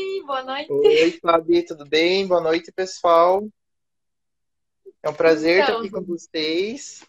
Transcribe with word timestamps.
Oi, 0.00 0.22
boa 0.24 0.42
noite. 0.42 0.72
Oi, 0.72 1.18
Fabi, 1.20 1.62
tudo 1.62 1.84
bem? 1.84 2.26
Boa 2.26 2.40
noite, 2.40 2.72
pessoal. 2.72 3.46
É 5.02 5.10
um 5.10 5.14
prazer 5.14 5.62
então, 5.62 5.66
estar 5.66 5.78
aqui 5.78 5.90
com 5.90 6.02
vocês. 6.02 7.04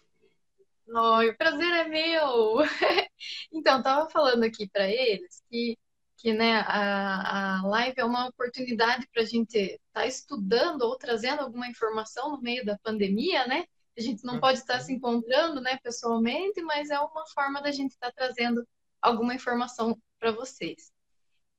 Oi, 0.86 1.30
o 1.30 1.36
prazer 1.36 1.72
é 1.72 1.88
meu. 1.88 2.58
Então, 3.50 3.82
tava 3.82 4.10
falando 4.10 4.42
aqui 4.44 4.68
para 4.68 4.90
eles 4.90 5.42
que, 5.48 5.78
que 6.18 6.34
né, 6.34 6.56
a, 6.66 7.60
a 7.60 7.66
live 7.66 7.94
é 7.96 8.04
uma 8.04 8.28
oportunidade 8.28 9.08
para 9.12 9.22
a 9.22 9.26
gente 9.26 9.56
estar 9.56 9.78
tá 9.92 10.06
estudando 10.06 10.82
ou 10.82 10.98
trazendo 10.98 11.40
alguma 11.40 11.68
informação 11.68 12.32
no 12.32 12.42
meio 12.42 12.64
da 12.64 12.76
pandemia, 12.78 13.46
né? 13.46 13.64
A 13.96 14.02
gente 14.02 14.22
não 14.24 14.38
pode 14.38 14.58
estar 14.58 14.80
se 14.80 14.92
encontrando, 14.92 15.60
né, 15.60 15.78
pessoalmente, 15.82 16.60
mas 16.60 16.90
é 16.90 16.98
uma 16.98 17.26
forma 17.28 17.62
da 17.62 17.70
gente 17.70 17.92
estar 17.92 18.12
trazendo 18.12 18.66
alguma 19.00 19.34
informação 19.34 19.96
para 20.18 20.32
vocês. 20.32 20.91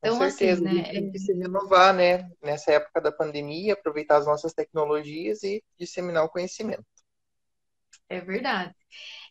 Então, 0.04 0.18
Com 0.18 0.30
certeza, 0.30 0.68
assim, 0.68 0.76
né, 0.76 0.84
tem 0.84 1.10
que 1.10 1.18
se 1.18 1.32
renovar, 1.32 1.94
né, 1.94 2.30
nessa 2.42 2.74
época 2.74 3.00
da 3.00 3.10
pandemia, 3.10 3.72
aproveitar 3.72 4.18
as 4.18 4.26
nossas 4.26 4.54
tecnologias 4.54 5.42
e 5.44 5.64
disseminar 5.80 6.26
o 6.26 6.30
conhecimento. 6.30 6.84
É 8.10 8.20
verdade. 8.20 8.76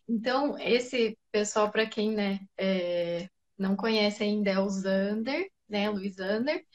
Então, 0.09 0.57
esse 0.57 1.15
pessoal, 1.31 1.71
para 1.71 1.85
quem 1.85 2.11
né, 2.15 2.39
é, 2.57 3.29
não 3.55 3.75
conhece 3.75 4.23
ainda, 4.23 4.49
é 4.49 4.59
o 4.59 4.67
Zander, 4.67 5.47
né, 5.69 5.91
Luiz 5.91 6.15
Zander. 6.15 6.65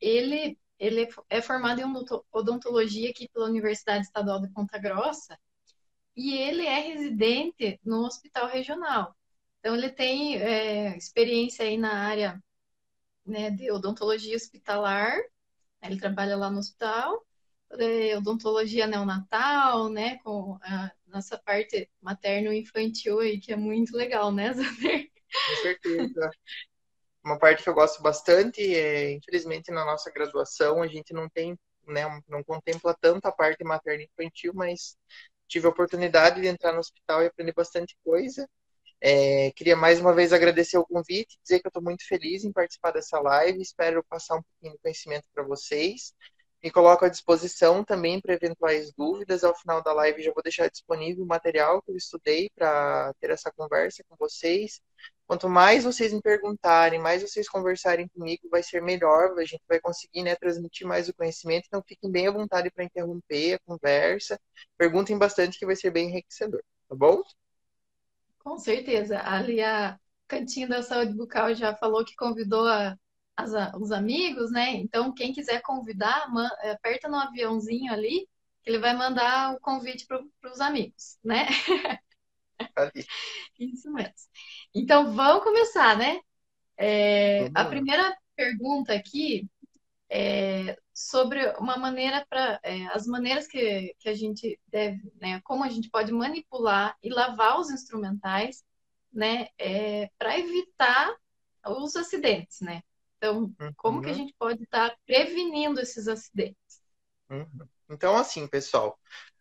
Ele, 0.00 0.58
ele 0.76 1.08
é 1.30 1.40
formado 1.40 1.80
em 1.80 1.84
odontologia 2.32 3.10
aqui 3.10 3.28
pela 3.32 3.46
Universidade 3.46 4.04
Estadual 4.04 4.40
de 4.40 4.52
Ponta 4.52 4.78
Grossa 4.78 5.38
e 6.16 6.34
ele 6.36 6.66
é 6.66 6.80
residente 6.80 7.78
no 7.84 8.04
hospital 8.04 8.48
regional. 8.48 9.14
Então, 9.60 9.76
ele 9.76 9.90
tem 9.90 10.38
é, 10.42 10.96
experiência 10.96 11.64
aí 11.64 11.78
na 11.78 11.94
área 11.94 12.42
né, 13.24 13.50
de 13.50 13.70
odontologia 13.70 14.36
hospitalar, 14.36 15.18
ele 15.82 15.98
trabalha 15.98 16.36
lá 16.36 16.50
no 16.50 16.58
hospital, 16.58 17.24
de 17.76 18.14
odontologia 18.16 18.86
neonatal, 18.86 19.88
né, 19.88 20.18
com 20.18 20.58
a 20.62 20.90
nossa 21.06 21.38
parte 21.38 21.90
materno-infantil 22.00 23.20
aí, 23.20 23.40
que 23.40 23.52
é 23.52 23.56
muito 23.56 23.96
legal, 23.96 24.32
né, 24.32 24.52
Zander? 24.52 25.10
Com 25.30 25.62
certeza. 25.62 26.30
Uma 27.24 27.38
parte 27.38 27.62
que 27.62 27.68
eu 27.68 27.74
gosto 27.74 28.02
bastante 28.02 28.60
é, 28.74 29.12
infelizmente, 29.12 29.70
na 29.70 29.84
nossa 29.84 30.10
graduação, 30.10 30.82
a 30.82 30.86
gente 30.86 31.12
não 31.12 31.28
tem, 31.28 31.58
né, 31.86 32.02
não 32.28 32.44
contempla 32.44 32.94
tanto 33.00 33.26
a 33.26 33.32
parte 33.32 33.64
materno-infantil, 33.64 34.52
mas 34.54 34.96
tive 35.48 35.66
a 35.66 35.70
oportunidade 35.70 36.40
de 36.40 36.46
entrar 36.46 36.72
no 36.72 36.80
hospital 36.80 37.22
e 37.22 37.26
aprender 37.26 37.52
bastante 37.54 37.96
coisa. 38.04 38.48
É, 39.06 39.50
queria 39.52 39.76
mais 39.76 40.00
uma 40.00 40.14
vez 40.14 40.32
agradecer 40.32 40.78
o 40.78 40.86
convite, 40.86 41.38
dizer 41.42 41.60
que 41.60 41.66
eu 41.66 41.68
estou 41.68 41.82
muito 41.82 42.06
feliz 42.08 42.42
em 42.42 42.50
participar 42.50 42.90
dessa 42.90 43.20
live, 43.20 43.60
espero 43.60 44.02
passar 44.04 44.36
um 44.36 44.42
pouquinho 44.42 44.72
de 44.72 44.78
conhecimento 44.78 45.28
para 45.34 45.44
vocês. 45.44 46.14
Me 46.62 46.70
coloco 46.70 47.04
à 47.04 47.10
disposição 47.10 47.84
também 47.84 48.18
para 48.18 48.32
eventuais 48.32 48.90
dúvidas. 48.94 49.44
Ao 49.44 49.54
final 49.54 49.82
da 49.82 49.92
live 49.92 50.22
já 50.22 50.32
vou 50.32 50.42
deixar 50.42 50.70
disponível 50.70 51.22
o 51.22 51.26
material 51.26 51.82
que 51.82 51.90
eu 51.90 51.96
estudei 51.96 52.48
para 52.54 53.12
ter 53.20 53.28
essa 53.30 53.52
conversa 53.52 54.02
com 54.08 54.16
vocês. 54.18 54.80
Quanto 55.26 55.50
mais 55.50 55.84
vocês 55.84 56.10
me 56.10 56.22
perguntarem, 56.22 56.98
mais 56.98 57.20
vocês 57.20 57.46
conversarem 57.46 58.08
comigo, 58.08 58.48
vai 58.50 58.62
ser 58.62 58.80
melhor. 58.80 59.38
A 59.38 59.44
gente 59.44 59.62
vai 59.68 59.80
conseguir 59.80 60.22
né, 60.22 60.34
transmitir 60.34 60.86
mais 60.86 61.10
o 61.10 61.14
conhecimento. 61.14 61.66
Então 61.66 61.82
fiquem 61.86 62.10
bem 62.10 62.26
à 62.26 62.30
vontade 62.30 62.70
para 62.70 62.84
interromper 62.84 63.54
a 63.56 63.58
conversa. 63.66 64.40
Perguntem 64.78 65.18
bastante 65.18 65.58
que 65.58 65.66
vai 65.66 65.76
ser 65.76 65.90
bem 65.90 66.08
enriquecedor, 66.08 66.62
tá 66.88 66.96
bom? 66.96 67.22
Com 68.44 68.58
certeza. 68.58 69.20
Ali 69.20 69.62
a 69.62 69.98
Cantinho 70.28 70.68
da 70.68 70.82
Saúde 70.82 71.14
Bucal 71.14 71.54
já 71.54 71.74
falou 71.74 72.04
que 72.04 72.14
convidou 72.16 72.68
a, 72.68 72.96
as, 73.36 73.52
os 73.80 73.90
amigos, 73.90 74.52
né? 74.52 74.72
Então, 74.74 75.12
quem 75.14 75.32
quiser 75.32 75.62
convidar, 75.62 76.30
man, 76.32 76.48
é, 76.60 76.72
aperta 76.72 77.08
no 77.08 77.16
aviãozinho 77.16 77.92
ali, 77.92 78.28
que 78.62 78.70
ele 78.70 78.78
vai 78.78 78.94
mandar 78.96 79.54
o 79.54 79.60
convite 79.60 80.06
para 80.06 80.52
os 80.52 80.60
amigos, 80.60 81.18
né? 81.24 81.46
Ali. 82.76 83.06
Isso 83.58 83.90
mesmo. 83.92 84.14
Então, 84.74 85.12
vamos 85.14 85.44
começar, 85.44 85.96
né? 85.96 86.20
É, 86.76 87.50
a 87.54 87.64
primeira 87.64 88.16
pergunta 88.36 88.94
aqui 88.94 89.48
é 90.10 90.78
sobre 90.92 91.46
uma 91.58 91.76
maneira 91.76 92.24
para 92.28 92.60
é, 92.62 92.86
as 92.88 93.06
maneiras 93.06 93.46
que, 93.46 93.94
que 93.98 94.08
a 94.08 94.14
gente 94.14 94.60
deve, 94.68 95.12
né, 95.20 95.40
como 95.42 95.64
a 95.64 95.68
gente 95.68 95.90
pode 95.90 96.12
manipular 96.12 96.96
e 97.02 97.10
lavar 97.10 97.58
os 97.58 97.70
instrumentais, 97.70 98.62
né, 99.12 99.48
é, 99.58 100.10
para 100.18 100.38
evitar 100.38 101.14
os 101.66 101.96
acidentes, 101.96 102.60
né? 102.60 102.82
Então, 103.16 103.52
como 103.76 103.98
uhum. 103.98 104.02
que 104.02 104.10
a 104.10 104.12
uhum. 104.12 104.18
gente 104.18 104.34
pode 104.38 104.62
estar 104.62 104.90
tá 104.90 104.96
prevenindo 105.06 105.80
esses 105.80 106.06
acidentes? 106.08 106.82
Uhum. 107.30 107.66
Então, 107.88 108.16
assim, 108.16 108.46
pessoal, 108.46 108.98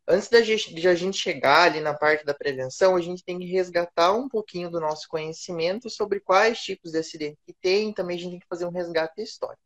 antes 0.08 0.30
da 0.30 0.42
gente, 0.42 0.74
de 0.74 0.88
a 0.88 0.96
gente 0.96 1.18
chegar 1.18 1.64
ali 1.64 1.82
na 1.82 1.94
parte 1.94 2.24
da 2.24 2.34
prevenção, 2.34 2.96
a 2.96 3.02
gente 3.02 3.24
tem 3.24 3.38
que 3.40 3.46
resgatar 3.46 4.14
um 4.14 4.30
pouquinho 4.30 4.70
do 4.70 4.80
nosso 4.80 5.08
conhecimento 5.08 5.90
sobre 5.90 6.20
quais 6.20 6.60
tipos 6.60 6.92
de 6.92 7.00
acidente 7.00 7.40
que 7.46 7.54
tem, 7.54 7.94
também 7.94 8.18
a 8.18 8.20
gente 8.20 8.32
tem 8.32 8.40
que 8.40 8.48
fazer 8.48 8.66
um 8.66 8.72
resgate 8.72 9.22
histórico. 9.22 9.62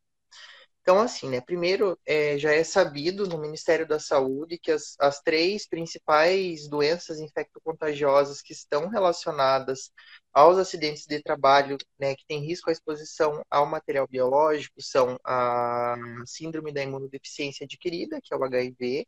Então, 0.88 1.02
assim, 1.02 1.30
né? 1.30 1.42
Primeiro, 1.42 2.00
é, 2.06 2.38
já 2.40 2.54
é 2.54 2.64
sabido 2.64 3.28
no 3.28 3.38
Ministério 3.38 3.86
da 3.86 4.00
Saúde 4.00 4.58
que 4.58 4.72
as, 4.72 4.96
as 4.98 5.20
três 5.20 5.68
principais 5.68 6.70
doenças 6.70 7.20
infectocontagiosas 7.20 8.42
que 8.42 8.54
estão 8.54 8.88
relacionadas 8.88 9.92
aos 10.32 10.58
acidentes 10.58 11.06
de 11.06 11.22
trabalho, 11.22 11.78
né, 12.00 12.16
que 12.16 12.26
tem 12.26 12.40
risco 12.40 12.70
à 12.70 12.72
exposição 12.72 13.44
ao 13.50 13.66
material 13.66 14.08
biológico, 14.08 14.82
são 14.82 15.20
a 15.26 15.98
síndrome 16.26 16.72
da 16.72 16.84
imunodeficiência 16.84 17.66
adquirida, 17.66 18.22
que 18.24 18.34
é 18.34 18.38
o 18.38 18.44
HIV, 18.46 19.06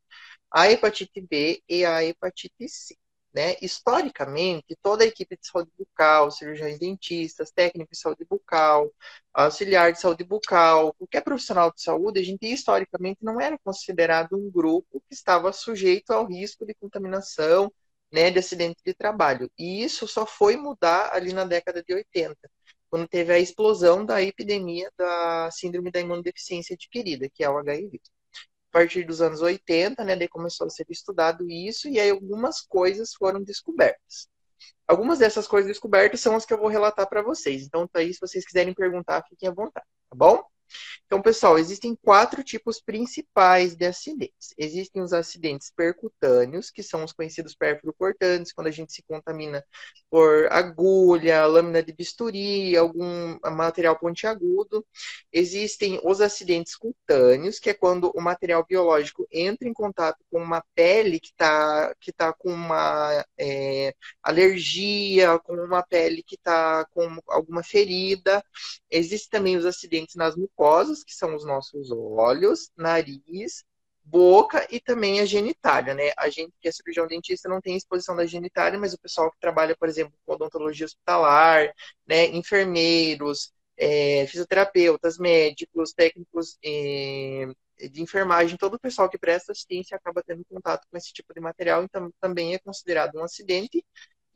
a 0.51 0.69
hepatite 0.69 1.21
B 1.21 1.63
e 1.69 1.85
a 1.85 2.03
hepatite 2.03 2.67
C. 2.67 2.97
Né? 3.33 3.55
Historicamente, 3.61 4.75
toda 4.81 5.03
a 5.03 5.07
equipe 5.07 5.37
de 5.37 5.47
saúde 5.47 5.69
bucal, 5.77 6.31
cirurgiões 6.31 6.79
dentistas, 6.79 7.51
técnicos 7.51 7.97
de 7.97 8.01
saúde 8.01 8.25
bucal, 8.27 8.91
auxiliar 9.33 9.91
de 9.93 9.99
saúde 9.99 10.23
bucal, 10.23 10.93
qualquer 10.95 11.21
profissional 11.21 11.71
de 11.71 11.81
saúde, 11.81 12.19
a 12.19 12.23
gente 12.23 12.47
historicamente 12.51 13.19
não 13.23 13.39
era 13.39 13.57
considerado 13.59 14.35
um 14.35 14.49
grupo 14.49 14.99
que 15.07 15.13
estava 15.13 15.53
sujeito 15.53 16.11
ao 16.11 16.25
risco 16.25 16.65
de 16.65 16.73
contaminação, 16.73 17.71
né, 18.11 18.31
de 18.31 18.39
acidente 18.39 18.81
de 18.83 18.93
trabalho. 18.93 19.51
E 19.57 19.83
isso 19.83 20.07
só 20.07 20.25
foi 20.25 20.57
mudar 20.57 21.13
ali 21.13 21.31
na 21.33 21.45
década 21.45 21.83
de 21.83 21.93
80, 21.93 22.35
quando 22.89 23.07
teve 23.07 23.31
a 23.31 23.39
explosão 23.39 24.03
da 24.05 24.21
epidemia 24.23 24.91
da 24.97 25.49
síndrome 25.51 25.91
da 25.91 25.99
imunodeficiência 25.99 26.73
adquirida, 26.73 27.29
que 27.29 27.43
é 27.43 27.49
o 27.49 27.57
HIV 27.59 28.01
a 28.71 28.77
partir 28.77 29.03
dos 29.03 29.21
anos 29.21 29.41
80, 29.41 30.03
né, 30.03 30.15
daí 30.15 30.27
começou 30.27 30.67
a 30.67 30.69
ser 30.69 30.85
estudado 30.89 31.49
isso, 31.49 31.87
e 31.87 31.99
aí 31.99 32.09
algumas 32.09 32.61
coisas 32.61 33.13
foram 33.13 33.41
descobertas. 33.43 34.27
Algumas 34.87 35.19
dessas 35.19 35.47
coisas 35.47 35.67
descobertas 35.67 36.19
são 36.19 36.35
as 36.35 36.45
que 36.45 36.53
eu 36.53 36.57
vou 36.57 36.67
relatar 36.67 37.07
para 37.07 37.21
vocês. 37.21 37.63
Então, 37.63 37.87
tá 37.87 37.99
aí, 37.99 38.13
se 38.13 38.19
vocês 38.19 38.45
quiserem 38.45 38.73
perguntar, 38.73 39.23
fiquem 39.29 39.49
à 39.49 39.51
vontade, 39.51 39.85
tá 40.09 40.15
bom? 40.15 40.43
Então, 41.09 41.23
pessoal, 41.23 41.57
existem 41.57 41.95
quatro 41.95 42.43
tipos 42.43 42.79
principais 42.79 43.75
de 43.75 43.83
acidentes. 43.87 44.53
Existem 44.55 45.01
os 45.01 45.11
acidentes 45.11 45.71
percutâneos, 45.75 46.69
que 46.69 46.83
são 46.83 47.03
os 47.03 47.11
conhecidos 47.11 47.55
pérfuro-cortantes, 47.55 48.53
quando 48.53 48.67
a 48.67 48.71
gente 48.71 48.93
se 48.93 49.01
contamina 49.01 49.65
por 50.07 50.45
agulha, 50.51 51.47
lâmina 51.47 51.81
de 51.81 51.93
bisturi, 51.93 52.77
algum 52.77 53.39
material 53.43 53.97
pontiagudo. 53.97 54.85
Existem 55.33 55.99
os 56.03 56.21
acidentes 56.21 56.75
cutâneos, 56.75 57.57
que 57.57 57.71
é 57.71 57.73
quando 57.73 58.11
o 58.15 58.21
material 58.21 58.63
biológico 58.63 59.27
entra 59.31 59.67
em 59.67 59.73
contato 59.73 60.23
com 60.29 60.39
uma 60.39 60.63
pele 60.75 61.19
que 61.19 61.29
está 61.29 61.91
que 61.99 62.13
tá 62.13 62.31
com 62.33 62.51
uma 62.53 63.25
é, 63.35 63.95
alergia, 64.21 65.39
com 65.39 65.55
uma 65.55 65.81
pele 65.81 66.21
que 66.21 66.35
está 66.35 66.85
com 66.93 67.17
alguma 67.27 67.63
ferida. 67.63 68.43
Existem 68.91 69.29
também 69.31 69.57
os 69.57 69.65
acidentes 69.65 70.13
nas 70.15 70.35
mucosas 70.35 70.98
que 71.03 71.13
são 71.13 71.35
os 71.35 71.45
nossos 71.45 71.91
olhos, 71.91 72.71
nariz, 72.77 73.63
boca 74.03 74.67
e 74.71 74.79
também 74.79 75.19
a 75.21 75.25
genitália, 75.25 75.93
né? 75.93 76.11
A 76.17 76.29
gente 76.29 76.51
que 76.61 76.67
é 76.67 76.71
cirurgião 76.71 77.07
dentista 77.07 77.47
não 77.47 77.61
tem 77.61 77.75
exposição 77.77 78.15
da 78.15 78.25
genitália, 78.25 78.79
mas 78.79 78.93
o 78.93 78.99
pessoal 78.99 79.31
que 79.31 79.39
trabalha, 79.39 79.75
por 79.77 79.87
exemplo, 79.87 80.13
com 80.25 80.33
odontologia 80.33 80.85
hospitalar, 80.85 81.71
né, 82.07 82.25
enfermeiros, 82.27 83.51
é, 83.77 84.25
fisioterapeutas, 84.27 85.17
médicos, 85.17 85.93
técnicos 85.93 86.57
é, 86.63 87.47
de 87.91 88.01
enfermagem, 88.01 88.57
todo 88.57 88.75
o 88.75 88.79
pessoal 88.79 89.09
que 89.09 89.17
presta 89.17 89.51
assistência 89.51 89.95
acaba 89.95 90.23
tendo 90.23 90.43
contato 90.45 90.85
com 90.91 90.97
esse 90.97 91.13
tipo 91.13 91.33
de 91.33 91.39
material, 91.39 91.83
então 91.83 92.11
também 92.19 92.53
é 92.53 92.59
considerado 92.59 93.15
um 93.17 93.23
acidente 93.23 93.83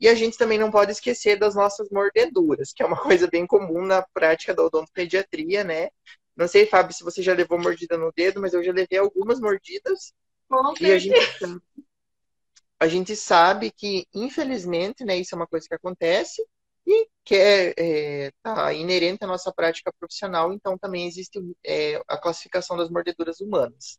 e 0.00 0.08
a 0.08 0.14
gente 0.14 0.36
também 0.36 0.58
não 0.58 0.70
pode 0.70 0.92
esquecer 0.92 1.38
das 1.38 1.54
nossas 1.54 1.88
mordeduras, 1.90 2.72
que 2.72 2.82
é 2.82 2.86
uma 2.86 2.96
coisa 3.02 3.28
bem 3.28 3.46
comum 3.46 3.84
na 3.84 4.02
prática 4.14 4.54
da 4.54 4.64
odontopediatria, 4.64 5.64
né? 5.64 5.88
Não 6.36 6.48
sei, 6.48 6.66
Fábio, 6.66 6.94
se 6.94 7.04
você 7.04 7.22
já 7.22 7.32
levou 7.32 7.58
mordida 7.58 7.96
no 7.96 8.12
dedo, 8.12 8.40
mas 8.40 8.54
eu 8.54 8.62
já 8.62 8.72
levei 8.72 8.98
algumas 8.98 9.40
mordidas. 9.40 10.12
Com 10.48 10.74
e 10.80 10.92
a 10.92 10.98
gente, 10.98 11.18
a 12.78 12.88
gente 12.88 13.16
sabe 13.16 13.70
que, 13.70 14.06
infelizmente, 14.12 15.04
né, 15.04 15.16
isso 15.16 15.34
é 15.34 15.36
uma 15.36 15.46
coisa 15.46 15.66
que 15.66 15.74
acontece, 15.74 16.44
e 16.86 17.08
que 17.24 17.34
é, 17.34 17.74
é 17.76 18.32
tá 18.42 18.72
inerente 18.74 19.24
à 19.24 19.26
nossa 19.26 19.52
prática 19.52 19.92
profissional, 19.98 20.52
então 20.52 20.76
também 20.76 21.06
existe 21.06 21.40
é, 21.64 22.00
a 22.06 22.18
classificação 22.18 22.76
das 22.76 22.90
mordeduras 22.90 23.40
humanas. 23.40 23.98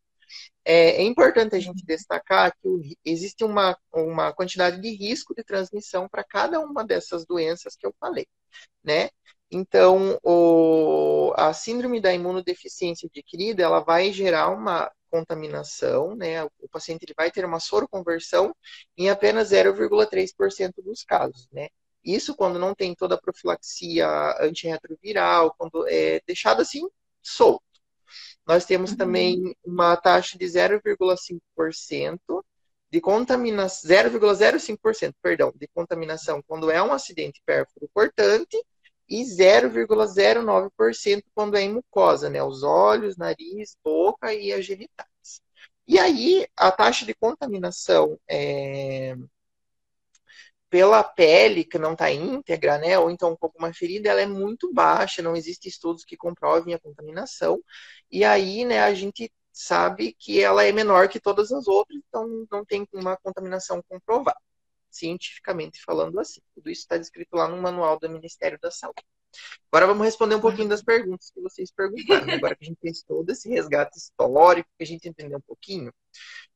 É, 0.64 1.02
é 1.02 1.04
importante 1.04 1.56
a 1.56 1.60
gente 1.60 1.86
destacar 1.86 2.56
que 2.62 2.98
existe 3.06 3.44
uma, 3.44 3.78
uma 3.94 4.34
quantidade 4.34 4.82
de 4.82 4.90
risco 4.96 5.34
de 5.36 5.44
transmissão 5.44 6.08
para 6.10 6.24
cada 6.24 6.60
uma 6.60 6.84
dessas 6.84 7.26
doenças 7.26 7.76
que 7.76 7.86
eu 7.86 7.96
falei, 8.00 8.28
né? 8.84 9.10
Então, 9.52 10.20
o, 10.24 11.34
a 11.36 11.54
síndrome 11.54 12.02
da 12.02 12.14
imunodeficiência 12.14 13.08
adquirida, 13.08 13.64
ela 13.64 13.80
vai 13.80 14.12
gerar 14.12 14.50
uma 14.50 14.92
contaminação, 15.10 16.16
né? 16.16 16.44
O 16.44 16.70
paciente 16.72 17.04
ele 17.04 17.14
vai 17.16 17.32
ter 17.32 17.46
uma 17.46 17.60
soroconversão 17.60 18.54
em 18.98 19.10
apenas 19.10 19.52
0,3% 19.52 20.74
dos 20.84 21.04
casos, 21.04 21.48
né? 21.52 21.70
Isso 22.04 22.36
quando 22.36 22.60
não 22.60 22.76
tem 22.76 22.94
toda 22.94 23.16
a 23.16 23.22
profilaxia 23.22 24.08
antirretroviral, 24.40 25.56
quando 25.58 25.88
é 25.88 26.22
deixado 26.26 26.62
assim 26.62 26.88
solto. 27.22 27.64
Nós 28.46 28.66
temos 28.66 28.92
uhum. 28.92 28.98
também 28.98 29.56
uma 29.64 29.96
taxa 29.98 30.38
de 30.38 30.46
0,5% 30.46 32.44
de 32.92 33.02
contaminação, 33.02 33.90
0,05%, 33.90 35.14
perdão, 35.22 35.52
de 35.56 35.68
contaminação 35.70 36.44
quando 36.48 36.70
é 36.70 36.82
um 36.82 36.94
acidente 36.94 37.42
pérfuro 37.46 37.90
cortante 37.94 38.58
e 39.08 39.24
0,09% 39.24 41.24
quando 41.34 41.56
é 41.58 41.62
em 41.62 41.74
mucosa, 41.74 42.30
né? 42.30 42.44
Os 42.44 42.64
olhos, 42.64 43.18
nariz, 43.18 43.78
boca 43.84 44.34
e 44.34 44.52
as 44.54 44.66
genitais. 44.66 45.42
E 45.88 46.00
aí, 46.00 46.48
a 46.56 46.72
taxa 46.72 47.06
de 47.06 47.14
contaminação 47.14 48.20
é, 48.30 49.16
pela 50.70 51.04
pele, 51.04 51.64
que 51.64 51.78
não 51.78 51.94
está 51.94 52.12
íntegra, 52.12 52.78
né? 52.78 52.98
Ou 53.00 53.10
então 53.12 53.36
com 53.38 53.46
alguma 53.48 53.74
ferida, 53.74 54.10
ela 54.10 54.22
é 54.22 54.26
muito 54.26 54.74
baixa, 54.74 55.22
não 55.22 55.36
existem 55.36 55.70
estudos 55.70 56.04
que 56.04 56.18
comprovem 56.18 56.74
a 56.74 56.80
contaminação. 56.80 57.60
E 58.12 58.24
aí, 58.26 58.66
né, 58.66 58.82
a 58.84 58.94
gente 58.94 59.32
sabe 59.54 60.14
que 60.20 60.42
ela 60.42 60.64
é 60.66 60.72
menor 60.72 61.08
que 61.10 61.20
todas 61.20 61.52
as 61.52 61.68
outras, 61.68 62.00
então 62.08 62.46
não 62.52 62.66
tem 62.66 62.88
uma 62.94 63.18
contaminação 63.18 63.82
comprovada 63.88 64.38
cientificamente 64.98 65.82
falando 65.84 66.20
assim. 66.20 66.42
Tudo 66.54 66.70
isso 66.70 66.82
está 66.82 66.98
descrito 66.98 67.36
lá 67.36 67.48
no 67.48 67.62
manual 67.62 68.00
do 68.00 68.10
Ministério 68.10 68.58
da 68.62 68.72
Saúde. 68.72 69.04
Agora 69.72 69.88
vamos 69.88 70.06
responder 70.06 70.36
um 70.36 70.42
pouquinho 70.42 70.70
das 70.70 70.82
perguntas 70.82 71.30
que 71.30 71.42
vocês 71.42 71.72
perguntaram. 71.72 72.34
Agora 72.34 72.56
que 72.56 72.64
a 72.64 72.68
gente 72.68 72.80
fez 72.80 73.04
todo 73.04 73.30
esse 73.30 73.50
resgate 73.50 73.98
histórico, 73.98 74.70
que 74.78 74.84
a 74.84 74.88
gente 74.88 75.08
entendeu 75.08 75.38
um 75.38 75.42
pouquinho, 75.42 75.94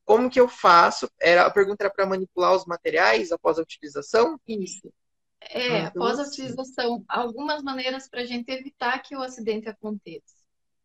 como 0.06 0.30
que 0.30 0.40
eu 0.40 0.48
faço? 0.48 1.10
Era, 1.20 1.46
a 1.46 1.52
pergunta 1.52 1.84
era 1.84 1.94
para 1.94 2.06
manipular 2.06 2.56
os 2.56 2.66
materiais 2.66 3.32
após 3.32 3.60
a 3.60 3.62
utilização? 3.62 4.40
Isso. 4.48 4.92
É, 5.42 5.80
então, 5.80 5.88
após 5.88 6.20
a 6.20 6.24
assim. 6.24 6.44
utilização, 6.44 7.04
algumas 7.08 7.62
maneiras 7.62 8.10
para 8.10 8.22
a 8.22 8.26
gente 8.26 8.50
evitar 8.50 9.00
que 9.00 9.16
o 9.16 9.22
acidente 9.22 9.70
aconteça. 9.70 10.40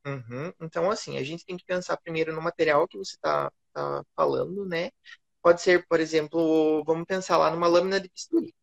Uhum. 0.06 0.52
Então, 0.60 0.90
assim, 0.90 1.16
a 1.16 1.22
gente 1.22 1.44
tem 1.44 1.56
que 1.56 1.64
pensar 1.64 1.96
primeiro 1.96 2.34
no 2.34 2.42
material 2.42 2.86
que 2.86 2.98
você 2.98 3.16
está 3.16 3.50
tá 3.72 4.04
falando, 4.14 4.66
né? 4.66 4.90
Pode 5.44 5.60
ser, 5.60 5.86
por 5.86 6.00
exemplo, 6.00 6.82
vamos 6.86 7.04
pensar 7.06 7.36
lá 7.36 7.50
numa 7.50 7.66
lâmina 7.68 8.00
de 8.00 8.08
bisturi. 8.08 8.54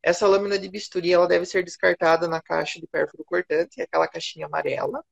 Essa 0.00 0.28
lâmina 0.28 0.56
de 0.56 0.68
bisturi 0.68 1.12
ela 1.12 1.26
deve 1.26 1.44
ser 1.44 1.64
descartada 1.64 2.28
na 2.28 2.40
caixa 2.40 2.80
de 2.80 2.86
pérfuro 2.86 3.24
cortante, 3.24 3.82
aquela 3.82 4.06
caixinha 4.06 4.46
amarela. 4.46 5.04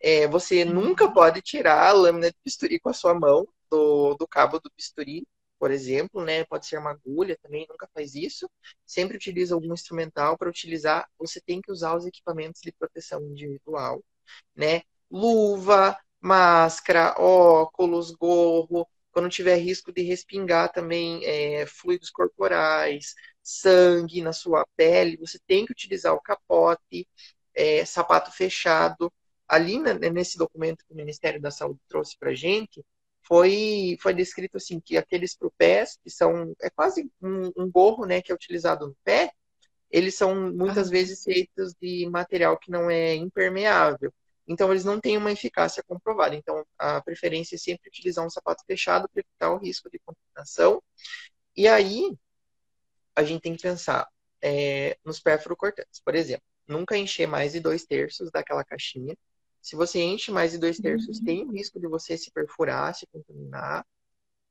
É, 0.00 0.26
você 0.26 0.64
uhum. 0.64 0.72
nunca 0.72 1.12
pode 1.12 1.42
tirar 1.42 1.88
a 1.88 1.92
lâmina 1.92 2.30
de 2.30 2.36
bisturi 2.42 2.80
com 2.80 2.88
a 2.88 2.94
sua 2.94 3.12
mão 3.14 3.46
do, 3.70 4.14
do 4.14 4.26
cabo 4.26 4.58
do 4.60 4.72
bisturi, 4.74 5.26
por 5.58 5.70
exemplo, 5.70 6.24
né? 6.24 6.44
Pode 6.46 6.66
ser 6.66 6.78
uma 6.78 6.92
agulha 6.92 7.36
também, 7.42 7.66
nunca 7.68 7.86
faz 7.94 8.14
isso. 8.14 8.50
Sempre 8.86 9.18
utiliza 9.18 9.54
algum 9.54 9.74
instrumental 9.74 10.38
para 10.38 10.48
utilizar. 10.48 11.06
Você 11.18 11.38
tem 11.40 11.60
que 11.60 11.70
usar 11.70 11.94
os 11.94 12.06
equipamentos 12.06 12.62
de 12.62 12.72
proteção 12.72 13.22
individual, 13.22 14.02
né? 14.56 14.82
Luva, 15.10 15.98
máscara, 16.18 17.14
óculos, 17.18 18.10
gorro, 18.12 18.88
quando 19.12 19.28
tiver 19.28 19.56
risco 19.56 19.92
de 19.92 20.02
respingar 20.02 20.72
também 20.72 21.24
é, 21.24 21.66
fluidos 21.66 22.10
corporais, 22.10 23.14
sangue 23.42 24.22
na 24.22 24.32
sua 24.32 24.66
pele, 24.76 25.16
você 25.18 25.38
tem 25.46 25.66
que 25.66 25.72
utilizar 25.72 26.14
o 26.14 26.20
capote, 26.20 27.06
é, 27.54 27.84
sapato 27.84 28.32
fechado. 28.32 29.12
Ali 29.48 29.78
né, 29.78 29.94
nesse 30.10 30.38
documento 30.38 30.84
que 30.86 30.92
o 30.92 30.96
Ministério 30.96 31.40
da 31.40 31.50
Saúde 31.50 31.80
trouxe 31.88 32.16
para 32.18 32.34
gente, 32.34 32.82
foi, 33.26 33.96
foi 34.00 34.14
descrito 34.14 34.56
assim 34.56 34.80
que 34.80 34.96
aqueles 34.96 35.36
para 35.36 35.50
pés, 35.58 35.98
que 36.02 36.10
são 36.10 36.54
é 36.60 36.70
quase 36.70 37.10
um, 37.20 37.50
um 37.56 37.70
gorro, 37.70 38.06
né, 38.06 38.22
que 38.22 38.32
é 38.32 38.34
utilizado 38.34 38.88
no 38.88 38.96
pé, 39.04 39.30
eles 39.90 40.14
são 40.16 40.34
muitas 40.52 40.88
vezes 40.90 41.22
feitos 41.22 41.74
de 41.80 42.08
material 42.10 42.58
que 42.58 42.70
não 42.70 42.90
é 42.90 43.14
impermeável. 43.14 44.12
Então, 44.46 44.70
eles 44.70 44.84
não 44.84 45.00
têm 45.00 45.16
uma 45.16 45.32
eficácia 45.32 45.82
comprovada. 45.82 46.34
Então, 46.34 46.64
a 46.78 47.00
preferência 47.00 47.54
é 47.56 47.58
sempre 47.58 47.88
utilizar 47.88 48.24
um 48.26 48.30
sapato 48.30 48.64
fechado 48.66 49.08
para 49.08 49.20
evitar 49.20 49.52
o 49.52 49.58
risco 49.58 49.90
de 49.90 49.98
contaminação. 50.00 50.82
E 51.56 51.68
aí, 51.68 52.16
a 53.14 53.22
gente 53.22 53.42
tem 53.42 53.54
que 53.54 53.62
pensar 53.62 54.08
é, 54.42 54.96
nos 55.04 55.20
perfurocortantes. 55.20 56.00
Por 56.00 56.14
exemplo, 56.14 56.44
nunca 56.66 56.96
encher 56.96 57.26
mais 57.26 57.52
de 57.52 57.60
dois 57.60 57.84
terços 57.84 58.30
daquela 58.30 58.64
caixinha. 58.64 59.16
Se 59.60 59.76
você 59.76 60.00
enche 60.00 60.32
mais 60.32 60.52
de 60.52 60.58
dois 60.58 60.78
terços, 60.78 61.18
uhum. 61.18 61.24
tem 61.24 61.44
o 61.44 61.52
risco 61.52 61.78
de 61.78 61.86
você 61.86 62.18
se 62.18 62.30
perfurar, 62.32 62.94
se 62.94 63.06
contaminar. 63.06 63.86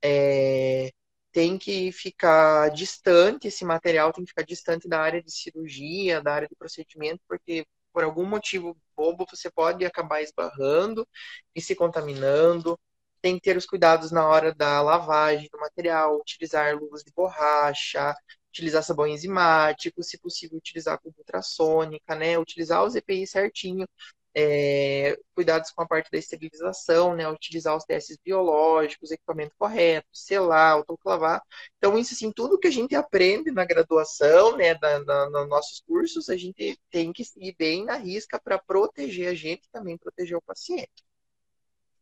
É, 0.03 0.91
tem 1.31 1.57
que 1.57 1.91
ficar 1.91 2.69
distante, 2.69 3.47
esse 3.47 3.63
material 3.65 4.11
tem 4.13 4.23
que 4.23 4.29
ficar 4.31 4.43
distante 4.43 4.87
da 4.87 4.99
área 4.99 5.21
de 5.21 5.31
cirurgia, 5.31 6.21
da 6.21 6.33
área 6.33 6.47
de 6.47 6.55
procedimento, 6.55 7.21
porque 7.27 7.65
por 7.93 8.03
algum 8.03 8.25
motivo 8.25 8.77
bobo, 8.95 9.25
você 9.29 9.49
pode 9.51 9.85
acabar 9.85 10.21
esbarrando 10.21 11.07
e 11.55 11.61
se 11.61 11.75
contaminando. 11.75 12.79
Tem 13.21 13.35
que 13.35 13.41
ter 13.41 13.57
os 13.57 13.65
cuidados 13.65 14.11
na 14.11 14.27
hora 14.27 14.53
da 14.53 14.81
lavagem 14.81 15.47
do 15.51 15.59
material, 15.59 16.17
utilizar 16.19 16.75
luvas 16.75 17.03
de 17.03 17.11
borracha, 17.13 18.15
utilizar 18.49 18.83
sabão 18.83 19.07
enzimático, 19.07 20.03
se 20.03 20.17
possível 20.19 20.57
utilizar 20.57 20.99
com 20.99 21.11
ultrassônica, 21.17 22.15
né? 22.15 22.37
Utilizar 22.39 22.83
os 22.83 22.95
EPI 22.95 23.27
certinho 23.27 23.87
é, 24.35 25.17
cuidados 25.35 25.71
com 25.71 25.81
a 25.81 25.87
parte 25.87 26.09
da 26.11 26.17
esterilização, 26.17 27.15
né, 27.15 27.27
utilizar 27.27 27.75
os 27.75 27.83
testes 27.83 28.17
biológicos, 28.23 29.11
equipamento 29.11 29.53
correto, 29.57 30.07
selar, 30.13 30.73
autoclavar. 30.73 31.41
Então, 31.77 31.97
isso 31.97 32.13
assim, 32.13 32.31
tudo 32.31 32.59
que 32.59 32.67
a 32.67 32.71
gente 32.71 32.95
aprende 32.95 33.51
na 33.51 33.65
graduação, 33.65 34.55
né, 34.55 34.75
da, 34.75 34.99
nos 35.29 35.49
nossos 35.49 35.81
cursos, 35.81 36.29
a 36.29 36.37
gente 36.37 36.79
tem 36.89 37.11
que 37.11 37.25
seguir 37.25 37.55
bem 37.57 37.85
na 37.85 37.95
risca 37.95 38.39
para 38.39 38.57
proteger 38.57 39.29
a 39.29 39.35
gente 39.35 39.65
e 39.65 39.71
também 39.71 39.97
proteger 39.97 40.37
o 40.37 40.41
paciente. 40.41 41.03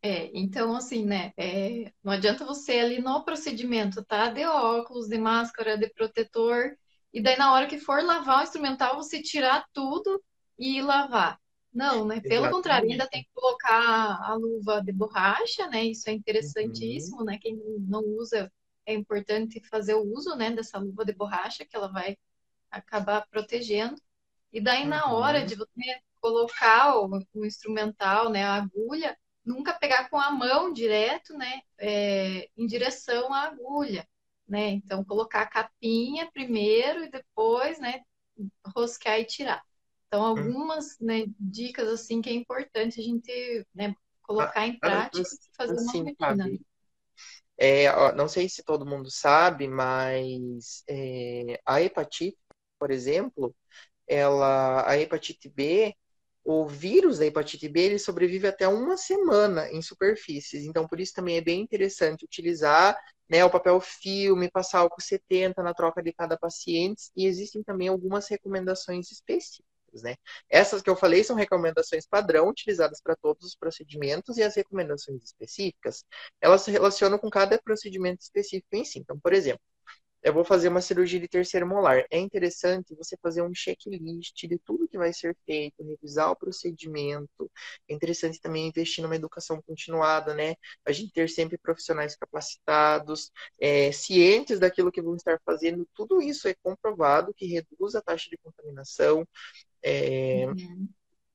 É, 0.02 0.30
então 0.34 0.74
assim, 0.76 1.06
né, 1.06 1.34
é, 1.36 1.92
não 2.02 2.14
adianta 2.14 2.46
você 2.46 2.80
ali 2.80 3.02
no 3.02 3.22
procedimento, 3.26 4.04
tá, 4.06 4.30
de 4.30 4.46
óculos, 4.46 5.10
de 5.10 5.18
máscara, 5.18 5.78
de 5.78 5.90
protetor, 5.90 6.78
e 7.12 7.22
daí 7.22 7.38
na 7.38 7.54
hora 7.54 7.68
que 7.68 7.78
for 7.78 8.02
lavar 8.02 8.40
o 8.40 8.44
instrumental, 8.44 8.96
você 8.96 9.22
tirar 9.22 9.66
tudo 9.74 10.24
e 10.58 10.82
lavar. 10.82 11.38
Não, 11.74 12.06
né? 12.06 12.20
Pelo 12.20 12.34
Exatamente. 12.34 12.54
contrário, 12.54 12.92
ainda 12.92 13.08
tem 13.08 13.24
que 13.24 13.30
colocar 13.34 14.20
a 14.24 14.34
luva 14.34 14.82
de 14.82 14.92
borracha, 14.92 15.68
né? 15.68 15.86
Isso 15.86 16.10
é 16.10 16.14
interessantíssimo, 16.14 17.20
uhum. 17.20 17.26
né? 17.26 17.38
Quem 17.40 17.56
não 17.80 18.02
usa, 18.02 18.52
é 18.86 18.94
importante 18.94 19.62
fazer 19.70 19.94
o 19.94 20.04
uso, 20.04 20.36
né, 20.36 20.50
dessa 20.50 20.80
luva 20.80 21.06
de 21.06 21.14
borracha, 21.14 21.64
que 21.64 21.76
ela 21.76 21.88
vai 21.88 22.18
acabar 22.72 23.28
protegendo. 23.28 24.02
E 24.52 24.60
daí, 24.60 24.84
uhum. 24.84 24.90
na 24.90 25.14
hora 25.14 25.46
de 25.46 25.56
você 25.56 26.02
colocar 26.20 26.98
o, 26.98 27.20
o, 27.34 27.46
instrumental, 27.46 28.30
né, 28.30 28.44
a 28.44 28.56
agulha, 28.56 29.18
nunca 29.46 29.74
pegar 29.74 30.10
com 30.10 30.18
a 30.18 30.32
mão 30.32 30.74
direto, 30.74 31.38
né, 31.38 31.62
é, 31.78 32.50
em 32.58 32.66
direção 32.66 33.34
à 33.34 33.44
agulha, 33.44 34.08
né? 34.48 34.70
Então, 34.70 35.04
colocar 35.06 35.42
a 35.42 35.50
capinha 35.50 36.30
primeiro 36.32 37.04
e 37.04 37.12
depois, 37.12 37.80
né, 37.80 38.02
rosquear 38.76 39.20
e 39.20 39.26
tirar. 39.26 39.64
Então, 40.10 40.22
hum. 40.24 40.26
algumas 40.26 40.98
né, 41.00 41.26
dicas 41.40 41.88
assim 41.88 42.20
que 42.20 42.30
é 42.30 42.34
importante 42.34 43.00
a 43.00 43.04
gente 43.04 43.66
né, 43.74 43.96
colocar 44.24 44.68
em 44.68 44.72
ah, 44.72 44.80
prática 44.80 45.22
e 45.22 45.56
fazer 45.56 45.74
assim, 45.74 46.02
uma 46.02 46.10
rotina. 46.10 46.60
É, 47.58 48.14
não 48.14 48.28
sei 48.28 48.50
se 48.50 48.64
todo 48.64 48.86
mundo 48.86 49.12
sabe, 49.12 49.68
mas 49.68 50.84
é, 50.90 51.60
a 51.64 51.82
hepatite, 51.82 52.38
por 52.80 52.90
exemplo, 52.90 53.56
ela, 54.08 54.90
a 54.90 54.98
hepatite 54.98 55.48
B, 55.50 55.94
o 56.44 56.68
vírus 56.68 57.20
da 57.20 57.28
hepatite 57.28 57.70
B, 57.70 57.82
ele 57.82 58.00
sobrevive 58.00 58.48
até 58.48 58.68
uma 58.68 58.98
semana 58.98 59.70
em 59.72 59.82
superfícies. 59.82 60.64
Então, 60.66 60.88
por 60.88 61.00
isso 61.00 61.14
também 61.14 61.38
é 61.38 61.42
bem 61.42 61.62
interessante 61.62 62.26
utilizar 62.26 62.98
né, 63.30 63.46
o 63.46 63.50
papel 63.50 63.80
filme, 63.80 64.50
passar 64.50 64.80
álcool 64.80 65.02
70 65.02 65.62
na 65.62 65.74
troca 65.74 66.02
de 66.02 66.12
cada 66.14 66.36
paciente. 66.38 67.12
E 67.16 67.28
existem 67.28 67.62
também 67.62 67.90
algumas 67.90 68.28
recomendações 68.28 69.12
específicas 69.12 69.69
né? 70.04 70.16
Essas 70.50 70.82
que 70.82 70.90
eu 70.90 70.96
falei 70.96 71.24
são 71.24 71.36
recomendações 71.36 72.06
padrão 72.08 72.48
utilizadas 72.50 73.02
para 73.02 73.16
todos 73.16 73.46
os 73.46 73.56
procedimentos 73.56 74.38
e 74.38 74.44
as 74.44 74.56
recomendações 74.56 75.24
específicas, 75.24 76.04
elas 76.42 76.62
se 76.62 76.72
relacionam 76.72 77.18
com 77.18 77.30
cada 77.30 77.60
procedimento 77.62 78.22
específico 78.22 78.76
em 78.76 78.86
si. 78.86 79.00
Então, 79.00 79.20
por 79.20 79.34
exemplo, 79.34 79.62
eu 80.22 80.34
vou 80.34 80.44
fazer 80.44 80.68
uma 80.68 80.82
cirurgia 80.82 81.20
de 81.20 81.28
terceiro 81.30 81.66
molar. 81.68 82.04
É 82.12 82.20
interessante 82.20 82.94
você 82.96 83.16
fazer 83.22 83.42
um 83.42 83.54
checklist 83.54 84.36
de 84.48 84.60
tudo 84.60 84.88
que 84.88 84.98
vai 84.98 85.14
ser 85.14 85.36
feito, 85.46 85.82
revisar 85.84 86.30
o 86.32 86.36
procedimento. 86.36 87.50
É 87.88 87.94
interessante 87.94 88.40
também 88.42 88.68
investir 88.68 89.02
numa 89.02 89.16
educação 89.16 89.62
continuada, 89.62 90.34
né? 90.34 90.56
A 90.86 90.92
gente 90.92 91.14
ter 91.14 91.30
sempre 91.30 91.58
profissionais 91.58 92.16
capacitados, 92.18 93.32
é, 93.60 93.92
cientes 93.94 94.60
daquilo 94.60 94.92
que 94.92 95.02
vão 95.02 95.16
estar 95.16 95.40
fazendo. 95.46 95.88
Tudo 95.96 96.22
isso 96.22 96.48
é 96.50 96.56
comprovado 96.62 97.34
que 97.34 97.46
reduz 97.46 97.96
a 97.96 98.02
taxa 98.02 98.30
de 98.30 98.38
contaminação. 98.38 99.26
É, 99.84 100.46
uhum. 100.48 100.88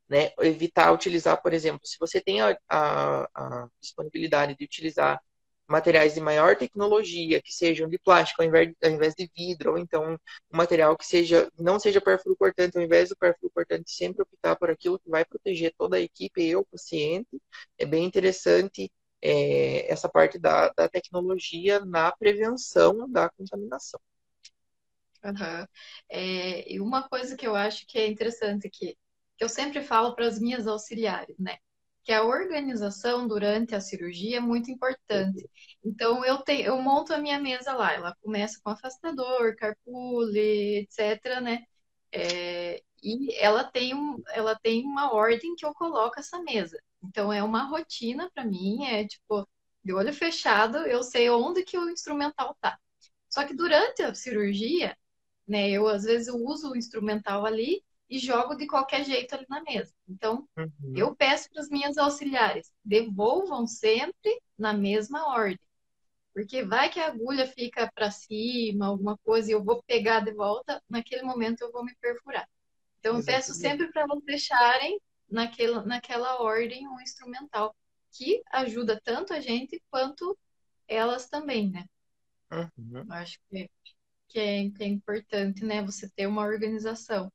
né? 0.09 0.33
Evitar 0.41 0.93
utilizar, 0.93 1.41
por 1.43 1.53
exemplo, 1.53 1.87
se 1.87 1.97
você 1.99 2.21
tem 2.21 2.41
a, 2.41 2.57
a, 2.69 3.29
a 3.35 3.69
disponibilidade 3.81 4.57
de 4.57 4.65
utilizar 4.65 5.21
materiais 5.67 6.15
de 6.15 6.21
maior 6.21 6.57
tecnologia, 6.57 7.41
que 7.43 7.53
sejam 7.53 7.89
de 7.89 7.99
plástico 7.99 8.43
ao 8.43 8.49
invés, 8.49 8.73
ao 8.83 8.91
invés 8.91 9.15
de 9.15 9.31
vidro, 9.35 9.73
ou 9.73 9.79
então 9.79 10.15
um 10.15 10.19
material 10.57 10.97
que 10.97 11.07
seja 11.07 11.51
não 11.59 11.79
seja 11.79 12.01
perfuro 12.01 12.37
cortante, 12.37 12.77
ao 12.77 12.85
invés 12.85 13.09
do 13.09 13.17
perfuro 13.17 13.51
cortante, 13.55 13.91
sempre 13.91 14.23
optar 14.23 14.57
por 14.57 14.71
aquilo 14.71 14.99
que 14.99 15.09
vai 15.11 15.25
proteger 15.25 15.75
toda 15.77 15.97
a 15.97 16.01
equipe 16.01 16.43
e 16.43 16.57
o 16.57 16.65
paciente. 16.65 17.41
É 17.79 17.87
bem 17.87 18.05
interessante 18.05 18.91
é, 19.23 19.91
essa 19.91 20.09
parte 20.09 20.39
da, 20.39 20.69
da 20.71 20.89
tecnologia 20.89 21.81
na 21.85 22.13
prevenção 22.13 23.11
da 23.11 23.31
contaminação. 23.31 24.01
Uhum. 25.25 25.67
É, 26.11 26.73
e 26.73 26.81
uma 26.81 27.09
coisa 27.09 27.37
que 27.37 27.47
eu 27.47 27.57
acho 27.57 27.87
que 27.87 27.99
é 27.99 28.07
interessante 28.09 28.69
que, 28.71 28.97
que 29.37 29.45
eu 29.45 29.49
sempre 29.49 29.83
falo 29.83 30.15
para 30.15 30.27
as 30.27 30.39
minhas 30.39 30.67
auxiliares, 30.67 31.37
né? 31.39 31.57
que 32.05 32.13
a 32.13 32.23
organização 32.23 33.27
durante 33.27 33.75
a 33.75 33.81
cirurgia 33.81 34.37
é 34.37 34.41
muito 34.41 34.71
importante. 34.71 35.49
Então 35.85 36.25
eu 36.25 36.39
tenho, 36.39 36.67
eu 36.67 36.83
monto 36.83 37.15
a 37.15 37.19
minha 37.19 37.41
mesa 37.41 37.73
lá, 37.75 37.95
ela 37.95 38.15
começa 38.23 38.61
com 38.63 38.71
afastador, 38.71 39.57
carpule, 39.57 40.79
etc, 40.81 41.41
né? 41.43 41.65
É, 42.13 42.83
e 43.03 43.35
ela 43.39 43.65
tem, 43.65 43.95
um, 43.95 44.23
ela 44.33 44.55
tem 44.59 44.85
uma 44.85 45.13
ordem 45.15 45.55
que 45.57 45.65
eu 45.67 45.75
coloco 45.75 46.19
essa 46.21 46.41
mesa. 46.43 46.79
Então 47.03 47.33
é 47.33 47.43
uma 47.43 47.65
rotina 47.65 48.31
para 48.35 48.45
mim, 48.45 48.85
é 48.87 49.07
tipo, 49.07 49.49
de 49.85 49.93
olho 49.95 50.13
fechado, 50.13 50.79
eu 50.87 51.03
sei 51.03 51.31
onde 51.31 51.65
que 51.65 51.79
o 51.79 51.91
instrumental 51.91 52.57
tá. 52.61 52.79
Só 53.29 53.45
que 53.47 53.55
durante 53.55 54.03
a 54.03 54.15
cirurgia, 54.15 54.97
né, 55.47 55.71
eu 55.71 55.87
às 55.89 56.05
vezes 56.05 56.29
eu 56.29 56.37
uso 56.37 56.73
o 56.73 56.77
instrumental 56.77 57.45
ali 57.45 57.83
e 58.09 58.19
jogo 58.19 58.55
de 58.55 58.67
qualquer 58.67 59.05
jeito 59.05 59.35
ali 59.35 59.47
na 59.49 59.63
mesa. 59.63 59.93
Então, 60.09 60.49
uhum. 60.57 60.93
eu 60.95 61.15
peço 61.17 61.49
para 61.51 61.63
as 61.63 61.69
minhas 61.69 61.97
auxiliares, 61.99 62.71
devolvam 62.85 63.67
sempre 63.67 64.41
na 64.59 64.73
mesma 64.73 65.29
ordem. 65.29 65.59
Porque 66.33 66.65
vai 66.65 66.91
que 66.91 66.99
a 66.99 67.07
agulha 67.07 67.47
fica 67.47 67.91
para 67.95 68.11
cima, 68.11 68.87
alguma 68.87 69.17
coisa, 69.19 69.49
e 69.49 69.53
eu 69.53 69.63
vou 69.63 69.83
pegar 69.85 70.21
de 70.21 70.33
volta, 70.33 70.83
naquele 70.89 71.23
momento 71.23 71.63
eu 71.63 71.71
vou 71.71 71.85
me 71.85 71.95
perfurar. 72.01 72.49
Então, 72.99 73.19
eu 73.19 73.25
peço 73.25 73.55
sempre 73.55 73.91
para 73.93 74.03
elas 74.03 74.23
deixarem 74.25 74.99
naquela, 75.29 75.85
naquela 75.85 76.41
ordem 76.41 76.89
um 76.89 77.01
instrumental, 77.01 77.75
que 78.13 78.43
ajuda 78.51 79.01
tanto 79.03 79.33
a 79.33 79.41
gente 79.41 79.83
quanto 79.91 80.37
elas 80.89 81.29
também, 81.29 81.71
né? 81.71 81.85
Uhum. 82.51 83.05
Eu 83.07 83.13
acho 83.13 83.39
que, 83.51 83.71
que, 84.35 84.41
é, 84.41 84.71
que 84.71 84.83
é 84.83 84.89
importante, 84.89 85.65
né? 85.65 85.81
Você 85.85 86.11
ter 86.11 86.27
uma 86.27 86.43
organização. 86.43 87.33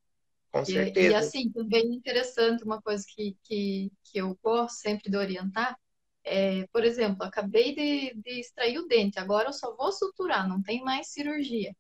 Com 0.52 0.66
certeza. 0.66 1.08
E, 1.08 1.12
e 1.12 1.16
assim, 1.16 1.50
também 1.52 1.94
interessante, 1.94 2.64
uma 2.64 2.82
coisa 2.82 3.06
que, 3.08 3.38
que, 3.44 3.92
que 4.04 4.18
eu 4.18 4.38
gosto 4.44 4.76
sempre 4.80 5.10
de 5.10 5.16
orientar, 5.16 5.78
é, 6.26 6.68
por 6.74 6.84
exemplo, 6.84 7.24
acabei 7.24 7.74
de, 7.74 8.14
de 8.22 8.40
extrair 8.42 8.78
o 8.78 8.88
dente, 8.88 9.18
agora 9.18 9.50
eu 9.50 9.54
só 9.54 9.74
vou 9.76 9.92
suturar, 9.92 10.48
não 10.48 10.62
tem 10.62 10.84
mais 10.84 11.08
cirurgia. 11.08 11.74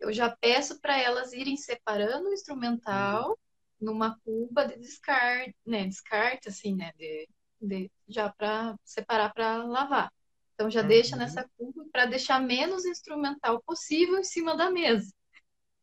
Eu 0.00 0.12
já 0.12 0.34
peço 0.34 0.80
para 0.80 0.98
elas 0.98 1.32
irem 1.32 1.56
separando 1.56 2.28
o 2.28 2.32
instrumental 2.32 3.30
uhum. 3.30 3.36
numa 3.80 4.18
cuba 4.24 4.66
de 4.66 4.78
descarte, 4.78 5.54
né? 5.66 5.86
Descarte, 5.86 6.48
assim, 6.48 6.74
né? 6.74 6.92
De, 6.96 7.28
de 7.60 7.90
já 8.08 8.30
para 8.30 8.74
separar 8.84 9.32
para 9.34 9.64
lavar. 9.64 10.10
Então 10.54 10.70
já 10.70 10.82
uhum. 10.82 10.88
deixa 10.88 11.16
nessa 11.16 11.48
cuba 11.56 11.84
para 11.90 12.06
deixar 12.06 12.40
menos 12.40 12.84
instrumental 12.84 13.62
possível 13.66 14.18
em 14.18 14.24
cima 14.24 14.56
da 14.56 14.70
mesa 14.70 15.12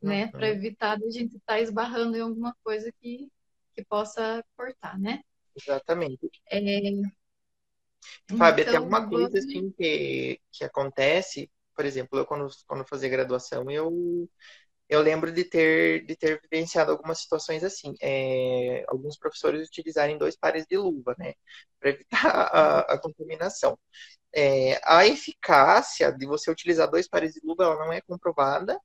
né? 0.01 0.25
Uhum. 0.25 0.31
Para 0.31 0.49
evitar 0.49 0.97
a 0.97 1.09
gente 1.09 1.35
estar 1.35 1.53
tá 1.53 1.59
esbarrando 1.59 2.17
em 2.17 2.21
alguma 2.21 2.55
coisa 2.63 2.91
que, 3.01 3.27
que 3.75 3.83
possa 3.85 4.43
cortar, 4.55 4.97
né? 4.97 5.21
Exatamente. 5.55 6.29
É... 6.49 6.69
Fábio, 8.37 8.61
então, 8.61 8.73
tem 8.73 8.77
alguma 8.77 9.09
coisa 9.09 9.37
assim 9.37 9.71
que, 9.71 10.39
que 10.51 10.63
acontece, 10.63 11.51
por 11.75 11.85
exemplo, 11.85 12.17
eu 12.17 12.25
quando, 12.25 12.47
quando 12.65 12.87
fazia 12.87 13.09
graduação, 13.09 13.69
eu, 13.69 14.29
eu 14.87 15.01
lembro 15.01 15.31
de 15.31 15.43
ter, 15.43 16.05
de 16.05 16.15
ter 16.15 16.39
vivenciado 16.41 16.91
algumas 16.91 17.19
situações 17.19 17.63
assim. 17.63 17.93
É, 18.01 18.85
alguns 18.87 19.17
professores 19.17 19.67
utilizarem 19.67 20.17
dois 20.17 20.37
pares 20.37 20.65
de 20.65 20.77
luva, 20.77 21.13
né? 21.17 21.33
Para 21.79 21.89
evitar 21.89 22.25
a, 22.25 22.79
a 22.93 22.97
contaminação. 22.97 23.77
É, 24.35 24.79
a 24.85 25.05
eficácia 25.07 26.11
de 26.11 26.25
você 26.25 26.51
utilizar 26.51 26.89
dois 26.89 27.07
pares 27.07 27.33
de 27.33 27.41
luva 27.43 27.63
ela 27.63 27.75
não 27.85 27.91
é 27.93 28.01
comprovada, 28.01 28.79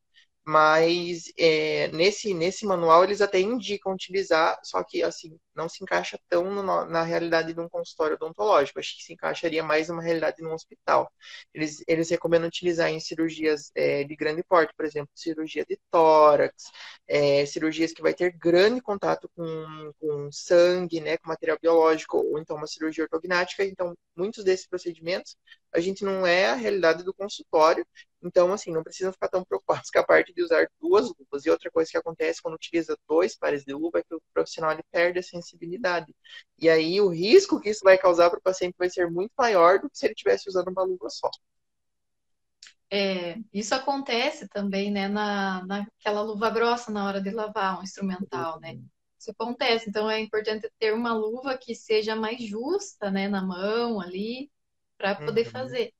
mas 0.45 1.25
é, 1.39 1.89
nesse, 1.89 2.35
nesse 2.35 2.67
manual 2.67 3.05
eles 3.05 3.21
até 3.21 3.41
indicam 3.41 3.93
utilizar, 3.95 4.59
só 4.65 4.83
que 4.85 5.03
assim, 5.03 5.39
não 5.55 5.69
se 5.69 5.83
encaixa 5.83 6.19
tão 6.29 6.51
no, 6.51 6.85
na 6.87 7.03
realidade 7.03 7.53
de 7.53 7.61
um 7.61 7.69
consultório 7.69 8.17
odontológico, 8.17 8.79
acho 8.79 8.97
que 8.97 9.05
se 9.05 9.13
encaixaria 9.13 9.63
mais 9.63 9.89
numa 9.89 10.03
realidade 10.03 10.37
de 10.39 10.45
um 10.45 10.53
hospital. 10.53 11.11
Eles, 11.53 11.83
eles 11.87 12.11
recomendam 12.11 12.49
utilizar 12.49 12.91
em 12.91 13.01
cirurgias 13.01 13.71
é, 13.75 14.05
de 14.05 14.17
grande 14.17 14.43
porte, 14.43 14.73
por 14.77 14.85
exemplo, 14.85 15.11
cirurgia 15.15 15.65
de 15.65 15.79
tórax, 15.91 16.71
é, 17.07 17.47
cirurgias 17.47 17.93
que 17.93 18.03
vai 18.03 18.15
ter 18.15 18.33
grande 18.33 18.81
contato 18.81 19.31
com, 19.37 19.93
com 20.01 20.31
sangue, 20.33 21.01
né, 21.01 21.17
com 21.19 21.29
material 21.29 21.59
biológico, 21.61 22.19
ou 22.19 22.39
então 22.39 22.57
uma 22.57 22.67
cirurgia 22.67 23.05
ortognática, 23.05 23.65
então 23.65 23.97
muitos 24.17 24.45
desses 24.45 24.67
procedimentos 24.67 25.37
a 25.73 25.81
gente 25.81 26.05
não 26.05 26.27
é 26.27 26.47
a 26.47 26.55
realidade 26.55 27.03
do 27.03 27.13
consultório, 27.13 27.85
então, 28.25 28.51
assim, 28.53 28.73
não 28.73 28.83
precisam 28.83 29.13
ficar 29.13 29.29
tão 29.29 29.45
preocupados 29.45 29.91
com 29.93 29.99
a 29.99 30.05
parte 30.05 30.33
de 30.33 30.43
usar 30.43 30.67
duas 30.81 31.09
luvas. 31.19 31.45
E 31.45 31.51
outra 31.51 31.71
coisa 31.71 31.91
que 31.91 31.99
acontece 31.99 32.41
quando 32.41 32.55
utiliza 32.55 32.97
dois 33.07 33.37
pares 33.37 33.65
de 33.65 33.75
luva 33.75 33.99
é 33.99 34.03
que 34.03 34.15
o 34.15 34.23
profissional 34.33 34.73
ele 34.73 34.83
perde 34.91 35.19
a 35.19 35.23
sensibilidade. 35.45 36.15
E 36.59 36.69
aí 36.69 37.01
o 37.01 37.09
risco 37.09 37.61
que 37.61 37.71
isso 37.71 37.85
vai 37.85 37.99
causar 37.99 38.31
para 38.31 38.39
o 38.39 38.43
paciente 38.43 38.75
vai 38.79 38.91
ser 38.91 39.11
muito 39.11 39.33
maior 39.37 39.79
do 39.79 39.91
que 39.91 39.99
se 39.99 40.07
ele 40.07 40.15
estivesse 40.15 40.49
usando 40.49 40.69
uma 40.69 40.83
luva 40.83 41.09
só. 41.11 41.31
É, 42.91 43.37
isso 43.53 43.75
acontece 43.75 44.49
também, 44.49 44.91
né, 44.91 45.09
na, 45.09 45.65
naquela 45.67 46.23
luva 46.23 46.51
grossa 46.51 46.91
na 46.93 47.07
hora 47.07 47.21
de 47.21 47.31
lavar 47.31 47.81
um 47.81 47.83
instrumental, 47.83 48.61
né? 48.61 48.79
Isso 49.19 49.31
acontece, 49.31 49.89
então 49.89 50.11
é 50.11 50.21
importante 50.21 50.71
ter 50.79 50.93
uma 50.93 51.13
luva 51.13 51.57
que 51.57 51.75
seja 51.75 52.15
mais 52.15 52.43
justa, 52.43 53.11
né, 53.11 53.27
na 53.27 53.43
mão 53.43 54.01
ali, 54.01 54.51
para 54.97 55.15
poder 55.15 55.47
uhum. 55.47 55.51
fazer. 55.53 55.93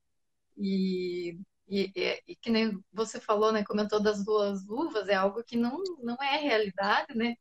E 0.57 1.37
e, 1.67 1.91
e, 1.95 2.23
e, 2.27 2.35
que 2.35 2.49
nem 2.51 2.79
você 2.93 3.19
falou, 3.19 3.51
né, 3.51 3.63
comentou 3.63 3.99
das 4.01 4.23
duas 4.23 4.65
luvas, 4.67 5.07
é 5.07 5.15
algo 5.15 5.43
que 5.43 5.57
não, 5.57 5.81
não 6.01 6.15
é 6.21 6.37
realidade, 6.37 7.15
né? 7.15 7.35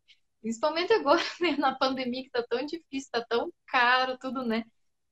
Principalmente 0.45 0.93
agora, 0.93 1.23
né, 1.41 1.57
na 1.57 1.75
pandemia, 1.75 2.23
que 2.23 2.31
tá 2.31 2.45
tão 2.47 2.67
difícil, 2.67 3.09
tá 3.11 3.25
tão 3.27 3.51
caro, 3.67 4.19
tudo, 4.19 4.45
né? 4.45 4.63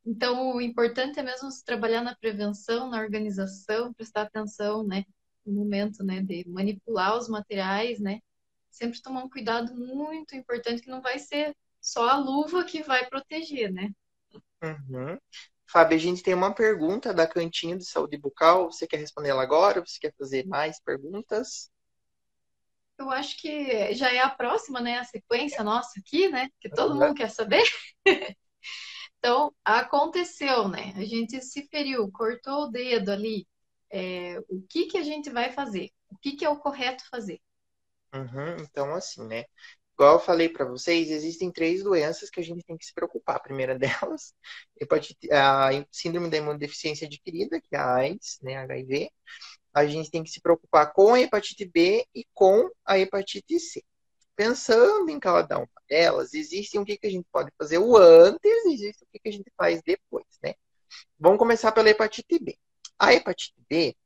Então, 0.04 0.54
o 0.54 0.60
importante 0.60 1.18
é 1.18 1.22
mesmo 1.22 1.48
trabalhar 1.64 2.02
na 2.02 2.14
prevenção, 2.14 2.90
na 2.90 3.00
organização, 3.00 3.94
prestar 3.94 4.22
atenção, 4.22 4.84
né, 4.84 5.04
no 5.46 5.54
momento, 5.54 6.04
né, 6.04 6.20
de 6.20 6.46
manipular 6.46 7.16
os 7.16 7.30
materiais, 7.30 7.98
né? 7.98 8.20
Sempre 8.70 9.00
tomar 9.00 9.24
um 9.24 9.30
cuidado 9.30 9.74
muito 9.74 10.36
importante, 10.36 10.82
que 10.82 10.90
não 10.90 11.00
vai 11.00 11.18
ser 11.18 11.56
só 11.80 12.10
a 12.10 12.18
luva 12.18 12.62
que 12.62 12.82
vai 12.82 13.08
proteger, 13.08 13.72
né? 13.72 13.90
Uhum. 14.62 15.18
Fábio, 15.66 15.96
a 15.96 16.00
gente 16.00 16.22
tem 16.22 16.34
uma 16.34 16.54
pergunta 16.54 17.14
da 17.14 17.26
Cantinho 17.26 17.78
de 17.78 17.86
Saúde 17.86 18.18
Bucal. 18.18 18.70
Você 18.70 18.86
quer 18.86 18.98
responder 18.98 19.30
ela 19.30 19.42
agora? 19.42 19.80
Você 19.80 19.98
quer 19.98 20.12
fazer 20.18 20.46
mais 20.46 20.78
perguntas? 20.78 21.70
Eu 22.99 23.11
acho 23.11 23.37
que 23.40 23.94
já 23.94 24.12
é 24.12 24.20
a 24.20 24.30
próxima, 24.30 24.80
né? 24.80 24.99
A 24.99 25.04
sequência 25.04 25.64
nossa 25.64 25.99
aqui, 25.99 26.28
né? 26.28 26.49
Que 26.61 26.68
todo 26.70 26.94
mundo 26.94 27.14
quer 27.14 27.30
saber. 27.30 27.62
então, 29.18 29.52
aconteceu, 29.64 30.68
né? 30.68 30.92
A 30.96 31.04
gente 31.04 31.40
se 31.40 31.66
feriu, 31.68 32.11
cortou 32.12 32.64
o 32.64 32.70
dedo 32.70 33.11
ali. 33.11 33.46
É, 33.90 34.38
o 34.49 34.62
que 34.68 34.87
que 34.87 34.99
a 34.99 35.02
gente 35.02 35.30
vai 35.30 35.52
fazer? 35.52 35.90
O 36.11 36.16
que 36.18 36.32
que 36.32 36.44
é 36.44 36.49
o 36.49 36.58
correto 36.58 37.04
fazer? 37.11 37.40
Uhum, 38.14 38.56
então, 38.61 38.94
assim, 38.94 39.26
né? 39.26 39.44
Igual 39.94 40.14
eu 40.14 40.20
falei 40.20 40.49
para 40.49 40.64
vocês, 40.64 41.11
existem 41.11 41.52
três 41.52 41.82
doenças 41.82 42.30
que 42.30 42.40
a 42.40 42.42
gente 42.42 42.64
tem 42.64 42.76
que 42.76 42.84
se 42.84 42.94
preocupar. 42.94 43.37
A 43.37 43.40
primeira 43.40 43.78
delas, 43.78 44.34
a 45.30 45.70
síndrome 45.90 46.30
da 46.30 46.38
imunodeficiência 46.38 47.06
adquirida, 47.06 47.61
que 47.61 47.75
é 47.75 47.78
a 47.78 47.94
AIDS, 47.94 48.38
né, 48.42 48.56
HIV. 48.56 49.11
A 49.73 49.87
gente 49.87 50.11
tem 50.11 50.23
que 50.23 50.31
se 50.31 50.41
preocupar 50.41 50.93
com 50.93 51.14
a 51.14 51.21
hepatite 51.21 51.64
B 51.64 52.07
e 52.14 52.26
com 52.35 52.71
a 52.85 52.99
hepatite 52.99 53.59
C. 53.59 53.83
Pensando 54.37 55.09
em 55.11 55.21
cada 55.21 55.59
uma 55.59 55.69
delas, 55.88 56.35
existem 56.35 56.81
o 56.81 56.85
que, 56.85 56.97
que 56.97 57.07
a 57.07 57.11
gente 57.11 57.26
pode 57.31 57.50
fazer 57.59 57.79
o 57.79 57.97
antes, 57.97 58.67
existe 58.67 59.05
o 59.05 59.07
que, 59.12 59.19
que 59.19 59.29
a 59.29 59.33
gente 59.33 59.52
faz 59.57 59.83
depois, 59.83 60.26
né? 60.43 60.55
Vamos 61.19 61.38
começar 61.38 61.73
pela 61.73 61.88
hepatite 61.88 62.38
B. 62.38 62.59
A 62.99 63.14
hepatite 63.14 63.55
B, 63.69 63.97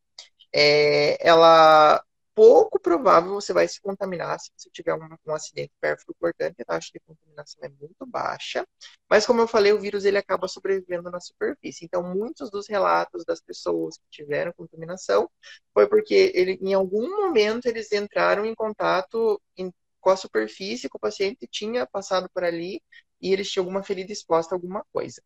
é, 0.52 1.26
ela 1.26 2.02
pouco 2.36 2.78
provável 2.78 3.32
você 3.32 3.52
vai 3.54 3.66
se 3.66 3.80
contaminar 3.80 4.38
se 4.38 4.50
você 4.56 4.68
tiver 4.70 4.94
um, 4.94 5.00
um 5.26 5.34
acidente 5.34 5.72
pérfuro-cortante, 5.80 6.62
a 6.62 6.66
taxa 6.66 6.90
de 6.92 7.00
contaminação 7.00 7.60
é 7.64 7.70
muito 7.70 8.06
baixa, 8.06 8.66
mas 9.08 9.26
como 9.26 9.40
eu 9.40 9.48
falei, 9.48 9.72
o 9.72 9.80
vírus 9.80 10.04
ele 10.04 10.18
acaba 10.18 10.46
sobrevivendo 10.46 11.10
na 11.10 11.18
superfície. 11.18 11.86
Então, 11.86 12.02
muitos 12.02 12.50
dos 12.50 12.68
relatos 12.68 13.24
das 13.24 13.40
pessoas 13.40 13.96
que 13.96 14.04
tiveram 14.10 14.52
contaminação 14.52 15.30
foi 15.72 15.88
porque 15.88 16.32
ele, 16.34 16.58
em 16.60 16.74
algum 16.74 17.08
momento 17.22 17.66
eles 17.66 17.90
entraram 17.92 18.44
em 18.44 18.54
contato 18.54 19.40
em, 19.56 19.72
com 20.00 20.10
a 20.10 20.16
superfície, 20.16 20.88
com 20.90 20.98
o 20.98 21.00
paciente 21.00 21.48
tinha 21.50 21.86
passado 21.86 22.28
por 22.34 22.44
ali 22.44 22.82
e 23.20 23.32
eles 23.32 23.50
tinham 23.50 23.64
alguma 23.64 23.82
ferida 23.82 24.12
exposta 24.12 24.54
a 24.54 24.56
alguma 24.56 24.84
coisa. 24.92 25.22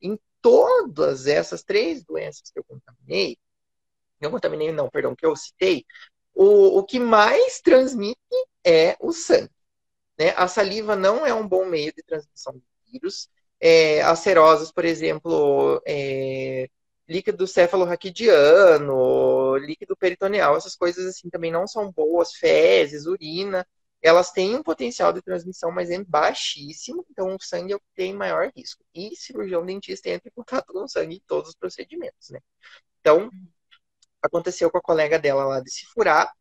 Em 0.00 0.18
todas 0.42 1.26
essas 1.26 1.62
três 1.62 2.04
doenças 2.04 2.50
que 2.50 2.58
eu 2.58 2.64
contaminei, 2.64 3.36
eu 4.20 4.30
contaminei, 4.30 4.72
não, 4.72 4.88
perdão, 4.88 5.14
que 5.14 5.26
eu 5.26 5.36
citei, 5.36 5.84
o, 6.36 6.78
o 6.78 6.84
que 6.84 6.98
mais 6.98 7.60
transmite 7.60 8.18
é 8.64 8.96
o 9.00 9.10
sangue. 9.10 9.50
Né? 10.18 10.30
A 10.36 10.46
saliva 10.46 10.94
não 10.94 11.26
é 11.26 11.32
um 11.32 11.48
bom 11.48 11.64
meio 11.64 11.92
de 11.94 12.02
transmissão 12.02 12.54
de 12.54 12.92
vírus. 12.92 13.28
É, 13.58 14.02
as 14.02 14.18
serosas, 14.18 14.70
por 14.70 14.84
exemplo, 14.84 15.80
é, 15.86 16.68
líquido 17.08 17.46
cefalorraquidiano, 17.46 19.56
líquido 19.56 19.96
peritoneal, 19.96 20.56
essas 20.56 20.76
coisas 20.76 21.06
assim 21.06 21.30
também 21.30 21.50
não 21.50 21.66
são 21.66 21.90
boas, 21.90 22.34
fezes, 22.34 23.06
urina, 23.06 23.66
elas 24.02 24.30
têm 24.30 24.56
um 24.56 24.62
potencial 24.62 25.12
de 25.14 25.22
transmissão, 25.22 25.72
mas 25.72 25.90
é 25.90 26.04
baixíssimo, 26.04 27.04
então 27.10 27.34
o 27.34 27.40
sangue 27.40 27.72
é 27.72 27.76
o 27.76 27.80
que 27.80 27.86
tem 27.94 28.12
maior 28.12 28.52
risco. 28.54 28.84
E 28.94 29.16
cirurgião 29.16 29.64
dentista 29.64 30.10
entra 30.10 30.28
em 30.28 30.32
contato 30.32 30.72
com 30.72 30.84
o 30.84 30.88
sangue 30.88 31.16
em 31.16 31.22
todos 31.26 31.50
os 31.50 31.56
procedimentos, 31.56 32.28
né? 32.28 32.40
Então, 33.00 33.30
aconteceu 34.26 34.70
com 34.70 34.78
a 34.78 34.82
colega 34.82 35.18
dela 35.18 35.44
lá 35.44 35.60
de 35.60 35.70
se 35.70 35.86
furar, 35.86 36.32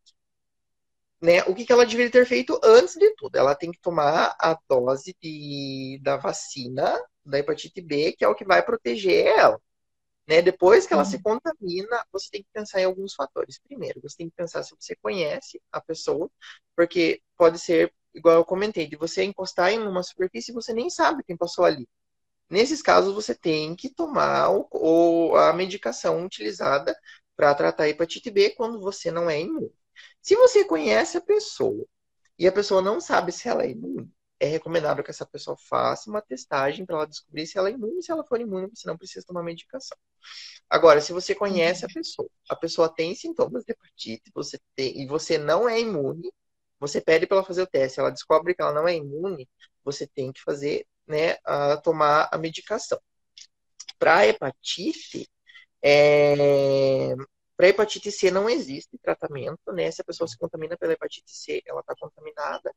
né? 1.21 1.43
O 1.43 1.55
que, 1.55 1.65
que 1.65 1.71
ela 1.73 1.85
deveria 1.85 2.11
ter 2.11 2.25
feito 2.25 2.59
antes 2.63 2.95
de 2.95 3.15
tudo? 3.15 3.35
Ela 3.35 3.55
tem 3.55 3.71
que 3.71 3.79
tomar 3.79 4.35
a 4.39 4.57
dose 4.69 5.15
de, 5.21 5.99
da 6.03 6.17
vacina 6.17 7.01
da 7.25 7.39
hepatite 7.39 7.81
B, 7.81 8.13
que 8.13 8.23
é 8.23 8.27
o 8.27 8.35
que 8.35 8.45
vai 8.45 8.63
proteger 8.63 9.25
ela. 9.25 9.59
Né? 10.27 10.41
Depois 10.41 10.87
que 10.87 10.93
ela 10.93 11.03
uhum. 11.03 11.09
se 11.09 11.21
contamina, 11.21 12.05
você 12.11 12.29
tem 12.31 12.43
que 12.43 12.49
pensar 12.53 12.81
em 12.81 12.85
alguns 12.85 13.13
fatores. 13.13 13.59
Primeiro, 13.59 14.01
você 14.01 14.17
tem 14.17 14.29
que 14.29 14.35
pensar 14.35 14.63
se 14.63 14.75
você 14.79 14.95
conhece 14.95 15.61
a 15.71 15.81
pessoa, 15.81 16.29
porque 16.75 17.21
pode 17.37 17.59
ser, 17.59 17.93
igual 18.13 18.35
eu 18.35 18.45
comentei, 18.45 18.87
de 18.87 18.95
você 18.95 19.23
encostar 19.23 19.71
em 19.71 19.79
uma 19.79 20.03
superfície 20.03 20.51
e 20.51 20.53
você 20.53 20.73
nem 20.73 20.89
sabe 20.89 21.23
quem 21.23 21.37
passou 21.37 21.65
ali. 21.65 21.87
Nesses 22.49 22.81
casos, 22.81 23.13
você 23.13 23.33
tem 23.33 23.75
que 23.75 23.89
tomar 23.89 24.51
o, 24.51 24.67
o, 24.71 25.35
a 25.35 25.53
medicação 25.53 26.23
utilizada 26.23 26.95
para 27.35 27.53
tratar 27.55 27.89
hepatite 27.89 28.31
B 28.31 28.51
quando 28.51 28.79
você 28.79 29.11
não 29.11 29.29
é 29.29 29.39
imune. 29.41 29.71
Se 30.21 30.35
você 30.35 30.65
conhece 30.65 31.17
a 31.17 31.21
pessoa 31.21 31.85
e 32.37 32.47
a 32.47 32.51
pessoa 32.51 32.81
não 32.81 32.99
sabe 32.99 33.31
se 33.31 33.47
ela 33.47 33.63
é 33.63 33.71
imune, 33.71 34.11
é 34.39 34.45
recomendado 34.47 35.03
que 35.03 35.11
essa 35.11 35.25
pessoa 35.25 35.55
faça 35.57 36.09
uma 36.09 36.21
testagem 36.21 36.85
para 36.85 36.97
ela 36.97 37.07
descobrir 37.07 37.47
se 37.47 37.57
ela 37.57 37.69
é 37.69 37.73
imune. 37.73 38.03
Se 38.03 38.11
ela 38.11 38.25
for 38.25 38.39
imune, 38.39 38.69
você 38.73 38.87
não 38.87 38.97
precisa 38.97 39.25
tomar 39.25 39.43
medicação. 39.43 39.97
Agora, 40.69 40.99
se 41.01 41.13
você 41.13 41.33
conhece 41.35 41.85
a 41.85 41.87
pessoa, 41.87 42.29
a 42.49 42.55
pessoa 42.55 42.93
tem 42.93 43.15
sintomas 43.15 43.63
de 43.63 43.71
hepatite, 43.71 44.31
você 44.33 44.59
tem, 44.75 45.01
e 45.01 45.07
você 45.07 45.37
não 45.37 45.69
é 45.69 45.79
imune, 45.79 46.31
você 46.79 46.99
pede 47.01 47.25
para 47.27 47.37
ela 47.37 47.45
fazer 47.45 47.61
o 47.61 47.67
teste, 47.67 47.99
ela 47.99 48.11
descobre 48.11 48.53
que 48.53 48.61
ela 48.61 48.73
não 48.73 48.87
é 48.87 48.95
imune, 48.95 49.47
você 49.83 50.07
tem 50.07 50.31
que 50.31 50.41
fazer, 50.41 50.85
né, 51.07 51.37
a 51.45 51.77
tomar 51.77 52.29
a 52.31 52.37
medicação. 52.37 52.99
Para 53.99 54.27
hepatite, 54.27 55.29
é... 55.85 57.15
Para 57.55 57.69
hepatite 57.69 58.11
C 58.11 58.31
não 58.31 58.49
existe 58.49 58.97
tratamento, 58.97 59.71
né? 59.71 59.89
Se 59.91 60.01
a 60.01 60.05
pessoa 60.05 60.27
se 60.27 60.37
contamina 60.37 60.77
pela 60.77 60.93
hepatite 60.93 61.31
C, 61.31 61.61
ela 61.65 61.81
está 61.81 61.95
contaminada. 61.95 62.73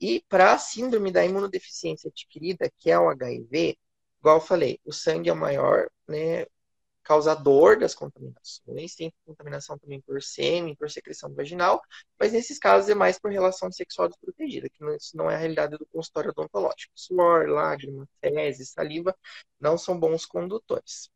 E 0.00 0.24
para 0.28 0.52
a 0.52 0.58
síndrome 0.58 1.10
da 1.10 1.24
imunodeficiência 1.24 2.08
adquirida, 2.08 2.70
que 2.78 2.90
é 2.90 2.98
o 2.98 3.08
HIV, 3.08 3.78
igual 4.20 4.36
eu 4.36 4.40
falei, 4.40 4.80
o 4.84 4.92
sangue 4.92 5.30
é 5.30 5.32
o 5.32 5.36
maior 5.36 5.88
né, 6.08 6.46
causador 7.02 7.78
das 7.78 7.94
contaminações. 7.94 8.94
Tem 8.94 9.12
contaminação 9.24 9.78
também 9.78 10.00
por 10.00 10.22
sêmen, 10.22 10.74
por 10.76 10.90
secreção 10.90 11.34
vaginal, 11.34 11.80
mas 12.18 12.32
nesses 12.32 12.58
casos 12.58 12.88
é 12.90 12.94
mais 12.94 13.18
por 13.18 13.30
relação 13.30 13.70
sexual 13.72 14.08
desprotegida, 14.08 14.68
que 14.68 14.84
isso 14.96 15.16
não 15.16 15.30
é 15.30 15.34
a 15.36 15.38
realidade 15.38 15.76
do 15.78 15.86
consultório 15.86 16.30
odontológico. 16.30 16.92
Suor, 16.94 17.48
lágrima, 17.48 18.08
fezes, 18.20 18.70
saliva 18.70 19.16
não 19.60 19.76
são 19.78 19.98
bons 19.98 20.26
condutores. 20.26 21.10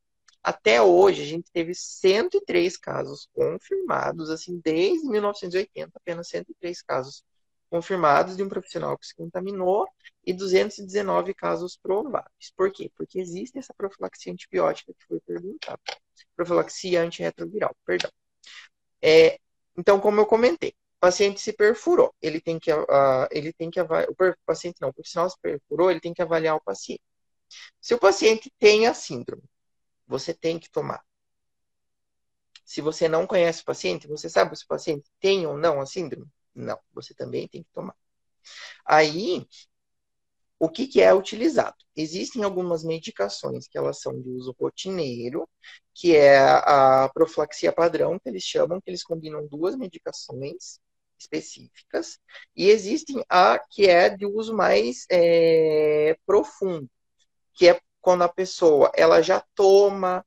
Até 0.46 0.80
hoje, 0.80 1.22
a 1.22 1.24
gente 1.24 1.50
teve 1.50 1.74
103 1.74 2.76
casos 2.76 3.28
confirmados, 3.32 4.30
assim, 4.30 4.60
desde 4.62 5.04
1980, 5.08 5.90
apenas 5.92 6.28
103 6.28 6.82
casos 6.82 7.24
confirmados 7.68 8.36
de 8.36 8.44
um 8.44 8.48
profissional 8.48 8.96
que 8.96 9.08
se 9.08 9.16
contaminou 9.16 9.88
e 10.24 10.32
219 10.32 11.34
casos 11.34 11.76
prováveis. 11.76 12.52
Por 12.56 12.70
quê? 12.70 12.92
Porque 12.94 13.18
existe 13.18 13.58
essa 13.58 13.74
profilaxia 13.76 14.32
antibiótica 14.32 14.94
que 14.94 15.04
foi 15.08 15.18
perguntada. 15.18 15.80
Profilaxia 16.36 17.02
antirretroviral, 17.02 17.74
perdão. 17.84 18.12
É, 19.02 19.40
então, 19.76 19.98
como 19.98 20.20
eu 20.20 20.26
comentei, 20.26 20.70
o 20.70 21.00
paciente 21.00 21.40
se 21.40 21.54
perfurou, 21.54 22.14
ele 22.22 22.40
tem 22.40 22.60
que, 22.60 22.72
uh, 22.72 23.26
ele 23.32 23.52
tem 23.52 23.68
que 23.68 23.80
avaliar, 23.80 24.08
o 24.12 24.16
paciente 24.46 24.76
não, 24.80 24.90
o 24.90 24.94
profissional 24.94 25.28
se 25.28 25.40
perfurou, 25.42 25.90
ele 25.90 26.00
tem 26.00 26.14
que 26.14 26.22
avaliar 26.22 26.54
o 26.54 26.62
paciente. 26.62 27.02
Se 27.80 27.94
o 27.94 27.98
paciente 27.98 28.48
tem 28.60 28.86
a 28.86 28.94
síndrome, 28.94 29.42
você 30.06 30.34
tem 30.34 30.58
que 30.58 30.70
tomar. 30.70 31.02
Se 32.64 32.80
você 32.80 33.08
não 33.08 33.26
conhece 33.26 33.62
o 33.62 33.64
paciente, 33.64 34.08
você 34.08 34.28
sabe 34.28 34.56
se 34.56 34.64
o 34.64 34.68
paciente 34.68 35.08
tem 35.20 35.46
ou 35.46 35.56
não 35.56 35.80
a 35.80 35.86
síndrome? 35.86 36.26
Não, 36.54 36.78
você 36.92 37.14
também 37.14 37.46
tem 37.48 37.62
que 37.62 37.70
tomar. 37.72 37.94
Aí, 38.84 39.46
o 40.58 40.68
que, 40.68 40.86
que 40.86 41.00
é 41.02 41.12
utilizado? 41.14 41.76
Existem 41.94 42.42
algumas 42.42 42.82
medicações 42.82 43.68
que 43.68 43.76
elas 43.78 44.00
são 44.00 44.20
de 44.20 44.28
uso 44.30 44.54
rotineiro, 44.58 45.48
que 45.94 46.16
é 46.16 46.38
a 46.38 47.10
profilaxia 47.12 47.72
padrão, 47.72 48.18
que 48.18 48.28
eles 48.28 48.42
chamam, 48.42 48.80
que 48.80 48.90
eles 48.90 49.02
combinam 49.04 49.46
duas 49.46 49.76
medicações 49.76 50.80
específicas, 51.18 52.18
e 52.54 52.68
existem 52.68 53.24
a 53.28 53.58
que 53.58 53.86
é 53.86 54.08
de 54.10 54.26
uso 54.26 54.54
mais 54.54 55.06
é, 55.10 56.16
profundo, 56.26 56.88
que 57.54 57.68
é 57.68 57.80
quando 58.06 58.22
a 58.22 58.28
pessoa 58.28 58.92
ela 58.94 59.20
já 59.20 59.40
toma 59.52 60.24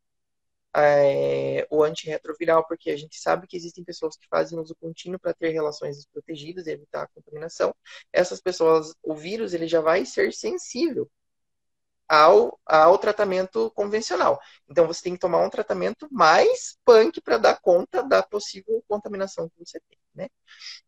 é, 0.75 1.65
o 1.71 1.81
antirretroviral, 1.81 2.67
porque 2.67 2.91
a 2.91 2.97
gente 2.97 3.17
sabe 3.17 3.47
que 3.47 3.55
existem 3.55 3.85
pessoas 3.85 4.17
que 4.17 4.27
fazem 4.27 4.59
uso 4.59 4.75
contínuo 4.75 5.17
para 5.17 5.33
ter 5.33 5.51
relações 5.51 5.95
desprotegidas 5.95 6.67
e 6.67 6.71
evitar 6.71 7.03
a 7.03 7.07
contaminação. 7.07 7.73
Essas 8.11 8.41
pessoas, 8.41 8.93
o 9.01 9.15
vírus 9.15 9.53
ele 9.53 9.65
já 9.65 9.79
vai 9.79 10.03
ser 10.03 10.33
sensível 10.33 11.09
ao, 12.05 12.59
ao 12.65 12.97
tratamento 12.97 13.71
convencional. 13.71 14.41
Então 14.69 14.85
você 14.85 15.01
tem 15.01 15.13
que 15.13 15.19
tomar 15.19 15.41
um 15.41 15.49
tratamento 15.49 16.05
mais 16.11 16.77
punk 16.83 17.21
para 17.21 17.37
dar 17.37 17.61
conta 17.61 18.03
da 18.03 18.21
possível 18.21 18.83
contaminação 18.89 19.47
que 19.47 19.65
você 19.65 19.79
tem. 19.89 19.97
Né? 20.13 20.27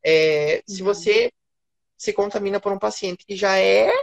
É, 0.03 0.55
uhum. 0.55 0.75
Se 0.75 0.83
você 0.83 1.31
se 1.97 2.11
contamina 2.11 2.59
por 2.59 2.73
um 2.73 2.79
paciente 2.79 3.25
que 3.25 3.37
já 3.37 3.57
é 3.57 3.93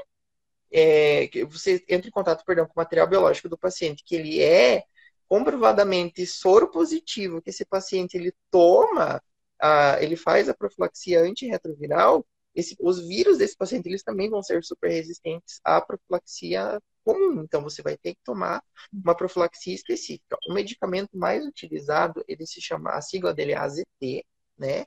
é, 0.72 1.28
você 1.46 1.85
entra 1.88 2.09
em 2.09 2.12
contato, 2.12 2.44
perdão, 2.44 2.66
com 2.66 2.72
o 2.72 2.78
material 2.83 3.07
biológico 3.09 3.48
do 3.48 3.59
paciente, 3.59 4.04
que 4.04 4.14
ele 4.14 4.42
é 4.42 4.85
comprovadamente 5.28 6.26
soro 6.26 6.70
positivo, 6.70 7.42
que 7.42 7.50
esse 7.50 7.64
paciente 7.64 8.16
ele 8.16 8.33
toma, 8.50 9.22
a, 9.61 10.02
ele 10.02 10.16
faz 10.16 10.48
a 10.48 10.54
profilaxia 10.54 11.20
antirretroviral, 11.20 12.26
esse, 12.54 12.76
os 12.81 12.98
vírus 13.07 13.38
desse 13.38 13.57
paciente 13.57 13.87
eles 13.87 14.02
também 14.02 14.28
vão 14.28 14.42
ser 14.42 14.64
super 14.64 14.90
resistentes 14.90 15.61
à 15.64 15.81
profilaxia 15.81 16.81
comum. 17.04 17.42
Então 17.42 17.62
você 17.62 17.83
vai 17.83 17.96
ter 17.96 18.14
que 18.14 18.20
tomar 18.24 18.62
uma 18.92 19.14
profilaxia 19.14 19.74
específica. 19.74 20.37
O 20.48 20.54
medicamento 20.54 21.16
mais 21.16 21.46
utilizado, 21.46 22.24
ele 22.26 22.46
se 22.46 22.61
chama, 22.61 22.90
a 22.92 23.00
sigla 23.00 23.33
dele 23.33 23.52
é 23.52 23.57
AZT, 23.57 24.24
né? 24.59 24.87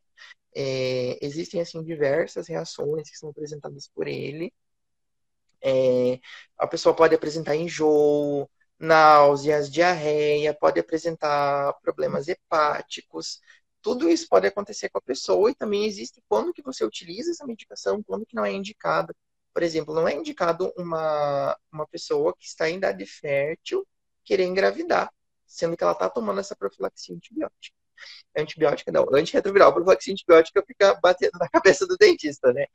É, 0.55 1.17
existem 1.25 1.61
assim 1.61 1.83
diversas 1.83 2.47
reações 2.47 3.09
que 3.09 3.17
são 3.17 3.29
apresentadas 3.29 3.87
por 3.87 4.07
ele. 4.07 4.53
É, 5.63 6.19
a 6.57 6.67
pessoa 6.67 6.95
pode 6.95 7.15
apresentar 7.15 7.55
enjoo, 7.55 8.49
náuseas, 8.79 9.69
diarreia, 9.71 10.53
pode 10.53 10.79
apresentar 10.79 11.73
problemas 11.81 12.27
hepáticos. 12.27 13.39
Tudo 13.81 14.09
isso 14.09 14.27
pode 14.29 14.47
acontecer 14.47 14.89
com 14.89 14.97
a 14.97 15.01
pessoa 15.01 15.49
e 15.51 15.55
também 15.55 15.85
existe 15.85 16.21
quando 16.27 16.53
que 16.53 16.61
você 16.61 16.83
utiliza 16.85 17.31
essa 17.31 17.45
medicação, 17.45 18.03
quando 18.03 18.25
que 18.25 18.35
não 18.35 18.45
é 18.45 18.51
indicada. 18.51 19.15
Por 19.53 19.63
exemplo, 19.63 19.93
não 19.93 20.07
é 20.07 20.13
indicado 20.15 20.71
uma, 20.77 21.57
uma 21.71 21.87
pessoa 21.87 22.35
que 22.37 22.45
está 22.45 22.69
em 22.69 22.77
idade 22.77 23.05
fértil 23.05 23.85
querer 24.23 24.45
engravidar, 24.45 25.11
sendo 25.45 25.75
que 25.75 25.83
ela 25.83 25.93
está 25.93 26.09
tomando 26.09 26.39
essa 26.39 26.55
profilaxia 26.55 27.15
antibiótica. 27.15 27.75
Antibiótica 28.35 28.91
não, 28.91 29.05
antirretroviral, 29.13 29.73
profilaxia 29.73 30.13
antibiótica 30.13 30.63
fica 30.65 30.95
batendo 31.01 31.37
na 31.39 31.49
cabeça 31.49 31.85
do 31.85 31.97
dentista, 31.97 32.51
né? 32.53 32.65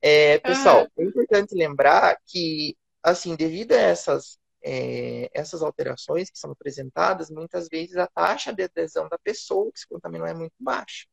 É, 0.00 0.38
pessoal, 0.38 0.86
é 0.96 1.04
importante 1.04 1.54
lembrar 1.54 2.18
que, 2.26 2.76
assim, 3.02 3.34
devido 3.34 3.72
a 3.72 3.76
essas, 3.76 4.38
é, 4.62 5.30
essas 5.32 5.62
alterações 5.62 6.30
que 6.30 6.38
são 6.38 6.50
apresentadas, 6.50 7.30
muitas 7.30 7.68
vezes 7.68 7.96
a 7.96 8.06
taxa 8.06 8.52
de 8.52 8.62
adesão 8.62 9.08
da 9.08 9.18
pessoa 9.18 9.70
que 9.72 9.80
se 9.80 9.88
contaminou 9.88 10.26
é 10.26 10.34
muito 10.34 10.54
baixa. 10.60 11.06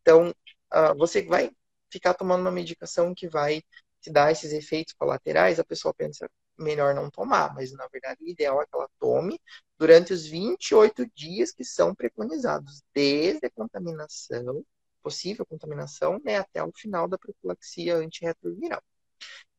Então, 0.00 0.30
uh, 0.30 0.96
você 0.96 1.22
vai 1.22 1.50
ficar 1.90 2.14
tomando 2.14 2.42
uma 2.42 2.50
medicação 2.50 3.14
que 3.14 3.28
vai 3.28 3.62
te 4.00 4.10
dar 4.10 4.30
esses 4.32 4.52
efeitos 4.52 4.92
colaterais, 4.94 5.58
a 5.58 5.64
pessoa 5.64 5.94
pensa, 5.94 6.28
melhor 6.58 6.94
não 6.94 7.10
tomar, 7.10 7.54
mas 7.54 7.72
na 7.72 7.86
verdade 7.88 8.22
o 8.22 8.28
ideal 8.28 8.60
é 8.60 8.66
que 8.66 8.74
ela 8.74 8.88
tome 8.98 9.40
durante 9.78 10.12
os 10.12 10.26
28 10.26 11.06
dias 11.14 11.52
que 11.52 11.64
são 11.64 11.94
preconizados, 11.94 12.82
desde 12.94 13.46
a 13.46 13.50
contaminação, 13.50 14.64
possível 15.04 15.46
contaminação, 15.46 16.20
né, 16.24 16.38
até 16.38 16.64
o 16.64 16.72
final 16.72 17.06
da 17.08 17.18
profilaxia 17.18 17.96
antirretroviral. 17.96 18.82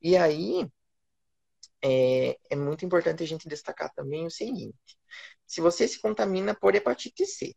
E 0.02 0.18
aí, 0.18 0.70
é, 1.82 2.38
é 2.50 2.56
muito 2.56 2.86
importante 2.86 3.24
a 3.24 3.28
gente 3.28 3.48
destacar 3.48 3.92
também 3.94 4.26
o 4.26 4.32
seguinte: 4.32 4.98
se 5.46 5.62
você 5.62 5.88
se 5.88 6.00
contamina 6.02 6.56
por 6.56 6.76
hepatite 6.76 7.26
C, 7.26 7.56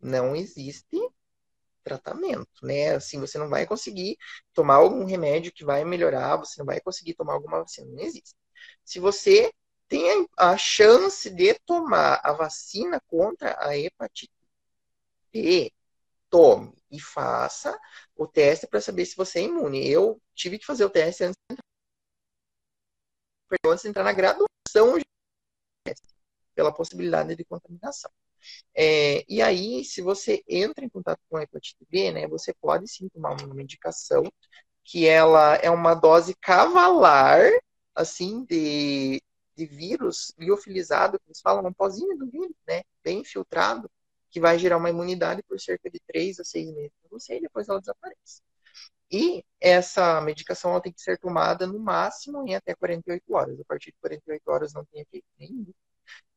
não 0.00 0.36
existe 0.36 0.98
tratamento, 1.84 2.48
né? 2.64 2.94
Assim, 2.96 3.20
você 3.20 3.38
não 3.38 3.48
vai 3.48 3.66
conseguir 3.66 4.16
tomar 4.54 4.76
algum 4.76 5.04
remédio 5.04 5.52
que 5.52 5.64
vai 5.64 5.84
melhorar, 5.84 6.36
você 6.36 6.60
não 6.60 6.66
vai 6.66 6.80
conseguir 6.80 7.14
tomar 7.14 7.34
alguma 7.34 7.60
vacina, 7.60 7.90
não 7.90 8.02
existe. 8.02 8.34
Se 8.84 9.00
você 9.00 9.52
tem 9.88 10.26
a 10.36 10.56
chance 10.56 11.30
de 11.30 11.54
tomar 11.66 12.20
a 12.24 12.32
vacina 12.32 13.00
contra 13.08 13.56
a 13.60 13.76
hepatite 13.76 14.32
B, 15.32 15.72
tome 16.30 16.79
e 16.90 17.00
faça 17.00 17.78
o 18.16 18.26
teste 18.26 18.66
para 18.66 18.80
saber 18.80 19.04
se 19.06 19.16
você 19.16 19.40
é 19.40 19.42
imune. 19.42 19.88
Eu 19.88 20.20
tive 20.34 20.58
que 20.58 20.66
fazer 20.66 20.84
o 20.84 20.90
teste 20.90 21.24
antes 21.24 21.36
de 21.48 21.54
entrar, 21.54 21.64
antes 23.66 23.82
de 23.82 23.88
entrar 23.88 24.04
na 24.04 24.12
graduação 24.12 24.48
pela 26.54 26.72
possibilidade 26.72 27.34
de 27.36 27.44
contaminação. 27.44 28.10
É, 28.74 29.24
e 29.28 29.42
aí, 29.42 29.84
se 29.84 30.02
você 30.02 30.42
entra 30.48 30.84
em 30.84 30.88
contato 30.88 31.20
com 31.28 31.36
a 31.36 31.42
hepatite 31.42 31.86
B, 31.90 32.12
né, 32.12 32.26
você 32.28 32.54
pode 32.54 32.88
sim 32.88 33.08
tomar 33.08 33.32
uma 33.32 33.54
medicação 33.54 34.24
que 34.84 35.06
ela 35.06 35.56
é 35.56 35.70
uma 35.70 35.94
dose 35.94 36.34
cavalar, 36.40 37.40
assim, 37.94 38.44
de, 38.44 39.22
de 39.56 39.66
vírus 39.66 40.32
liofilizado, 40.38 41.18
que 41.18 41.26
eles 41.28 41.40
falam, 41.40 41.66
um 41.66 41.72
pozinho 41.72 42.16
do 42.18 42.30
vírus, 42.30 42.56
né, 42.66 42.82
bem 43.04 43.24
filtrado, 43.24 43.90
que 44.30 44.40
vai 44.40 44.58
gerar 44.58 44.76
uma 44.78 44.90
imunidade 44.90 45.42
por 45.42 45.60
cerca 45.60 45.90
de 45.90 46.00
3 46.06 46.40
a 46.40 46.44
6 46.44 46.72
meses 46.72 46.92
você 47.10 47.38
e 47.38 47.40
depois 47.40 47.68
ela 47.68 47.80
desaparece. 47.80 48.42
E 49.10 49.44
essa 49.60 50.20
medicação 50.20 50.70
ela 50.70 50.80
tem 50.80 50.92
que 50.92 51.02
ser 51.02 51.18
tomada 51.18 51.66
no 51.66 51.78
máximo 51.80 52.46
em 52.46 52.54
até 52.54 52.74
48 52.74 53.34
horas. 53.34 53.60
A 53.60 53.64
partir 53.64 53.90
de 53.90 53.98
48 54.00 54.48
horas 54.48 54.72
não 54.72 54.84
tem 54.84 55.02
efeito 55.02 55.26
nenhum. 55.38 55.66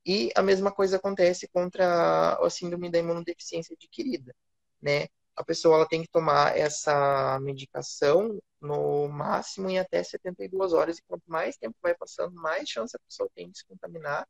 E 0.06 0.32
a 0.36 0.42
mesma 0.42 0.72
coisa 0.72 0.98
acontece 0.98 1.48
contra 1.48 2.36
a 2.36 2.50
síndrome 2.50 2.90
da 2.92 3.00
imunodeficiência 3.00 3.76
adquirida, 3.76 4.36
né? 4.82 5.08
A 5.36 5.44
pessoa 5.44 5.78
ela 5.78 5.88
tem 5.88 6.02
que 6.04 6.10
tomar 6.10 6.58
essa 6.58 7.40
medicação 7.42 8.40
no 8.62 9.08
máximo 9.10 9.70
em 9.70 9.80
até 9.80 10.04
72 10.04 10.74
horas. 10.74 10.98
E 11.00 11.04
quanto 11.04 11.24
mais 11.28 11.58
tempo 11.58 11.76
vai 11.82 11.96
passando, 11.96 12.36
mais 12.36 12.70
chance 12.70 12.96
a 12.96 13.00
pessoa 13.00 13.30
tem 13.36 13.50
de 13.52 13.60
se 13.60 13.66
contaminar 13.66 14.28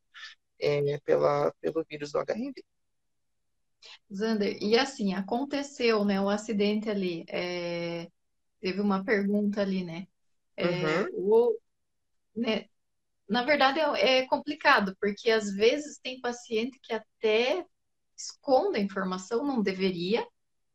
é, 0.60 1.00
pela, 1.00 1.54
pelo 1.62 1.84
vírus 1.86 2.12
do 2.12 2.20
HIV. 2.20 2.54
Zander, 4.14 4.58
e 4.62 4.78
assim, 4.78 5.14
aconteceu, 5.14 6.06
né, 6.06 6.22
o 6.22 6.30
acidente 6.30 6.90
ali, 6.90 7.26
é, 7.28 8.08
teve 8.60 8.80
uma 8.82 9.04
pergunta 9.04 9.62
ali, 9.62 9.84
né, 9.84 10.08
é, 10.56 11.02
uhum. 11.02 11.08
o, 11.14 11.58
né, 12.36 12.66
na 13.28 13.44
verdade 13.44 13.80
é, 13.80 14.20
é, 14.20 14.28
complicado, 14.28 14.96
porque 15.00 15.32
às 15.32 15.54
vezes 15.54 16.00
tem 16.00 16.22
paciente 16.22 16.80
que 16.82 16.94
até 16.94 17.66
esconde 18.16 18.78
a 18.78 18.82
informação, 18.82 19.44
não 19.44 19.62
deveria, 19.62 20.26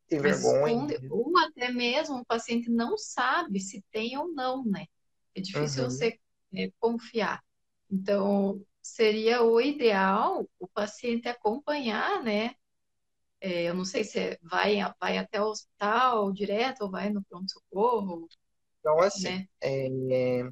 tem 0.09 0.21
vergonha. 0.21 0.93
Esconde, 0.93 1.09
ou 1.11 1.39
até 1.39 1.71
mesmo 1.71 2.17
o 2.17 2.27
paciente 2.27 2.71
não 2.71 2.99
sabe 2.99 3.61
se 3.61 3.85
tem 3.91 4.19
ou 4.19 4.33
não, 4.33 4.65
né, 4.65 4.87
é 5.35 5.41
difícil 5.41 5.85
uhum. 5.85 5.91
você 5.91 6.19
é, 6.55 6.71
confiar. 6.81 7.43
Então, 7.91 8.61
seria 8.83 9.43
o 9.43 9.61
ideal 9.61 10.49
o 10.59 10.67
paciente 10.67 11.29
acompanhar, 11.29 12.23
né, 12.23 12.55
é, 13.41 13.65
eu 13.65 13.75
não 13.75 13.85
sei 13.85 14.05
se 14.05 14.19
é, 14.19 14.39
vai, 14.43 14.79
vai 15.01 15.19
até 15.19 15.41
o 15.41 15.47
hospital 15.47 16.33
direto 16.33 16.83
ou 16.83 16.91
vai 16.91 17.11
no 17.11 17.23
pronto-socorro. 17.25 18.29
Então, 18.81 19.01
assim, 19.01 19.29
né? 19.29 19.49
é, 19.63 20.43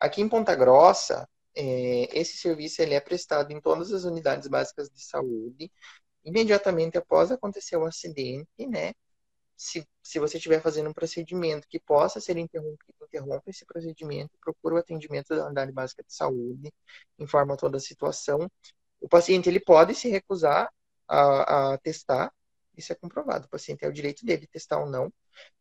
aqui 0.00 0.20
em 0.20 0.28
Ponta 0.28 0.54
Grossa, 0.54 1.28
é, 1.54 2.18
esse 2.18 2.36
serviço 2.36 2.82
ele 2.82 2.94
é 2.94 3.00
prestado 3.00 3.52
em 3.52 3.60
todas 3.60 3.92
as 3.92 4.04
unidades 4.04 4.48
básicas 4.48 4.90
de 4.90 5.04
saúde, 5.04 5.70
imediatamente 6.24 6.98
após 6.98 7.30
acontecer 7.30 7.76
o 7.76 7.84
acidente, 7.84 8.66
né? 8.66 8.92
Se, 9.56 9.86
se 10.02 10.18
você 10.18 10.36
estiver 10.36 10.60
fazendo 10.60 10.90
um 10.90 10.92
procedimento 10.92 11.68
que 11.68 11.78
possa 11.78 12.20
ser 12.20 12.36
interrompido, 12.36 12.92
interrompa 13.02 13.48
esse 13.48 13.64
procedimento, 13.64 14.32
procura 14.40 14.74
o 14.74 14.78
atendimento 14.78 15.28
da 15.28 15.46
unidade 15.46 15.70
básica 15.70 16.02
de 16.02 16.12
saúde, 16.12 16.72
informa 17.18 17.56
toda 17.56 17.76
a 17.76 17.80
situação. 17.80 18.50
O 19.00 19.08
paciente 19.08 19.48
ele 19.48 19.60
pode 19.60 19.94
se 19.94 20.08
recusar 20.08 20.68
a, 21.08 21.74
a 21.74 21.78
testar, 21.78 22.32
isso 22.76 22.92
é 22.92 22.96
comprovado. 22.96 23.46
O 23.46 23.48
paciente 23.48 23.84
é 23.84 23.88
o 23.88 23.92
direito 23.92 24.24
dele 24.24 24.46
testar 24.46 24.80
ou 24.80 24.86
não. 24.86 25.12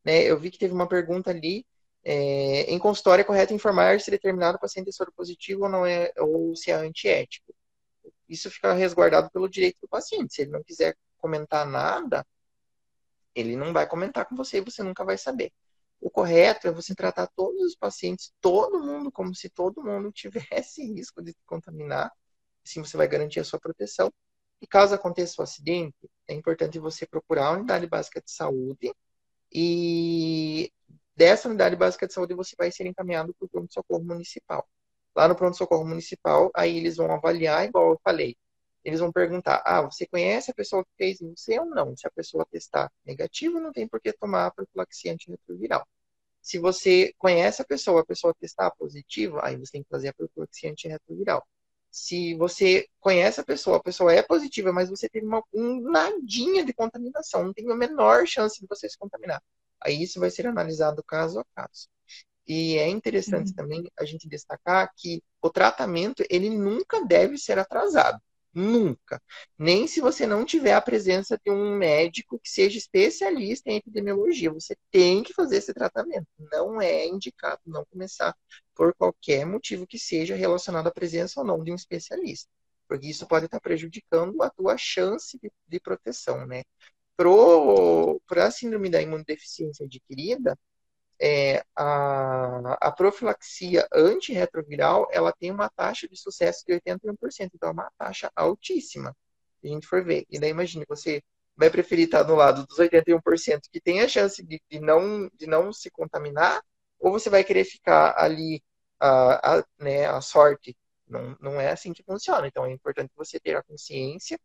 Né? 0.03 0.23
Eu 0.23 0.39
vi 0.39 0.51
que 0.51 0.57
teve 0.57 0.73
uma 0.73 0.87
pergunta 0.87 1.29
ali. 1.31 1.65
É, 2.05 2.63
em 2.63 2.77
consultório 2.79 3.21
é 3.21 3.25
correto 3.25 3.53
informar 3.53 3.99
se 4.01 4.11
determinado 4.11 4.59
paciente 4.59 4.89
é 4.89 4.91
soro 4.91 5.11
positivo 5.13 5.63
ou 5.63 5.69
não 5.69 5.85
é, 5.85 6.11
ou 6.17 6.55
se 6.55 6.69
é 6.71 6.73
antiético. 6.73 7.53
Isso 8.27 8.49
fica 8.51 8.73
resguardado 8.73 9.29
pelo 9.31 9.47
direito 9.49 9.77
do 9.81 9.87
paciente. 9.87 10.33
Se 10.33 10.41
ele 10.41 10.51
não 10.51 10.63
quiser 10.63 10.97
comentar 11.17 11.65
nada, 11.65 12.25
ele 13.35 13.55
não 13.55 13.71
vai 13.73 13.87
comentar 13.87 14.25
com 14.25 14.35
você 14.35 14.57
e 14.57 14.61
você 14.61 14.83
nunca 14.83 15.05
vai 15.05 15.17
saber. 15.17 15.51
O 16.01 16.09
correto 16.09 16.67
é 16.67 16.71
você 16.71 16.93
tratar 16.93 17.27
todos 17.27 17.61
os 17.61 17.75
pacientes, 17.75 18.33
todo 18.41 18.83
mundo, 18.83 19.11
como 19.11 19.33
se 19.33 19.49
todo 19.49 19.83
mundo 19.83 20.11
tivesse 20.13 20.83
risco 20.83 21.21
de 21.21 21.33
contaminar. 21.45 22.11
Assim 22.65 22.83
você 22.83 22.97
vai 22.97 23.07
garantir 23.07 23.39
a 23.39 23.43
sua 23.43 23.59
proteção. 23.59 24.11
E 24.63 24.67
caso 24.67 24.95
aconteça 24.95 25.35
o 25.37 25.41
um 25.41 25.43
acidente, 25.43 26.09
é 26.25 26.33
importante 26.33 26.79
você 26.79 27.05
procurar 27.05 27.47
a 27.47 27.51
unidade 27.51 27.85
básica 27.85 28.21
de 28.21 28.31
saúde 28.31 28.93
e 29.51 30.71
dessa 31.13 31.49
unidade 31.49 31.75
básica 31.75 32.07
de 32.07 32.13
saúde 32.13 32.33
você 32.33 32.55
vai 32.57 32.71
ser 32.71 32.85
encaminhado 32.85 33.33
para 33.33 33.45
o 33.45 33.49
pronto-socorro 33.49 34.05
municipal. 34.05 34.65
Lá 35.13 35.27
no 35.27 35.35
pronto-socorro 35.35 35.85
municipal, 35.85 36.49
aí 36.55 36.77
eles 36.77 36.95
vão 36.95 37.11
avaliar, 37.11 37.65
igual 37.65 37.91
eu 37.91 37.99
falei, 38.01 38.37
eles 38.85 39.01
vão 39.01 39.11
perguntar: 39.11 39.61
ah, 39.65 39.81
você 39.81 40.07
conhece 40.07 40.51
a 40.51 40.53
pessoa 40.53 40.85
que 40.85 40.91
fez 40.97 41.19
em 41.19 41.35
você 41.35 41.59
ou 41.59 41.65
não? 41.65 41.93
Se 41.97 42.07
a 42.07 42.11
pessoa 42.11 42.45
testar 42.49 42.89
negativo, 43.05 43.59
não 43.59 43.73
tem 43.73 43.85
por 43.85 43.99
que 43.99 44.13
tomar 44.13 44.45
a 44.45 44.51
profilaxia 44.51 45.11
antirretroviral. 45.11 45.85
Se 46.41 46.57
você 46.57 47.13
conhece 47.17 47.61
a 47.61 47.65
pessoa, 47.65 47.99
a 47.99 48.05
pessoa 48.05 48.33
testar 48.39 48.71
positivo, 48.71 49.39
aí 49.43 49.57
você 49.57 49.73
tem 49.73 49.83
que 49.83 49.89
fazer 49.89 50.07
a 50.07 50.13
profilaxia 50.13 50.71
antirretroviral 50.71 51.45
se 51.93 52.33
você 52.33 52.87
conhece 52.99 53.39
a 53.39 53.43
pessoa, 53.43 53.77
a 53.77 53.83
pessoa 53.83 54.11
é 54.11 54.23
positiva, 54.23 54.73
mas 54.73 54.89
você 54.89 55.07
teve 55.07 55.27
uma 55.27 55.43
um 55.53 55.79
nadinha 55.79 56.65
de 56.65 56.73
contaminação, 56.73 57.43
não 57.43 57.53
tem 57.53 57.71
a 57.71 57.75
menor 57.75 58.25
chance 58.25 58.59
de 58.59 58.65
você 58.67 58.89
se 58.89 58.97
contaminar. 58.97 59.39
Aí 59.79 60.01
isso 60.01 60.19
vai 60.19 60.31
ser 60.31 60.47
analisado 60.47 61.03
caso 61.03 61.39
a 61.39 61.45
caso. 61.55 61.87
E 62.47 62.77
é 62.79 62.89
interessante 62.89 63.49
uhum. 63.49 63.55
também 63.55 63.91
a 63.99 64.05
gente 64.05 64.27
destacar 64.27 64.91
que 64.97 65.21
o 65.39 65.51
tratamento 65.51 66.25
ele 66.31 66.49
nunca 66.49 67.05
deve 67.05 67.37
ser 67.37 67.59
atrasado. 67.59 68.19
Nunca. 68.53 69.21
Nem 69.57 69.87
se 69.87 69.99
você 69.99 70.27
não 70.27 70.45
tiver 70.45 70.73
a 70.73 70.81
presença 70.81 71.39
de 71.43 71.51
um 71.51 71.75
médico 71.75 72.39
que 72.39 72.49
seja 72.49 72.77
especialista 72.77 73.71
em 73.71 73.77
epidemiologia. 73.77 74.51
Você 74.53 74.75
tem 74.91 75.23
que 75.23 75.33
fazer 75.33 75.57
esse 75.57 75.73
tratamento. 75.73 76.27
Não 76.51 76.79
é 76.79 77.07
indicado 77.07 77.61
não 77.65 77.83
começar 77.85 78.35
por 78.75 78.93
qualquer 78.95 79.45
motivo 79.45 79.87
que 79.87 79.97
seja 79.97 80.35
relacionado 80.35 80.87
à 80.87 80.91
presença 80.91 81.39
ou 81.39 81.45
não 81.45 81.63
de 81.63 81.71
um 81.71 81.75
especialista. 81.75 82.49
Porque 82.87 83.07
isso 83.07 83.27
pode 83.27 83.45
estar 83.45 83.59
prejudicando 83.59 84.43
a 84.43 84.49
tua 84.51 84.77
chance 84.77 85.39
de, 85.41 85.51
de 85.67 85.79
proteção, 85.79 86.45
né? 86.45 86.63
Para 87.15 88.47
a 88.47 88.51
síndrome 88.51 88.89
da 88.89 89.01
imunodeficiência 89.01 89.85
adquirida, 89.85 90.57
é, 91.23 91.63
a, 91.73 92.73
a 92.81 92.91
profilaxia 92.91 93.87
antirretroviral 93.93 95.07
ela 95.09 95.31
tem 95.31 95.51
uma 95.51 95.69
taxa 95.69 96.05
de 96.05 96.17
sucesso 96.17 96.65
de 96.67 96.73
81%, 96.73 97.51
então 97.55 97.69
é 97.69 97.71
uma 97.71 97.89
taxa 97.97 98.29
altíssima, 98.35 99.15
se 99.61 99.67
a 99.67 99.69
gente 99.69 99.87
for 99.87 100.03
ver. 100.03 100.25
E 100.29 100.37
daí 100.37 100.49
imagine, 100.49 100.85
você 100.87 101.23
vai 101.55 101.69
preferir 101.69 102.05
estar 102.07 102.25
no 102.25 102.35
lado 102.35 102.65
dos 102.67 102.77
81% 102.77 103.69
que 103.71 103.79
tem 103.79 104.01
a 104.01 104.07
chance 104.07 104.43
de, 104.43 104.61
de, 104.69 104.79
não, 104.81 105.29
de 105.33 105.47
não 105.47 105.71
se 105.71 105.89
contaminar, 105.91 106.61
ou 106.99 107.11
você 107.11 107.29
vai 107.29 107.41
querer 107.43 107.63
ficar 107.63 108.15
ali 108.17 108.61
a, 108.99 109.59
a, 109.59 109.65
né, 109.79 110.05
a 110.05 110.19
sorte. 110.19 110.75
Não, 111.07 111.37
não 111.39 111.61
é 111.61 111.71
assim 111.71 111.93
que 111.93 112.03
funciona. 112.03 112.47
Então 112.47 112.65
é 112.65 112.71
importante 112.73 113.11
você 113.15 113.39
ter 113.39 113.55
a 113.55 113.63
consciência, 113.63 114.37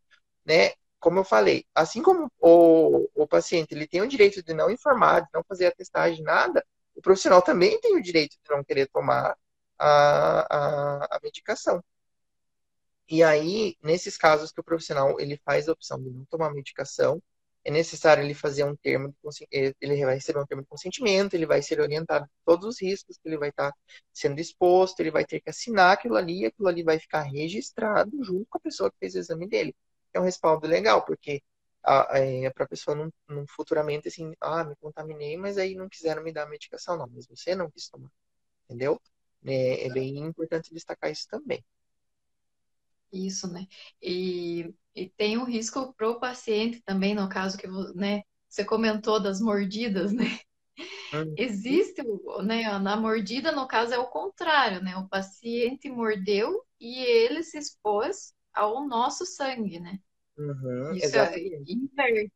né? 0.45 0.73
Como 1.01 1.19
eu 1.21 1.25
falei, 1.25 1.65
assim 1.75 2.03
como 2.03 2.31
o, 2.41 3.09
o 3.15 3.27
paciente 3.27 3.73
ele 3.75 3.87
tem 3.87 4.03
o 4.03 4.09
direito 4.09 4.43
de 4.43 4.55
não 4.55 4.71
informar, 4.71 5.21
de 5.23 5.29
não 5.35 5.45
fazer 5.45 5.67
a 5.67 5.73
testagem, 5.73 6.23
nada, 6.23 6.65
o 6.95 7.01
profissional 7.03 7.43
também 7.43 7.81
tem 7.81 7.97
o 7.97 8.03
direito 8.03 8.37
de 8.43 8.51
não 8.51 8.65
querer 8.65 8.89
tomar 8.89 9.37
a, 9.79 11.05
a, 11.07 11.17
a 11.17 11.21
medicação. 11.23 11.83
E 13.09 13.23
aí, 13.23 13.77
nesses 13.83 14.17
casos 14.19 14.53
que 14.53 14.61
o 14.61 14.65
profissional 14.65 15.19
ele 15.19 15.41
faz 15.45 15.69
a 15.69 15.73
opção 15.73 15.99
de 16.03 16.11
não 16.11 16.25
tomar 16.27 16.53
medicação, 16.53 17.23
é 17.65 17.71
necessário 17.71 18.23
ele 18.25 18.35
fazer 18.35 18.65
um 18.65 18.77
termo 18.77 19.09
de 19.09 19.47
eh, 19.53 19.75
ele 19.81 20.05
vai 20.05 20.15
receber 20.15 20.39
um 20.41 20.47
termo 20.47 20.63
de 20.63 20.69
consentimento, 20.69 21.35
ele 21.35 21.47
vai 21.47 21.63
ser 21.63 21.81
orientado 21.81 22.25
a 22.25 22.29
todos 22.45 22.67
os 22.67 22.81
riscos 22.83 23.19
que 23.19 23.29
ele 23.29 23.39
vai 23.39 23.51
estar 23.51 23.73
sendo 24.13 24.41
exposto, 24.41 25.01
ele 25.01 25.11
vai 25.11 25.25
ter 25.25 25.41
que 25.41 25.51
assinar 25.51 25.93
aquilo 25.93 26.17
ali, 26.17 26.47
aquilo 26.47 26.69
ali 26.69 26.83
vai 26.83 26.99
ficar 26.99 27.23
registrado 27.23 28.11
junto 28.25 28.47
com 28.49 28.59
a 28.59 28.61
pessoa 28.61 28.91
que 28.91 28.99
fez 28.99 29.15
o 29.15 29.19
exame 29.19 29.49
dele. 29.49 29.75
É 30.13 30.21
um 30.21 30.25
respaldo 30.25 30.67
legal, 30.67 31.05
porque 31.05 31.43
é, 32.13 32.51
para 32.51 32.65
a 32.65 32.69
pessoa 32.69 32.95
não, 32.97 33.13
não, 33.29 33.47
futuramente 33.49 34.09
assim, 34.09 34.33
ah, 34.41 34.65
me 34.65 34.77
contaminei, 34.77 35.37
mas 35.37 35.59
aí 35.59 35.75
não 35.75 35.89
quiseram 35.89 36.23
me 36.23 36.33
dar 36.33 36.45
a 36.45 36.49
medicação, 36.49 36.97
não, 36.97 37.09
mas 37.09 37.27
você 37.27 37.55
não 37.55 37.71
quis 37.71 37.89
tomar, 37.89 38.11
entendeu? 38.65 39.01
É, 39.45 39.87
é 39.87 39.91
bem 39.91 40.19
importante 40.19 40.75
destacar 40.75 41.11
isso 41.11 41.27
também. 41.29 41.65
Isso, 43.13 43.51
né? 43.51 43.67
E, 44.03 44.75
e 44.95 45.09
tem 45.09 45.39
o 45.39 45.43
um 45.43 45.45
risco 45.45 45.95
para 45.95 46.11
o 46.11 46.21
paciente 46.21 46.83
também, 46.83 47.15
no 47.15 47.29
caso 47.29 47.57
que 47.57 47.67
né, 47.95 48.23
você 48.49 48.65
comentou 48.65 49.21
das 49.21 49.41
mordidas, 49.41 50.13
né? 50.13 50.39
Uhum. 51.13 51.35
Existe, 51.37 52.03
né, 52.45 52.79
na 52.79 52.97
mordida, 52.97 53.51
no 53.51 53.67
caso, 53.67 53.95
é 53.95 53.99
o 53.99 54.09
contrário, 54.09 54.83
né? 54.83 54.97
O 54.97 55.09
paciente 55.09 55.89
mordeu 55.89 56.63
e 56.79 56.99
ele 56.99 57.43
se 57.43 57.57
expôs 57.57 58.35
ao 58.59 58.87
nosso 58.87 59.25
sangue, 59.25 59.79
né? 59.79 59.99
Uhum, 60.37 60.93
Isso 60.95 61.17
é 61.17 61.39
inverso. 61.67 62.33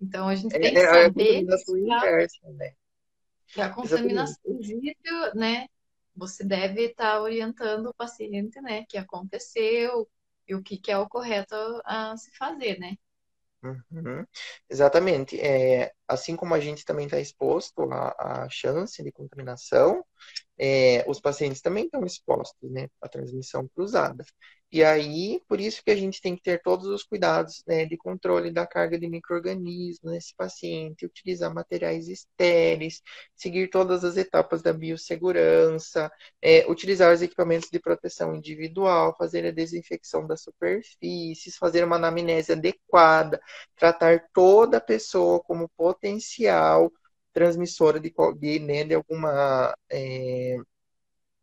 Então 0.00 0.28
a 0.28 0.34
gente 0.34 0.54
é, 0.54 0.60
tem 0.60 0.72
que 0.72 0.78
é, 0.78 1.04
saber. 1.04 1.36
É 1.36 1.38
inversa, 1.40 2.52
né? 2.52 2.74
A 3.56 3.68
contaminação 3.70 4.58
vídeo, 4.58 5.34
né? 5.34 5.66
Você 6.14 6.44
deve 6.44 6.86
estar 6.86 7.20
orientando 7.20 7.86
o 7.86 7.94
paciente, 7.94 8.60
né? 8.60 8.84
Que 8.88 8.98
aconteceu 8.98 10.08
e 10.46 10.54
o 10.54 10.62
que, 10.62 10.78
que 10.78 10.90
é 10.90 10.98
o 10.98 11.08
correto 11.08 11.54
a 11.84 12.16
se 12.16 12.30
fazer, 12.36 12.78
né? 12.78 12.96
Uhum. 13.62 14.24
Exatamente. 14.68 15.40
É, 15.40 15.92
assim 16.06 16.36
como 16.36 16.54
a 16.54 16.60
gente 16.60 16.84
também 16.84 17.06
está 17.06 17.18
exposto 17.18 17.82
à, 17.92 18.44
à, 18.44 18.48
chance 18.48 19.02
de 19.02 19.12
contaminação, 19.12 20.04
é, 20.58 21.04
os 21.08 21.20
pacientes 21.20 21.60
também 21.60 21.84
estão 21.84 22.04
expostos 22.04 22.70
né, 22.70 22.88
à 23.00 23.08
transmissão 23.08 23.68
cruzada. 23.74 24.24
E 24.70 24.84
aí, 24.84 25.40
por 25.48 25.60
isso 25.60 25.82
que 25.82 25.90
a 25.90 25.96
gente 25.96 26.20
tem 26.20 26.36
que 26.36 26.42
ter 26.42 26.60
todos 26.60 26.86
os 26.88 27.02
cuidados 27.02 27.64
né, 27.66 27.86
de 27.86 27.96
controle 27.96 28.50
da 28.52 28.66
carga 28.66 28.98
de 28.98 29.08
micro-organismos 29.08 30.12
nesse 30.12 30.34
paciente, 30.34 31.06
utilizar 31.06 31.54
materiais 31.54 32.06
estéreis, 32.06 33.00
seguir 33.34 33.68
todas 33.70 34.04
as 34.04 34.18
etapas 34.18 34.60
da 34.60 34.70
biossegurança, 34.74 36.10
é, 36.42 36.70
utilizar 36.70 37.14
os 37.14 37.22
equipamentos 37.22 37.70
de 37.70 37.80
proteção 37.80 38.34
individual, 38.34 39.16
fazer 39.16 39.46
a 39.46 39.50
desinfecção 39.50 40.26
das 40.26 40.42
superfícies, 40.42 41.56
fazer 41.56 41.82
uma 41.84 41.96
anamnese 41.96 42.52
adequada, 42.52 43.40
tratar 43.74 44.28
toda 44.34 44.76
a 44.76 44.80
pessoa 44.82 45.40
como 45.40 45.68
potencial 45.78 46.92
transmissora 47.38 48.00
de, 48.00 48.12
de, 48.38 48.58
né, 48.58 48.84
de 48.84 48.94
alguma 48.94 49.74
é, 49.88 50.56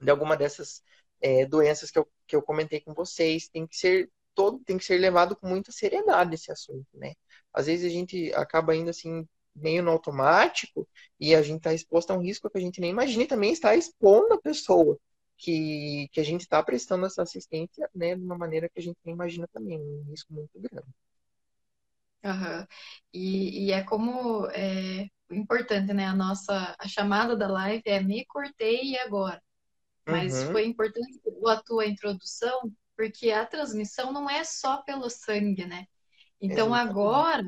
de 0.01 0.11
alguma 0.11 0.35
dessas 0.35 0.83
é, 1.21 1.45
doenças 1.45 1.89
que 1.89 1.99
eu, 1.99 2.07
que 2.27 2.35
eu 2.35 2.41
comentei 2.41 2.81
com 2.81 2.93
vocês, 2.93 3.47
tem 3.47 3.65
que 3.65 3.77
ser 3.77 4.09
todo 4.35 4.59
tem 4.65 4.77
que 4.77 4.83
ser 4.85 4.97
levado 4.97 5.35
com 5.37 5.47
muita 5.47 5.71
seriedade 5.71 6.35
esse 6.35 6.51
assunto, 6.51 6.87
né? 6.93 7.13
Às 7.53 7.67
vezes 7.67 7.85
a 7.85 7.89
gente 7.89 8.33
acaba 8.33 8.75
indo 8.75 8.89
assim 8.89 9.27
meio 9.55 9.81
no 9.83 9.91
automático 9.91 10.87
e 11.19 11.33
a 11.33 11.41
gente 11.41 11.59
está 11.59 11.73
exposto 11.73 12.11
a 12.11 12.15
um 12.15 12.21
risco 12.21 12.49
que 12.49 12.57
a 12.57 12.61
gente 12.61 12.81
nem 12.81 12.91
imagina 12.91 13.23
e 13.23 13.27
também 13.27 13.53
está 13.53 13.73
expondo 13.75 14.33
a 14.33 14.41
pessoa 14.41 14.99
que, 15.37 16.09
que 16.11 16.19
a 16.19 16.23
gente 16.23 16.41
está 16.41 16.61
prestando 16.63 17.05
essa 17.05 17.21
assistência, 17.23 17.89
né, 17.95 18.15
de 18.15 18.21
uma 18.21 18.37
maneira 18.37 18.69
que 18.69 18.79
a 18.79 18.83
gente 18.83 18.97
nem 19.05 19.15
imagina 19.15 19.47
também, 19.53 19.79
um 19.79 20.03
risco 20.09 20.33
muito 20.33 20.59
grande. 20.59 20.87
Uhum. 22.25 22.67
E, 23.13 23.67
e 23.67 23.71
é 23.71 23.83
como 23.83 24.47
é 24.47 25.07
importante, 25.31 25.93
né? 25.93 26.05
A 26.05 26.15
nossa 26.15 26.75
a 26.79 26.87
chamada 26.87 27.35
da 27.35 27.47
live 27.47 27.83
é 27.85 28.01
me 28.01 28.25
cortei 28.25 28.91
e 28.91 28.99
agora. 28.99 29.41
Mas 30.07 30.43
uhum. 30.43 30.51
foi 30.51 30.65
importante 30.65 31.19
a 31.47 31.55
tua 31.57 31.85
introdução, 31.85 32.71
porque 32.95 33.31
a 33.31 33.45
transmissão 33.45 34.11
não 34.11 34.29
é 34.29 34.43
só 34.43 34.77
pelo 34.83 35.09
sangue, 35.09 35.65
né? 35.65 35.85
Então 36.39 36.67
Exatamente. 36.67 36.89
agora 36.89 37.47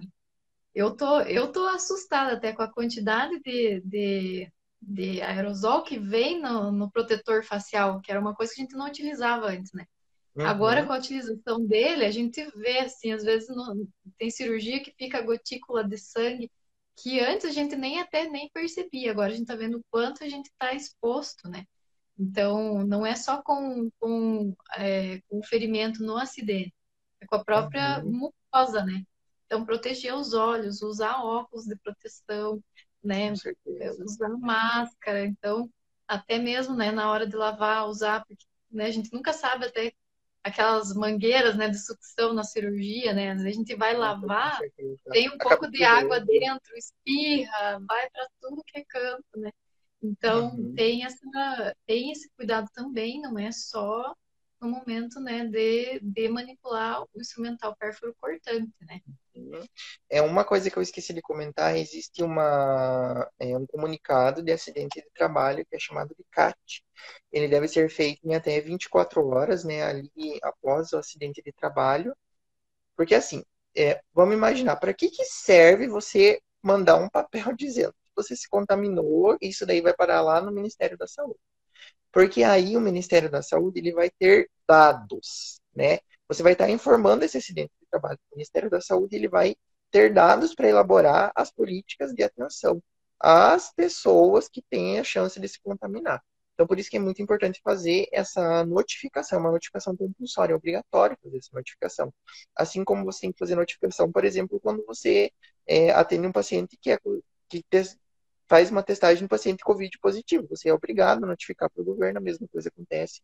eu 0.77 0.95
tô, 0.95 1.21
eu 1.21 1.51
tô 1.51 1.65
assustada 1.67 2.33
até 2.33 2.53
com 2.53 2.61
a 2.61 2.71
quantidade 2.71 3.39
de, 3.39 3.81
de, 3.81 4.51
de 4.79 5.21
aerosol 5.21 5.83
que 5.83 5.97
vem 5.97 6.39
no, 6.39 6.71
no, 6.71 6.91
protetor 6.91 7.43
facial, 7.43 7.99
que 7.99 8.11
era 8.11 8.21
uma 8.21 8.35
coisa 8.35 8.53
que 8.53 8.61
a 8.61 8.63
gente 8.63 8.75
não 8.75 8.85
utilizava 8.85 9.47
antes, 9.47 9.73
né? 9.73 9.85
Uhum. 10.35 10.45
Agora, 10.45 10.85
com 10.85 10.93
a 10.93 10.99
utilização 10.99 11.65
dele, 11.65 12.05
a 12.05 12.11
gente 12.11 12.43
vê, 12.55 12.79
assim, 12.79 13.11
às 13.11 13.23
vezes 13.23 13.49
no, 13.49 13.87
tem 14.19 14.29
cirurgia 14.29 14.79
que 14.79 14.93
fica 14.95 15.21
gotícula 15.21 15.83
de 15.83 15.97
sangue, 15.97 16.51
que 16.97 17.19
antes 17.19 17.45
a 17.45 17.51
gente 17.51 17.75
nem 17.75 17.99
até 18.01 18.27
nem 18.27 18.49
percebia, 18.49 19.11
agora 19.11 19.31
a 19.31 19.35
gente 19.35 19.47
tá 19.47 19.55
vendo 19.55 19.77
o 19.77 19.85
quanto 19.91 20.23
a 20.23 20.29
gente 20.29 20.47
está 20.47 20.73
exposto, 20.73 21.47
né? 21.47 21.63
Então, 22.17 22.83
não 22.85 23.05
é 23.05 23.15
só 23.15 23.41
com, 23.43 23.89
com, 23.99 24.55
é, 24.75 25.21
com 25.29 25.39
o 25.39 25.43
ferimento 25.43 26.03
no 26.03 26.17
acidente, 26.17 26.73
é 27.21 27.27
com 27.27 27.35
a 27.35 27.43
própria 27.43 28.03
uhum. 28.03 28.31
mucosa, 28.51 28.83
né? 28.83 29.03
Então, 29.45 29.63
proteger 29.63 30.15
os 30.15 30.33
olhos, 30.33 30.81
usar 30.81 31.23
óculos 31.23 31.65
de 31.65 31.75
proteção, 31.77 32.61
né? 33.03 33.31
Usar 33.31 34.29
máscara. 34.39 35.25
Então, 35.25 35.69
até 36.07 36.39
mesmo, 36.39 36.75
né, 36.75 36.91
na 36.91 37.11
hora 37.11 37.27
de 37.27 37.35
lavar, 37.35 37.87
usar, 37.87 38.25
porque 38.25 38.45
né, 38.71 38.85
a 38.85 38.91
gente 38.91 39.13
nunca 39.13 39.31
sabe 39.33 39.65
até 39.65 39.93
aquelas 40.47 40.93
mangueiras, 40.93 41.55
né, 41.55 41.69
de 41.69 41.77
sucção 41.77 42.33
na 42.33 42.43
cirurgia, 42.43 43.13
né? 43.13 43.31
A 43.31 43.37
gente 43.51 43.75
vai 43.75 43.95
lavar, 43.95 44.59
tem 45.11 45.29
um 45.29 45.37
pouco 45.37 45.69
de 45.69 45.83
água 45.83 46.19
dentro, 46.19 46.75
espirra, 46.75 47.79
vai 47.87 48.09
para 48.09 48.27
tudo 48.41 48.63
que 48.65 48.79
é 48.79 48.83
canto, 48.87 49.37
né? 49.37 49.51
Então, 50.01 50.55
uhum. 50.55 50.73
tem, 50.75 51.03
essa, 51.03 51.75
tem 51.85 52.11
esse 52.11 52.29
cuidado 52.35 52.67
também, 52.73 53.21
não 53.21 53.37
é 53.37 53.51
só 53.51 54.13
no 54.59 54.69
momento 54.69 55.19
né, 55.19 55.45
de, 55.45 55.99
de 56.01 56.29
manipular 56.29 57.03
o 57.03 57.07
instrumental 57.15 57.75
pérfuro 57.75 58.15
cortante, 58.19 58.73
né? 58.81 59.01
Uhum. 59.35 59.65
É 60.09 60.21
uma 60.21 60.43
coisa 60.43 60.69
que 60.69 60.77
eu 60.77 60.81
esqueci 60.81 61.13
de 61.13 61.21
comentar, 61.21 61.77
existe 61.77 62.23
uma, 62.23 63.29
é, 63.39 63.55
um 63.55 63.67
comunicado 63.67 64.41
de 64.41 64.51
acidente 64.51 64.99
de 65.01 65.09
trabalho 65.13 65.65
que 65.65 65.75
é 65.75 65.79
chamado 65.79 66.15
de 66.17 66.23
CAT. 66.31 66.83
Ele 67.31 67.47
deve 67.47 67.67
ser 67.67 67.89
feito 67.89 68.19
em 68.23 68.33
até 68.35 68.59
24 68.59 69.25
horas, 69.27 69.63
né, 69.63 69.83
ali 69.83 70.11
após 70.41 70.91
o 70.93 70.97
acidente 70.97 71.41
de 71.43 71.51
trabalho. 71.53 72.15
Porque 72.95 73.15
assim, 73.15 73.43
é, 73.75 74.01
vamos 74.13 74.35
imaginar, 74.35 74.77
para 74.77 74.93
que, 74.93 75.09
que 75.09 75.23
serve 75.25 75.87
você 75.87 76.41
mandar 76.63 76.97
um 76.97 77.09
papel 77.09 77.53
dizendo 77.57 77.93
você 78.17 78.35
se 78.35 78.49
contaminou, 78.49 79.37
isso 79.39 79.65
daí 79.65 79.79
vai 79.79 79.93
parar 79.93 80.21
lá 80.21 80.41
no 80.41 80.51
Ministério 80.51 80.97
da 80.97 81.07
Saúde. 81.07 81.39
Porque 82.11 82.43
aí 82.43 82.75
o 82.77 82.81
Ministério 82.81 83.29
da 83.29 83.41
Saúde 83.41 83.79
ele 83.79 83.93
vai 83.93 84.09
ter 84.09 84.49
dados, 84.67 85.61
né? 85.75 85.99
Você 86.27 86.43
vai 86.43 86.53
estar 86.53 86.69
informando 86.69 87.23
esse 87.23 87.37
acidente 87.37 87.71
de 87.79 87.87
trabalho. 87.89 88.19
O 88.31 88.35
Ministério 88.35 88.69
da 88.69 88.81
Saúde 88.81 89.15
ele 89.15 89.27
vai 89.29 89.55
ter 89.91 90.13
dados 90.13 90.53
para 90.55 90.67
elaborar 90.67 91.31
as 91.35 91.51
políticas 91.51 92.13
de 92.13 92.23
atenção 92.23 92.81
às 93.19 93.73
pessoas 93.73 94.47
que 94.49 94.61
têm 94.61 94.99
a 94.99 95.03
chance 95.03 95.39
de 95.39 95.47
se 95.47 95.59
contaminar. 95.61 96.21
Então, 96.53 96.65
por 96.65 96.79
isso 96.79 96.89
que 96.89 96.97
é 96.97 96.99
muito 96.99 97.21
importante 97.21 97.61
fazer 97.63 98.07
essa 98.11 98.65
notificação, 98.65 99.39
uma 99.39 99.51
notificação 99.51 99.95
compulsória, 99.95 100.53
é 100.53 100.55
obrigatório 100.55 101.15
fazer 101.21 101.37
essa 101.37 101.51
notificação. 101.53 102.11
Assim 102.55 102.83
como 102.83 103.05
você 103.05 103.21
tem 103.21 103.31
que 103.31 103.37
fazer 103.37 103.55
notificação, 103.55 104.11
por 104.11 104.25
exemplo, 104.25 104.59
quando 104.59 104.83
você 104.85 105.31
é, 105.67 105.91
atende 105.91 106.25
um 106.27 106.31
paciente 106.31 106.75
que, 106.81 106.91
é, 106.91 106.97
que 107.47 107.63
faz 108.47 108.71
uma 108.71 108.83
testagem 108.83 109.23
no 109.23 109.29
paciente 109.29 109.63
COVID 109.63 109.97
positivo. 109.99 110.47
Você 110.49 110.69
é 110.69 110.73
obrigado 110.73 111.23
a 111.23 111.27
notificar 111.27 111.69
para 111.69 111.81
o 111.81 111.85
governo, 111.85 112.19
a 112.19 112.21
mesma 112.21 112.47
coisa 112.47 112.69
acontece 112.69 113.21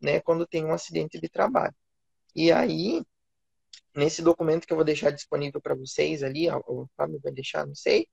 né, 0.00 0.20
quando 0.20 0.46
tem 0.46 0.64
um 0.64 0.72
acidente 0.72 1.20
de 1.20 1.28
trabalho. 1.28 1.74
E 2.34 2.50
aí, 2.50 3.02
nesse 3.94 4.22
documento 4.22 4.66
que 4.66 4.72
eu 4.72 4.76
vou 4.76 4.84
deixar 4.84 5.10
disponível 5.10 5.60
para 5.60 5.74
vocês 5.74 6.22
ali, 6.22 6.50
o 6.50 6.88
Fábio 6.96 7.20
vai 7.22 7.32
deixar, 7.32 7.66
não 7.66 7.74
sei, 7.74 8.08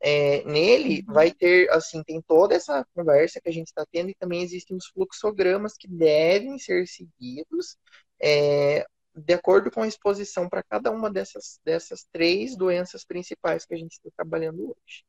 é, 0.00 0.44
nele 0.44 1.04
uhum. 1.06 1.14
vai 1.14 1.30
ter, 1.32 1.70
assim, 1.70 2.02
tem 2.02 2.22
toda 2.22 2.54
essa 2.54 2.86
conversa 2.94 3.40
que 3.40 3.48
a 3.48 3.52
gente 3.52 3.68
está 3.68 3.84
tendo 3.90 4.10
e 4.10 4.14
também 4.14 4.42
existem 4.42 4.76
os 4.76 4.86
fluxogramas 4.86 5.74
que 5.76 5.88
devem 5.88 6.58
ser 6.58 6.86
seguidos 6.86 7.76
é, 8.20 8.86
de 9.14 9.34
acordo 9.34 9.70
com 9.70 9.82
a 9.82 9.88
exposição 9.88 10.48
para 10.48 10.62
cada 10.62 10.90
uma 10.90 11.10
dessas, 11.10 11.60
dessas 11.64 12.06
três 12.12 12.56
doenças 12.56 13.04
principais 13.04 13.64
que 13.64 13.74
a 13.74 13.76
gente 13.76 13.92
está 13.92 14.10
trabalhando 14.16 14.70
hoje. 14.70 15.04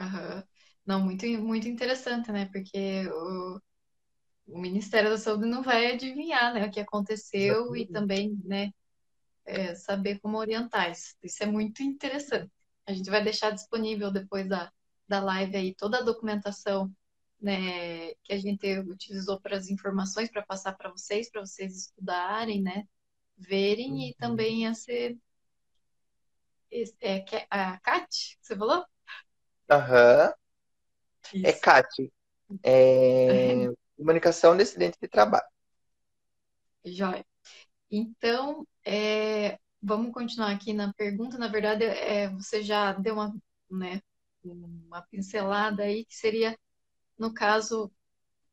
Uhum. 0.00 0.42
Não, 0.86 1.00
muito, 1.00 1.26
muito 1.26 1.68
interessante, 1.68 2.32
né? 2.32 2.46
Porque 2.52 3.06
o, 3.08 3.60
o 4.46 4.58
Ministério 4.58 5.10
da 5.10 5.18
Saúde 5.18 5.46
não 5.46 5.62
vai 5.62 5.92
adivinhar 5.92 6.54
né, 6.54 6.66
o 6.66 6.70
que 6.70 6.80
aconteceu 6.80 7.74
Exatamente. 7.74 7.82
e 7.82 7.92
também 7.92 8.40
né, 8.44 8.70
é, 9.44 9.74
saber 9.74 10.18
como 10.20 10.38
orientar 10.38 10.90
isso. 10.90 11.14
Isso 11.22 11.42
é 11.42 11.46
muito 11.46 11.82
interessante. 11.82 12.50
A 12.86 12.92
gente 12.92 13.10
vai 13.10 13.22
deixar 13.22 13.50
disponível 13.50 14.10
depois 14.10 14.48
da, 14.48 14.72
da 15.06 15.20
live 15.20 15.56
aí 15.56 15.74
toda 15.74 15.98
a 15.98 16.02
documentação 16.02 16.90
né, 17.40 18.14
que 18.24 18.32
a 18.32 18.38
gente 18.38 18.66
utilizou 18.80 19.40
para 19.40 19.56
as 19.56 19.68
informações 19.68 20.30
para 20.30 20.42
passar 20.42 20.72
para 20.74 20.90
vocês, 20.90 21.30
para 21.30 21.40
vocês 21.40 21.76
estudarem, 21.76 22.62
né, 22.62 22.84
verem 23.36 23.92
uhum. 23.92 24.00
e 24.00 24.14
também 24.14 24.66
a 24.66 24.74
ser 24.74 25.16
é, 27.00 27.24
a 27.50 27.78
Kat, 27.80 28.38
você 28.40 28.56
falou? 28.56 28.84
Aham. 29.68 30.32
É 31.44 31.52
Kat. 31.52 31.88
É... 32.62 33.68
Comunicação 33.96 34.56
descendente 34.56 34.98
de 35.00 35.08
trabalho. 35.08 35.46
Jóia. 36.84 37.24
Então, 37.90 38.66
é, 38.84 39.58
vamos 39.82 40.12
continuar 40.12 40.52
aqui 40.52 40.72
na 40.72 40.92
pergunta. 40.92 41.38
Na 41.38 41.48
verdade, 41.48 41.84
é, 41.84 42.28
você 42.28 42.62
já 42.62 42.92
deu 42.92 43.14
uma, 43.14 43.34
né, 43.70 44.00
uma 44.44 45.02
pincelada 45.02 45.82
aí, 45.82 46.04
que 46.04 46.14
seria, 46.14 46.56
no 47.18 47.34
caso, 47.34 47.90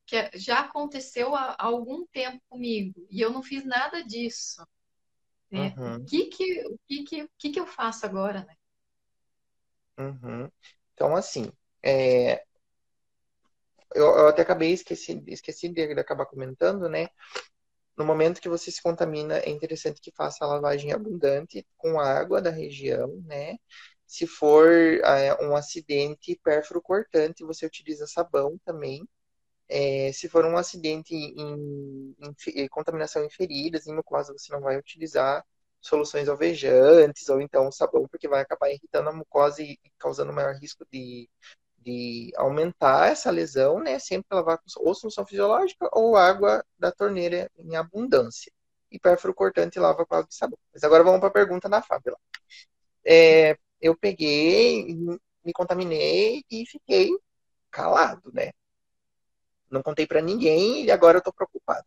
que 0.05 0.31
já 0.37 0.61
aconteceu 0.61 1.35
há 1.35 1.55
algum 1.59 2.05
tempo 2.07 2.41
comigo, 2.49 3.05
e 3.09 3.21
eu 3.21 3.31
não 3.31 3.43
fiz 3.43 3.65
nada 3.65 4.03
disso. 4.03 4.65
Né? 5.51 5.73
Uhum. 5.77 5.95
O, 5.97 6.05
que 6.05 6.25
que, 6.25 6.67
o 6.67 6.79
que, 6.87 7.03
que, 7.03 7.23
o 7.23 7.29
que, 7.37 7.49
que 7.51 7.59
eu 7.59 7.67
faço 7.67 8.05
agora, 8.05 8.43
né? 8.45 8.55
Uhum. 9.97 10.51
Então, 10.95 11.15
assim, 11.15 11.51
é... 11.83 12.43
eu, 13.93 14.05
eu, 14.05 14.27
até 14.27 14.41
acabei 14.41 14.71
esqueci, 14.73 15.23
esqueci 15.27 15.69
de 15.69 15.83
acabar 15.99 16.25
comentando, 16.25 16.89
né? 16.89 17.07
No 17.97 18.05
momento 18.05 18.41
que 18.41 18.49
você 18.49 18.71
se 18.71 18.81
contamina, 18.81 19.37
é 19.39 19.49
interessante 19.49 20.01
que 20.01 20.11
faça 20.11 20.43
a 20.43 20.47
lavagem 20.47 20.91
abundante 20.91 21.65
com 21.77 21.99
água 21.99 22.41
da 22.41 22.49
região, 22.49 23.21
né? 23.25 23.57
Se 24.07 24.27
for 24.27 24.67
é, 24.71 25.35
um 25.43 25.55
acidente 25.55 26.39
pérfuro 26.43 26.81
cortante, 26.81 27.43
você 27.43 27.65
utiliza 27.65 28.07
sabão 28.07 28.57
também. 28.65 29.07
É, 29.69 30.11
se 30.13 30.29
for 30.29 30.45
um 30.45 30.57
acidente 30.57 31.15
em, 31.15 32.15
em, 32.19 32.35
em, 32.55 32.67
contaminação 32.69 33.23
em 33.25 33.29
feridas, 33.29 33.87
em 33.87 33.95
mucosa, 33.95 34.33
você 34.33 34.53
não 34.53 34.61
vai 34.61 34.77
utilizar 34.77 35.43
soluções 35.87 36.27
alvejantes 36.27 37.29
ou 37.29 37.41
então 37.41 37.71
sabão, 37.71 38.07
porque 38.07 38.27
vai 38.27 38.41
acabar 38.41 38.69
irritando 38.69 39.09
a 39.09 39.13
mucosa 39.13 39.61
e 39.61 39.77
causando 39.99 40.33
maior 40.33 40.55
risco 40.55 40.85
de 40.91 41.29
de 41.85 42.33
aumentar 42.35 43.11
essa 43.11 43.29
lesão, 43.29 43.79
né? 43.79 43.99
Sempre 43.99 44.35
lavar 44.35 44.57
com 44.57 44.63
ou 44.77 44.95
solução 44.95 45.23
fisiológica 45.23 45.87
ou 45.93 46.17
água 46.17 46.65
da 46.79 46.91
torneira 46.91 47.49
em 47.59 47.75
abundância. 47.75 48.51
E 48.91 48.99
pérfuro 48.99 49.35
cortante 49.35 49.79
lava 49.79 50.03
com 50.03 50.15
água 50.15 50.27
de 50.27 50.35
sabão. 50.35 50.57
Mas 50.73 50.83
agora 50.83 51.03
vamos 51.03 51.19
para 51.19 51.29
a 51.29 51.31
pergunta 51.31 51.69
da 51.69 51.83
Fábio. 51.83 52.17
É, 53.05 53.55
eu 53.79 53.95
peguei, 53.95 54.95
me 55.43 55.53
contaminei 55.53 56.43
e 56.49 56.65
fiquei 56.65 57.11
calado, 57.69 58.31
né? 58.33 58.51
Não 59.69 59.83
contei 59.83 60.07
para 60.07 60.21
ninguém 60.21 60.85
e 60.85 60.91
agora 60.91 61.17
eu 61.17 61.19
estou 61.19 61.33
preocupado. 61.33 61.85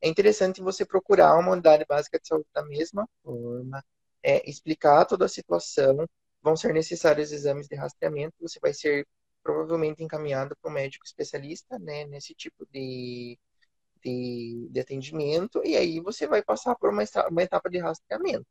É 0.00 0.08
interessante 0.08 0.60
você 0.60 0.84
procurar 0.86 1.36
uma 1.38 1.52
unidade 1.52 1.84
básica 1.88 2.18
de 2.20 2.28
saúde 2.28 2.46
da 2.54 2.64
mesma 2.64 3.08
forma, 3.22 3.84
é, 4.22 4.48
explicar 4.48 5.04
toda 5.04 5.24
a 5.24 5.28
situação, 5.28 6.06
vão 6.42 6.56
ser 6.56 6.72
necessários 6.72 7.32
exames 7.32 7.68
de 7.68 7.76
rastreamento, 7.76 8.34
você 8.40 8.58
vai 8.60 8.72
ser 8.72 9.06
provavelmente 9.42 10.02
encaminhado 10.02 10.56
para 10.60 10.70
um 10.70 10.74
médico 10.74 11.04
especialista, 11.06 11.78
né, 11.78 12.04
nesse 12.06 12.34
tipo 12.34 12.66
de, 12.72 13.38
de, 14.04 14.68
de, 14.70 14.80
atendimento, 14.80 15.62
e 15.64 15.76
aí 15.76 16.00
você 16.00 16.26
vai 16.26 16.42
passar 16.42 16.74
por 16.76 16.90
uma, 16.90 17.02
uma 17.30 17.42
etapa 17.42 17.70
de 17.70 17.78
rastreamento. 17.78 18.46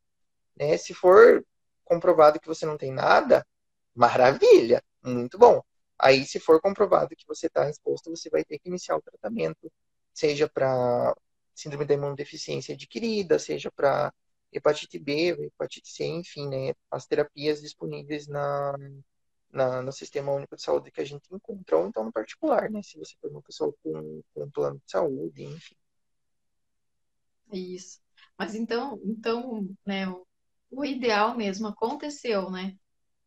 Né? 0.56 0.78
Se 0.78 0.94
for 0.94 1.46
comprovado 1.86 2.40
que 2.40 2.48
você 2.48 2.66
não 2.66 2.78
tem 2.78 2.92
nada, 2.92 3.46
maravilha, 3.96 4.84
muito 5.04 5.38
bom. 5.38 5.62
Aí, 6.00 6.26
se 6.26 6.40
for 6.40 6.62
comprovado 6.62 7.16
que 7.16 7.26
você 7.28 7.48
está 7.48 7.70
exposto, 7.70 8.10
você 8.10 8.30
vai 8.30 8.44
ter 8.44 8.60
que 8.60 8.70
iniciar 8.70 8.98
o 8.98 9.02
tratamento, 9.02 9.72
seja 10.14 10.48
para 10.50 11.16
síndrome 11.60 11.86
da 11.86 11.94
imunodeficiência 11.94 12.76
adquirida, 12.76 13.40
seja 13.40 13.72
para 13.72 14.14
hepatite 14.52 15.00
B, 15.00 15.30
hepatite 15.32 15.90
C, 15.90 16.06
enfim, 16.06 16.48
né, 16.48 16.74
as 16.90 17.06
terapias 17.06 17.62
disponíveis 17.62 18.28
na, 18.28 18.74
na, 19.52 19.82
no 19.82 19.92
Sistema 19.92 20.32
Único 20.32 20.56
de 20.56 20.62
Saúde 20.62 20.92
que 20.92 21.02
a 21.02 21.06
gente 21.06 21.28
encontra, 21.34 21.78
ou 21.78 21.88
então 21.88 22.04
no 22.04 22.12
particular, 22.12 22.70
né? 22.70 22.82
Se 22.84 22.98
você 22.98 23.16
for 23.20 23.32
uma 23.32 23.42
pessoa 23.42 23.74
com, 23.84 24.22
com 24.34 24.44
um 24.44 24.52
plano 24.52 24.78
de 24.78 24.92
saúde, 24.92 25.44
enfim. 25.44 25.76
Isso. 27.52 28.00
Mas 28.38 28.56
então, 28.56 29.00
então 29.04 29.68
né, 29.86 30.08
o, 30.08 30.26
o 30.70 30.86
ideal 30.86 31.36
mesmo 31.36 31.68
aconteceu, 31.68 32.50
né? 32.50 32.76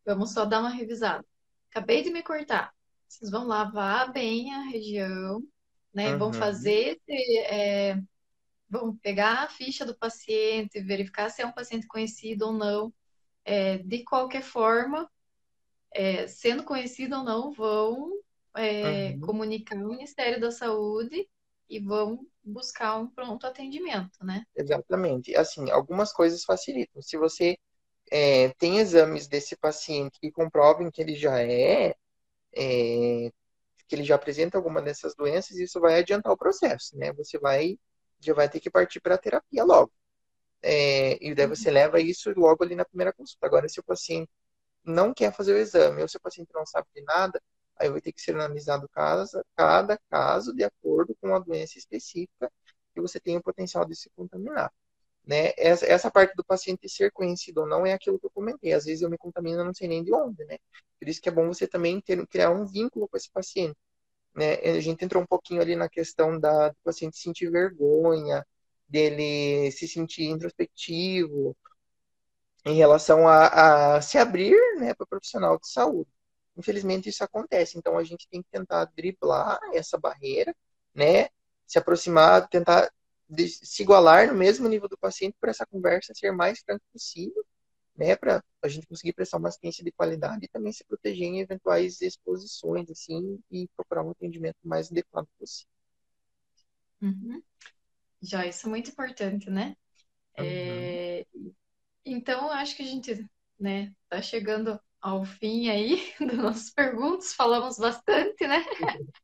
Vamos 0.04 0.32
só 0.32 0.44
dar 0.44 0.60
uma 0.60 0.70
revisada. 0.70 1.24
Acabei 1.70 2.02
de 2.02 2.10
me 2.10 2.22
cortar. 2.22 2.72
Vocês 3.08 3.30
vão 3.30 3.46
lavar 3.46 4.12
bem 4.12 4.54
a 4.54 4.62
região, 4.62 5.42
né? 5.92 6.12
Uhum. 6.12 6.18
Vão 6.18 6.32
fazer, 6.32 7.00
é, 7.08 8.00
vão 8.70 8.96
pegar 8.96 9.42
a 9.42 9.48
ficha 9.48 9.84
do 9.84 9.94
paciente, 9.94 10.80
verificar 10.80 11.28
se 11.28 11.42
é 11.42 11.46
um 11.46 11.52
paciente 11.52 11.86
conhecido 11.88 12.46
ou 12.46 12.52
não. 12.52 12.92
É, 13.44 13.78
de 13.78 14.04
qualquer 14.04 14.42
forma, 14.42 15.10
é, 15.92 16.28
sendo 16.28 16.62
conhecido 16.62 17.16
ou 17.16 17.24
não, 17.24 17.50
vão 17.50 18.12
é, 18.54 19.10
uhum. 19.10 19.20
comunicar 19.20 19.76
ao 19.76 19.88
Ministério 19.88 20.40
da 20.40 20.50
Saúde 20.50 21.28
e 21.68 21.80
vão 21.80 22.24
buscar 22.44 22.96
um 22.98 23.08
pronto 23.08 23.46
atendimento, 23.46 24.24
né? 24.24 24.44
Exatamente. 24.54 25.34
Assim, 25.34 25.70
algumas 25.70 26.12
coisas 26.12 26.44
facilitam. 26.44 27.02
Se 27.02 27.16
você 27.16 27.58
é, 28.10 28.50
tem 28.50 28.78
exames 28.78 29.26
desse 29.26 29.56
paciente 29.56 30.18
que 30.20 30.30
comprovem 30.30 30.90
que 30.90 31.00
ele 31.00 31.14
já 31.14 31.40
é, 31.42 31.94
é, 32.54 33.30
que 33.88 33.94
ele 33.94 34.04
já 34.04 34.14
apresenta 34.14 34.56
alguma 34.56 34.80
dessas 34.80 35.14
doenças, 35.14 35.56
isso 35.56 35.80
vai 35.80 35.98
adiantar 35.98 36.32
o 36.32 36.36
processo, 36.36 36.96
né? 36.96 37.12
Você 37.14 37.38
vai 37.38 37.78
já 38.20 38.34
vai 38.34 38.48
ter 38.48 38.60
que 38.60 38.70
partir 38.70 39.00
para 39.00 39.14
a 39.14 39.18
terapia 39.18 39.64
logo. 39.64 39.92
É, 40.62 41.18
e 41.24 41.34
daí 41.34 41.46
você 41.46 41.68
uhum. 41.68 41.74
leva 41.74 42.00
isso 42.00 42.32
logo 42.36 42.62
ali 42.64 42.74
na 42.74 42.84
primeira 42.84 43.12
consulta. 43.12 43.46
Agora, 43.46 43.68
se 43.68 43.80
o 43.80 43.82
paciente 43.82 44.30
não 44.84 45.14
quer 45.14 45.32
fazer 45.34 45.54
o 45.54 45.58
exame, 45.58 46.02
ou 46.02 46.08
se 46.08 46.16
o 46.16 46.20
paciente 46.20 46.50
não 46.54 46.66
sabe 46.66 46.88
de 46.94 47.02
nada, 47.02 47.42
aí 47.76 47.88
vai 47.90 48.00
ter 48.00 48.12
que 48.12 48.20
ser 48.20 48.34
analisado 48.34 48.88
caso, 48.90 49.42
cada 49.56 49.98
caso 50.10 50.54
de 50.54 50.64
acordo 50.64 51.16
com 51.20 51.34
a 51.34 51.38
doença 51.38 51.78
específica 51.78 52.50
que 52.94 53.00
você 53.00 53.18
tem 53.20 53.36
o 53.36 53.42
potencial 53.42 53.84
de 53.84 53.96
se 53.96 54.10
contaminar. 54.10 54.72
Né? 55.26 55.52
Essa, 55.56 55.86
essa 55.86 56.10
parte 56.10 56.34
do 56.34 56.44
paciente 56.44 56.88
ser 56.88 57.12
conhecido 57.12 57.60
ou 57.62 57.66
não 57.66 57.86
é 57.86 57.92
aquilo 57.92 58.18
que 58.18 58.26
eu 58.26 58.30
comentei. 58.30 58.72
Às 58.72 58.84
vezes 58.84 59.02
eu 59.02 59.10
me 59.10 59.18
contamino 59.18 59.62
e 59.62 59.64
não 59.64 59.74
sei 59.74 59.88
nem 59.88 60.02
de 60.02 60.12
onde, 60.12 60.44
né? 60.44 60.58
Por 60.98 61.08
isso 61.08 61.20
que 61.20 61.28
é 61.28 61.32
bom 61.32 61.46
você 61.46 61.66
também 61.66 62.00
ter, 62.00 62.26
criar 62.26 62.50
um 62.50 62.66
vínculo 62.66 63.08
com 63.08 63.16
esse 63.16 63.30
paciente. 63.30 63.76
Né? 64.34 64.54
A 64.56 64.80
gente 64.80 65.04
entrou 65.04 65.22
um 65.22 65.26
pouquinho 65.26 65.60
ali 65.60 65.76
na 65.76 65.88
questão 65.88 66.38
da, 66.38 66.68
do 66.70 66.76
paciente 66.84 67.18
sentir 67.18 67.50
vergonha, 67.50 68.46
dele 68.88 69.70
se 69.72 69.88
sentir 69.88 70.24
introspectivo, 70.24 71.56
em 72.64 72.74
relação 72.76 73.26
a, 73.28 73.96
a 73.96 74.02
se 74.02 74.18
abrir 74.18 74.56
né, 74.78 74.94
para 74.94 75.06
profissional 75.06 75.58
de 75.58 75.68
saúde. 75.68 76.10
Infelizmente 76.56 77.08
isso 77.08 77.24
acontece, 77.24 77.78
então 77.78 77.96
a 77.96 78.04
gente 78.04 78.28
tem 78.28 78.42
que 78.42 78.50
tentar 78.50 78.84
driblar 78.96 79.58
essa 79.72 79.98
barreira, 79.98 80.54
né, 80.94 81.28
se 81.66 81.78
aproximar, 81.78 82.48
tentar 82.48 82.90
se 83.46 83.82
igualar 83.82 84.26
no 84.26 84.34
mesmo 84.34 84.68
nível 84.68 84.88
do 84.88 84.98
paciente 84.98 85.36
para 85.40 85.50
essa 85.50 85.64
conversa 85.66 86.12
ser 86.14 86.32
mais 86.32 86.60
franca 86.60 86.82
possível, 86.92 87.44
né, 88.00 88.16
para 88.16 88.42
a 88.62 88.68
gente 88.68 88.86
conseguir 88.86 89.12
prestar 89.12 89.36
uma 89.36 89.48
assistência 89.48 89.84
de 89.84 89.92
qualidade 89.92 90.46
e 90.46 90.48
também 90.48 90.72
se 90.72 90.82
proteger 90.84 91.26
em 91.26 91.40
eventuais 91.40 92.00
exposições, 92.00 92.90
assim, 92.90 93.38
e 93.50 93.68
procurar 93.76 94.02
um 94.02 94.10
atendimento 94.10 94.56
mais 94.64 94.90
adequado 94.90 95.28
possível. 95.38 95.70
Uhum. 97.02 97.42
Já, 98.22 98.46
isso 98.46 98.66
é 98.66 98.70
muito 98.70 98.90
importante, 98.90 99.50
né? 99.50 99.76
Uhum. 100.38 100.46
É, 100.46 101.26
então, 102.06 102.50
acho 102.50 102.74
que 102.74 102.82
a 102.82 102.86
gente, 102.86 103.28
né, 103.58 103.92
tá 104.08 104.22
chegando 104.22 104.80
ao 104.98 105.22
fim 105.22 105.68
aí 105.68 106.14
das 106.20 106.38
nossas 106.38 106.70
perguntas, 106.70 107.34
falamos 107.34 107.76
bastante, 107.76 108.46
né? 108.46 108.64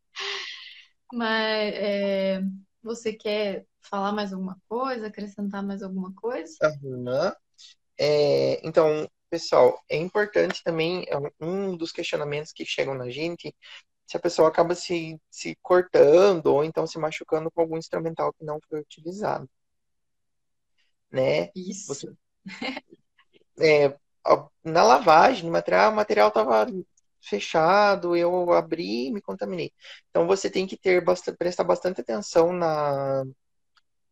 Mas 1.15 1.75
é, 1.75 2.43
você 2.83 3.15
quer 3.15 3.65
falar 3.81 4.13
mais 4.13 4.35
alguma 4.35 4.61
coisa, 4.69 5.07
acrescentar 5.07 5.63
mais 5.63 5.83
alguma 5.83 6.13
coisa? 6.13 6.55
Uhum. 6.83 7.33
É, 7.99 8.67
então, 8.67 9.09
pessoal, 9.31 9.83
é 9.89 9.97
importante 9.97 10.63
também, 10.63 11.05
é 11.09 11.17
um 11.41 11.77
dos 11.77 11.93
questionamentos 11.93 12.53
que 12.53 12.65
chegam 12.65 12.95
na 12.95 13.09
gente, 13.11 13.55
se 14.07 14.17
a 14.17 14.21
pessoa 14.21 14.49
acaba 14.49 14.75
se, 14.75 15.21
se 15.31 15.57
cortando 15.63 16.47
ou 16.47 16.65
então 16.65 16.87
se 16.87 16.99
machucando 16.99 17.51
com 17.51 17.61
algum 17.61 17.77
instrumental 17.77 18.33
que 18.33 18.45
não 18.45 18.61
foi 18.69 18.81
utilizado. 18.81 19.49
Né? 21.11 21.51
Isso. 21.55 21.87
Você, 21.89 22.13
é, 23.61 23.97
na 24.65 24.83
lavagem, 24.83 25.49
o 25.49 25.53
material, 25.53 25.93
o 25.93 25.97
material 25.97 26.29
estava 26.29 26.67
fechado, 27.21 28.17
eu 28.17 28.53
abri 28.53 29.09
e 29.09 29.13
me 29.13 29.21
contaminei. 29.21 29.73
Então 30.11 30.27
você 30.27 30.51
tem 30.51 30.67
que 30.67 30.77
ter 30.77 31.03
bastante, 31.05 31.37
prestar 31.37 31.65
bastante 31.65 32.01
atenção 32.01 32.53
na, 32.53 33.25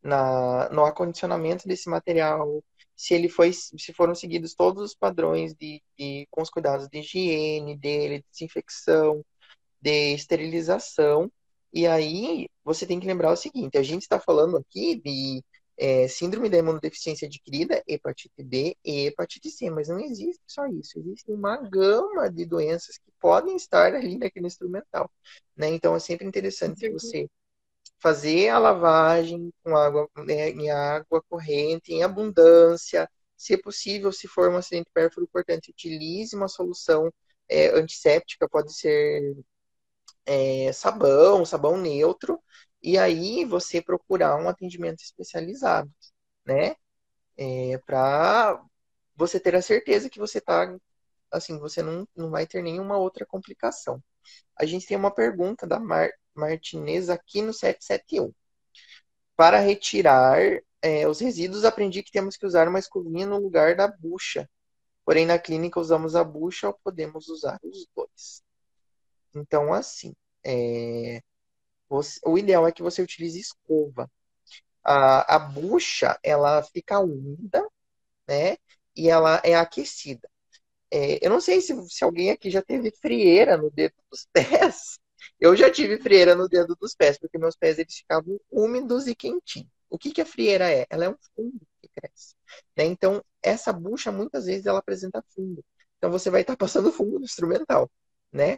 na, 0.03 0.69
no 0.71 0.85
acondicionamento 0.85 1.67
desse 1.69 1.89
material, 1.89 2.63
se 2.97 3.15
ele 3.15 3.29
foi, 3.29 3.53
se 3.53 3.93
foram 3.93 4.15
seguidos 4.15 4.55
todos 4.55 4.83
os 4.83 4.95
padrões 4.95 5.55
de, 5.55 5.83
de 5.99 6.27
com 6.31 6.43
os 6.43 6.51
cuidados 6.51 6.89
de 6.89 6.99
higiene 6.99 7.77
dele, 7.77 8.25
desinfecção, 8.31 9.25
de 9.81 10.15
esterilização. 10.15 11.31
E 11.73 11.87
aí 11.87 12.49
você 12.65 12.87
tem 12.87 13.01
que 13.01 13.07
lembrar 13.07 13.33
o 13.33 13.37
seguinte: 13.37 13.77
a 13.79 13.83
gente 13.83 14.03
está 14.03 14.21
falando 14.21 14.57
aqui 14.57 14.97
de 14.97 15.43
é, 15.77 16.07
síndrome 16.09 16.49
da 16.49 16.59
imunodeficiência 16.59 17.27
adquirida, 17.27 17.83
hepatite 17.87 18.43
B 18.43 18.77
e 18.85 19.07
hepatite 19.07 19.51
C, 19.51 19.71
mas 19.71 19.89
não 19.89 19.99
existe 19.99 20.43
só 20.47 20.67
isso, 20.67 20.99
existe 20.99 21.31
uma 21.33 21.57
gama 21.57 22.31
de 22.31 22.45
doenças 22.47 22.97
que 22.99 23.11
podem 23.21 23.57
estar 23.57 23.95
ali 23.95 24.17
naquele 24.17 24.47
instrumental. 24.47 25.11
Né? 25.57 25.69
Então 25.71 25.95
é 25.97 25.99
sempre 25.99 26.27
interessante 26.27 26.89
você 26.91 27.29
fazer 28.01 28.49
a 28.51 28.59
lavagem 28.59 29.53
com 29.63 29.77
água, 29.77 30.09
né, 30.19 30.51
em 30.51 30.71
água 30.71 31.23
corrente, 31.29 31.93
em 31.93 32.03
abundância. 32.03 33.09
Se 33.37 33.57
possível, 33.59 34.13
se 34.13 34.29
for 34.29 34.51
um 34.51 34.57
acidente 34.57 34.91
pérfuro 34.93 35.25
importante, 35.25 35.71
utilize 35.71 36.35
uma 36.37 36.49
solução 36.49 37.13
é, 37.49 37.69
antisséptica, 37.71 38.49
pode 38.49 38.75
ser 38.75 39.37
é, 40.27 40.73
sabão, 40.73 41.45
sabão 41.45 41.77
neutro, 41.77 42.41
e 42.83 42.99
aí 42.99 43.45
você 43.45 43.81
procurar 43.83 44.37
um 44.37 44.49
atendimento 44.49 45.03
especializado, 45.03 45.91
né? 46.47 46.77
É, 47.37 47.79
para 47.87 48.63
você 49.17 49.41
ter 49.41 49.57
a 49.57 49.63
certeza 49.63 50.11
que 50.11 50.19
você 50.19 50.41
tá 50.41 50.77
assim, 51.33 51.59
você 51.59 51.83
não, 51.83 52.07
não 52.17 52.31
vai 52.31 52.47
ter 52.47 52.63
nenhuma 52.63 52.97
outra 52.97 53.27
complicação. 53.27 54.03
A 54.59 54.65
gente 54.67 54.87
tem 54.87 54.97
uma 54.97 55.15
pergunta 55.15 55.67
da 55.67 55.81
Mar 55.81 56.11
Martinez 56.35 57.11
aqui 57.11 57.43
no 57.43 57.53
771. 57.53 58.33
Para 59.37 59.59
retirar 59.59 60.39
é, 60.83 61.09
os 61.09 61.21
resíduos, 61.21 61.65
aprendi 61.65 62.03
que 62.03 62.13
temos 62.13 62.37
que 62.37 62.47
usar 62.47 62.69
uma 62.69 62.79
escovinha 62.79 63.27
no 63.27 63.39
lugar 63.39 63.77
da 63.77 63.89
bucha. 63.89 64.49
Porém, 65.05 65.27
na 65.27 65.39
clínica 65.39 65.81
usamos 65.81 66.17
a 66.17 66.25
bucha 66.25 66.69
ou 66.69 66.75
podemos 66.83 67.29
usar 67.29 67.59
os 67.63 67.87
dois. 67.95 68.43
Então, 69.35 69.73
assim, 69.73 70.15
é, 70.45 71.23
você, 71.89 72.21
o 72.25 72.39
ideal 72.39 72.67
é 72.67 72.73
que 72.73 72.83
você 72.83 73.03
utilize 73.03 73.39
escova. 73.39 74.11
A, 74.85 75.37
a 75.37 75.39
bucha, 75.39 76.19
ela 76.23 76.63
fica 76.63 77.01
úmida, 77.01 77.67
né? 78.29 78.57
E 78.97 79.09
ela 79.11 79.41
é 79.45 79.55
aquecida. 79.57 80.29
É, 80.91 81.25
eu 81.27 81.31
não 81.31 81.41
sei 81.41 81.61
se, 81.61 81.75
se 81.91 82.05
alguém 82.05 82.31
aqui 82.31 82.51
já 82.51 82.63
teve 82.63 82.91
frieira 82.93 83.57
no 83.57 83.71
dedo 83.71 83.95
dos 84.11 84.27
pés. 84.33 84.99
Eu 85.45 85.55
já 85.55 85.71
tive 85.71 85.99
frieira 85.99 86.35
no 86.35 86.49
dedo 86.49 86.75
dos 86.75 86.95
pés, 86.95 87.19
porque 87.19 87.37
meus 87.37 87.55
pés 87.55 87.79
eles 87.79 87.97
ficavam 87.97 88.41
úmidos 88.51 89.07
e 89.07 89.15
quentinhos. 89.15 89.69
O 89.91 89.99
que, 89.99 90.11
que 90.11 90.23
a 90.23 90.25
frieira 90.25 90.71
é? 90.73 90.87
Ela 90.89 91.05
é 91.05 91.11
um 91.11 91.17
fungo 91.37 91.61
que 91.83 91.89
cresce. 91.89 92.35
Né? 92.75 92.85
Então, 92.85 93.23
essa 93.43 93.71
bucha, 93.71 94.11
muitas 94.11 94.47
vezes, 94.47 94.65
ela 94.65 94.79
apresenta 94.79 95.23
fungo. 95.35 95.63
Então, 95.99 96.11
você 96.11 96.31
vai 96.31 96.41
estar 96.41 96.57
passando 96.57 96.91
fungo 96.91 97.19
no 97.19 97.27
instrumental, 97.27 97.91
né? 98.33 98.57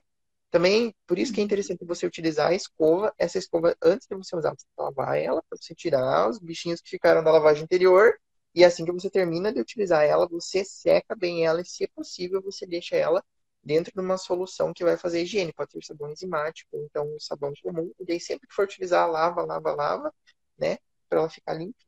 Também, 0.48 0.94
por 1.08 1.18
isso 1.18 1.32
que 1.32 1.40
é 1.40 1.44
interessante 1.44 1.84
você 1.84 2.06
utilizar 2.06 2.50
a 2.50 2.54
escova. 2.54 3.12
Essa 3.18 3.38
escova, 3.38 3.76
antes 3.82 4.06
de 4.08 4.14
você 4.16 4.36
usar, 4.36 4.54
você 4.56 4.66
lavar 4.78 5.18
ela 5.18 5.42
para 5.42 5.58
você 5.60 5.74
tirar 5.74 6.30
os 6.30 6.38
bichinhos 6.38 6.80
que 6.80 6.88
ficaram 6.90 7.24
da 7.24 7.32
lavagem 7.32 7.64
anterior. 7.64 8.14
E 8.54 8.64
assim 8.64 8.84
que 8.84 8.92
você 8.92 9.10
termina 9.10 9.52
de 9.52 9.60
utilizar 9.60 10.04
ela, 10.04 10.28
você 10.28 10.64
seca 10.64 11.16
bem 11.16 11.44
ela 11.44 11.60
e, 11.60 11.64
se 11.64 11.88
possível, 11.88 12.40
você 12.40 12.64
deixa 12.64 12.94
ela 12.94 13.24
dentro 13.66 13.92
de 13.92 14.00
uma 14.00 14.16
solução 14.16 14.72
que 14.72 14.84
vai 14.84 14.96
fazer 14.96 15.22
higiene. 15.22 15.52
Pode 15.52 15.72
ser 15.72 15.82
sabão 15.82 16.10
enzimático, 16.10 16.76
então 16.76 17.04
um 17.04 17.18
sabão 17.18 17.52
comum. 17.60 17.92
E 17.98 18.04
daí, 18.06 18.20
sempre 18.20 18.46
que 18.46 18.54
for 18.54 18.64
utilizar, 18.64 19.10
lava, 19.10 19.42
lava, 19.42 19.74
lava, 19.74 20.14
né? 20.56 20.78
Para 21.08 21.18
ela 21.18 21.28
ficar 21.28 21.54
limpa. 21.54 21.84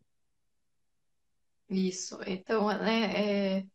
Isso. 1.71 2.19
Então, 2.27 2.67
né, 2.67 3.59
é, 3.59 3.67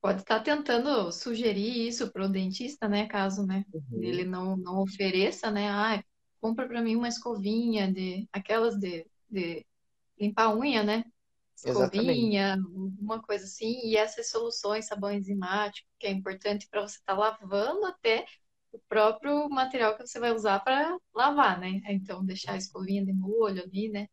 pode 0.00 0.20
estar 0.20 0.40
tentando 0.40 1.10
sugerir 1.10 1.88
isso 1.88 2.12
para 2.12 2.26
o 2.26 2.28
dentista, 2.28 2.88
né? 2.88 3.08
Caso, 3.08 3.44
né, 3.44 3.64
uhum. 3.72 4.02
ele 4.02 4.24
não, 4.24 4.56
não 4.56 4.80
ofereça, 4.80 5.50
né? 5.50 5.68
Ah, 5.70 6.04
compra 6.40 6.68
para 6.68 6.80
mim 6.80 6.94
uma 6.94 7.08
escovinha 7.08 7.92
de 7.92 8.28
aquelas 8.32 8.76
de, 8.78 9.06
de 9.28 9.66
limpar 10.18 10.56
unha, 10.56 10.84
né? 10.84 11.04
Escovinha, 11.64 12.54
Exatamente. 12.54 13.00
uma 13.00 13.22
coisa 13.22 13.44
assim, 13.44 13.80
e 13.84 13.96
essas 13.96 14.30
soluções, 14.30 14.86
sabão 14.86 15.12
enzimático, 15.12 15.88
que 15.98 16.06
é 16.06 16.10
importante 16.10 16.68
para 16.70 16.82
você 16.82 16.96
estar 16.96 17.14
tá 17.14 17.18
lavando 17.18 17.86
até 17.86 18.24
o 18.72 18.78
próprio 18.88 19.48
material 19.48 19.96
que 19.96 20.06
você 20.06 20.18
vai 20.20 20.32
usar 20.32 20.60
para 20.60 20.96
lavar, 21.14 21.58
né? 21.58 21.80
Então, 21.86 22.24
deixar 22.24 22.52
a 22.52 22.56
escovinha 22.56 23.04
de 23.04 23.12
molho 23.12 23.62
ali, 23.62 23.88
né? 23.88 24.06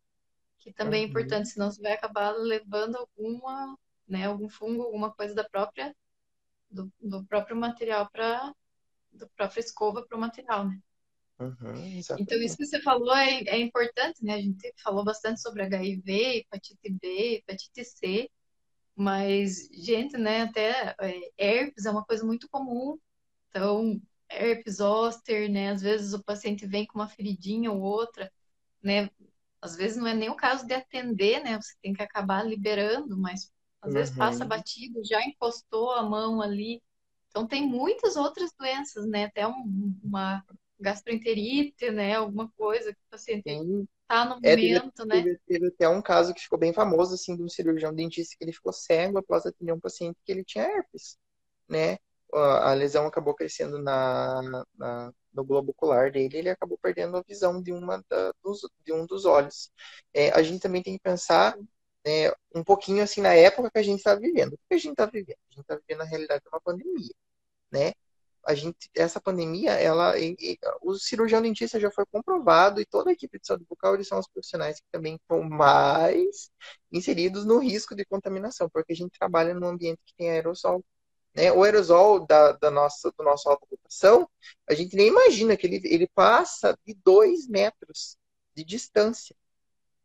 Que 0.58 0.72
também 0.72 1.02
é 1.02 1.04
uhum. 1.04 1.08
é 1.08 1.10
importante, 1.10 1.48
senão 1.48 1.70
você 1.70 1.80
vai 1.80 1.92
acabar 1.92 2.32
levando 2.32 2.96
alguma 2.96 3.78
né, 4.08 4.26
algum 4.26 4.48
fungo, 4.48 4.82
alguma 4.82 5.12
coisa 5.12 5.34
da 5.34 5.44
própria 5.44 5.94
do, 6.70 6.92
do 7.00 7.24
próprio 7.26 7.56
material 7.56 8.08
para 8.10 8.52
do 9.12 9.28
próprio 9.30 9.60
escova 9.60 10.04
para 10.06 10.16
o 10.16 10.20
material, 10.20 10.68
né? 10.68 10.80
Uhum, 11.40 12.00
então 12.18 12.36
isso 12.38 12.56
que 12.56 12.66
você 12.66 12.80
falou 12.82 13.14
é, 13.14 13.42
é, 13.42 13.60
importante, 13.60 14.24
né? 14.24 14.34
A 14.34 14.40
gente 14.40 14.72
falou 14.82 15.04
bastante 15.04 15.40
sobre 15.40 15.62
HIV, 15.62 16.38
hepatite 16.38 16.90
B, 17.00 17.36
hepatite 17.36 17.84
C, 17.84 18.28
mas 18.96 19.68
gente, 19.72 20.16
né? 20.16 20.42
Até 20.42 20.96
é, 21.00 21.30
herpes 21.38 21.86
é 21.86 21.90
uma 21.92 22.04
coisa 22.04 22.24
muito 22.24 22.48
comum. 22.48 22.98
Então 23.48 24.00
herpes 24.28 24.76
zoster, 24.76 25.48
né? 25.48 25.70
Às 25.70 25.80
vezes 25.80 26.12
o 26.12 26.24
paciente 26.24 26.66
vem 26.66 26.84
com 26.84 26.98
uma 26.98 27.08
feridinha 27.08 27.70
ou 27.70 27.80
outra, 27.80 28.32
né? 28.82 29.08
Às 29.62 29.76
vezes 29.76 29.96
não 29.96 30.08
é 30.08 30.14
nem 30.14 30.30
o 30.30 30.36
caso 30.36 30.66
de 30.66 30.74
atender, 30.74 31.40
né? 31.42 31.56
Você 31.56 31.74
tem 31.80 31.92
que 31.92 32.02
acabar 32.02 32.44
liberando, 32.44 33.16
mas 33.16 33.52
às 33.80 33.94
vezes 33.94 34.16
passa 34.16 34.42
uhum. 34.42 34.48
batido, 34.48 35.04
já 35.04 35.22
encostou 35.22 35.92
a 35.92 36.02
mão 36.02 36.42
ali. 36.42 36.82
Então 37.28 37.46
tem 37.46 37.64
muitas 37.64 38.16
outras 38.16 38.50
doenças, 38.58 39.06
né? 39.06 39.26
Até 39.26 39.46
um, 39.46 39.94
uma 40.02 40.44
gastroenterite, 40.80 41.90
né? 41.90 42.14
Alguma 42.14 42.50
coisa 42.56 42.92
que 42.92 43.00
o 43.00 43.10
paciente 43.10 43.48
está 43.48 44.24
no 44.24 44.38
é, 44.42 44.56
momento, 44.56 44.92
teve, 44.92 45.08
né? 45.08 45.22
Teve, 45.22 45.40
teve, 45.46 45.66
até 45.68 45.88
um 45.88 46.02
caso 46.02 46.34
que 46.34 46.40
ficou 46.40 46.58
bem 46.58 46.72
famoso, 46.72 47.14
assim, 47.14 47.36
de 47.36 47.42
um 47.42 47.48
cirurgião 47.48 47.94
dentista 47.94 48.34
que 48.38 48.44
ele 48.44 48.52
ficou 48.52 48.72
cego 48.72 49.18
após 49.18 49.46
atender 49.46 49.72
um 49.72 49.80
paciente 49.80 50.18
que 50.24 50.32
ele 50.32 50.44
tinha 50.44 50.64
herpes, 50.64 51.18
né? 51.68 51.98
A 52.32 52.74
lesão 52.74 53.06
acabou 53.06 53.34
crescendo 53.34 53.78
na, 53.82 54.66
na 54.76 55.12
no 55.38 55.44
globo 55.44 55.70
ocular 55.70 56.10
dele, 56.10 56.36
ele 56.36 56.50
acabou 56.50 56.76
perdendo 56.78 57.16
a 57.16 57.22
visão 57.22 57.62
de, 57.62 57.72
uma 57.72 58.04
da, 58.08 58.32
dos, 58.42 58.60
de 58.84 58.92
um 58.92 59.06
dos 59.06 59.24
olhos. 59.24 59.70
É, 60.12 60.30
a 60.30 60.42
gente 60.42 60.60
também 60.60 60.82
tem 60.82 60.94
que 60.96 61.02
pensar 61.02 61.56
é, 62.04 62.34
um 62.54 62.64
pouquinho 62.64 63.02
assim 63.02 63.20
na 63.20 63.34
época 63.34 63.70
que 63.70 63.78
a 63.78 63.82
gente 63.82 63.98
está 63.98 64.14
vivendo. 64.14 64.54
O 64.54 64.58
que 64.68 64.74
a 64.74 64.78
gente 64.78 64.92
está 64.92 65.06
vivendo? 65.06 65.38
A 65.50 65.54
gente 65.54 65.60
está 65.60 65.76
vivendo 65.76 66.02
a 66.02 66.04
realidade 66.04 66.42
de 66.42 66.48
uma 66.48 66.60
pandemia, 66.60 67.14
né? 67.70 67.92
A 68.48 68.54
gente, 68.54 68.90
essa 68.96 69.20
pandemia, 69.20 69.72
ela, 69.72 70.18
e, 70.18 70.34
e, 70.40 70.58
o 70.80 70.94
cirurgião 70.94 71.42
dentista 71.42 71.78
já 71.78 71.90
foi 71.90 72.06
comprovado 72.06 72.80
e 72.80 72.86
toda 72.86 73.10
a 73.10 73.12
equipe 73.12 73.38
de 73.38 73.46
saúde 73.46 73.66
bucal 73.68 73.94
eles 73.94 74.08
são 74.08 74.18
os 74.18 74.26
profissionais 74.26 74.80
que 74.80 74.86
também 74.90 75.16
estão 75.16 75.42
mais 75.42 76.50
inseridos 76.90 77.44
no 77.44 77.58
risco 77.58 77.94
de 77.94 78.06
contaminação, 78.06 78.68
porque 78.70 78.94
a 78.94 78.96
gente 78.96 79.18
trabalha 79.18 79.52
num 79.52 79.68
ambiente 79.68 80.00
que 80.06 80.14
tem 80.16 80.30
aerosol. 80.30 80.82
Né? 81.34 81.52
O 81.52 81.62
aerosol 81.62 82.26
da, 82.26 82.52
da 82.52 82.70
nossa, 82.70 83.12
do 83.16 83.22
nosso 83.22 83.50
alta 83.50 83.66
rotação, 83.70 84.28
a 84.68 84.74
gente 84.74 84.96
nem 84.96 85.08
imagina 85.08 85.56
que 85.56 85.66
ele, 85.66 85.82
ele 85.84 86.08
passa 86.14 86.76
de 86.86 86.94
dois 87.04 87.46
metros 87.46 88.16
de 88.56 88.64
distância. 88.64 89.36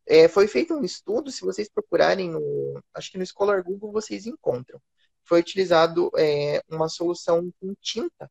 É, 0.06 0.28
foi 0.28 0.48
feito 0.48 0.74
um 0.74 0.84
estudo, 0.84 1.32
se 1.32 1.42
vocês 1.42 1.70
procurarem 1.70 2.30
no, 2.30 2.84
acho 2.94 3.10
que 3.10 3.18
no 3.18 3.26
Scholar 3.26 3.64
Google 3.64 3.92
vocês 3.92 4.26
encontram. 4.26 4.82
Foi 5.24 5.40
utilizado 5.40 6.12
é, 6.18 6.62
uma 6.70 6.90
solução 6.90 7.52
com 7.60 7.74
tinta 7.82 8.30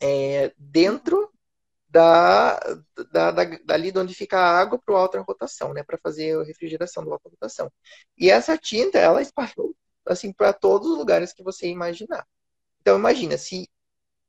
é, 0.00 0.52
dentro 0.58 1.30
da, 1.88 2.58
da, 3.10 3.30
da, 3.32 3.44
dali 3.64 3.90
de 3.90 3.98
onde 3.98 4.14
fica 4.14 4.38
a 4.38 4.60
água 4.60 4.78
para 4.78 4.96
alta 4.96 5.20
rotação, 5.20 5.72
né, 5.74 5.82
para 5.82 5.98
fazer 5.98 6.38
a 6.38 6.44
refrigeração 6.44 7.04
do 7.04 7.12
alta 7.12 7.28
rotação. 7.28 7.70
E 8.16 8.30
essa 8.30 8.56
tinta, 8.56 8.98
ela 8.98 9.20
espalhou 9.20 9.74
assim 10.06 10.32
para 10.32 10.52
todos 10.52 10.88
os 10.90 10.98
lugares 10.98 11.32
que 11.32 11.42
você 11.42 11.68
imaginar. 11.68 12.26
Então 12.80 12.98
imagina 12.98 13.36
se 13.36 13.68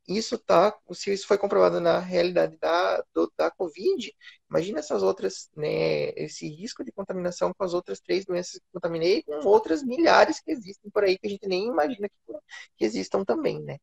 isso 0.08 0.38
tá, 0.38 0.76
se 0.94 1.14
isso 1.14 1.28
foi 1.28 1.38
comprovado 1.38 1.80
na 1.80 2.00
realidade 2.00 2.58
da, 2.58 3.04
do, 3.14 3.32
da 3.38 3.52
Covid, 3.52 4.14
imagina 4.50 4.80
essas 4.80 5.04
outras, 5.04 5.50
né, 5.56 6.10
esse 6.12 6.48
risco 6.48 6.84
de 6.84 6.92
contaminação 6.92 7.54
com 7.54 7.64
as 7.64 7.74
outras 7.74 8.00
três 8.00 8.26
doenças 8.26 8.60
que 8.60 8.66
contaminei 8.74 9.24
com 9.24 9.46
outras 9.46 9.84
milhares 9.84 10.40
que 10.40 10.52
existem 10.52 10.90
por 10.92 11.04
aí 11.04 11.18
que 11.18 11.28
a 11.28 11.30
gente 11.30 11.48
nem 11.48 11.68
imagina 11.68 12.10
que, 12.10 12.34
que 12.78 12.86
existam 12.86 13.24
também, 13.24 13.62
né? 13.62 13.78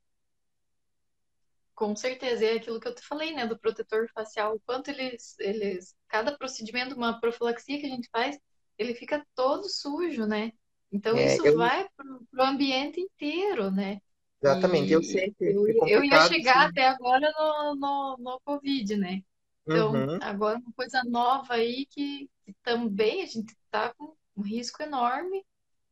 Com 1.75 1.95
certeza, 1.95 2.45
é 2.45 2.55
aquilo 2.55 2.81
que 2.81 2.89
eu 2.89 2.95
te 2.95 3.03
falei, 3.03 3.33
né, 3.33 3.47
do 3.47 3.59
protetor 3.59 4.09
facial, 4.13 4.57
o 4.57 4.61
quanto 4.67 4.91
eles, 4.91 5.39
eles, 5.39 5.95
cada 6.09 6.37
procedimento, 6.37 6.97
uma 6.97 7.21
profilaxia 7.21 7.79
que 7.79 7.87
a 7.87 7.91
gente 7.91 8.09
faz, 8.11 8.37
ele 8.77 8.95
fica 8.95 9.25
todo 9.35 9.69
sujo, 9.69 10.27
né? 10.27 10.53
Então 10.91 11.17
é, 11.17 11.27
isso 11.27 11.47
eu... 11.47 11.57
vai 11.57 11.87
para 11.97 12.07
o 12.07 12.49
ambiente 12.49 13.01
inteiro, 13.01 13.71
né? 13.71 14.01
Exatamente, 14.41 14.93
eu 14.93 15.03
sei 15.03 15.33
que 15.33 15.45
eu, 15.45 15.67
é 15.67 15.97
eu 15.97 16.05
ia 16.05 16.21
chegar 16.29 16.67
sim. 16.67 16.71
até 16.71 16.89
agora 16.89 17.33
no, 17.37 17.75
no, 17.75 18.17
no 18.19 18.41
Covid, 18.45 18.97
né? 18.97 19.23
Então, 19.67 19.93
uhum. 19.93 20.19
agora 20.23 20.59
uma 20.59 20.73
coisa 20.73 21.03
nova 21.05 21.55
aí 21.55 21.87
que, 21.87 22.31
que 22.45 22.55
também 22.63 23.23
a 23.23 23.27
gente 23.27 23.53
está 23.53 23.93
com 23.95 24.15
um 24.37 24.43
risco 24.43 24.83
enorme 24.83 25.45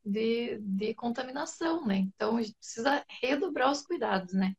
de, 0.04 0.58
de 0.60 0.94
contaminação, 0.94 1.84
né? 1.84 1.96
Então, 1.96 2.36
a 2.36 2.42
gente 2.42 2.54
precisa 2.54 3.04
redobrar 3.20 3.70
os 3.70 3.82
cuidados, 3.82 4.32
né? 4.32 4.54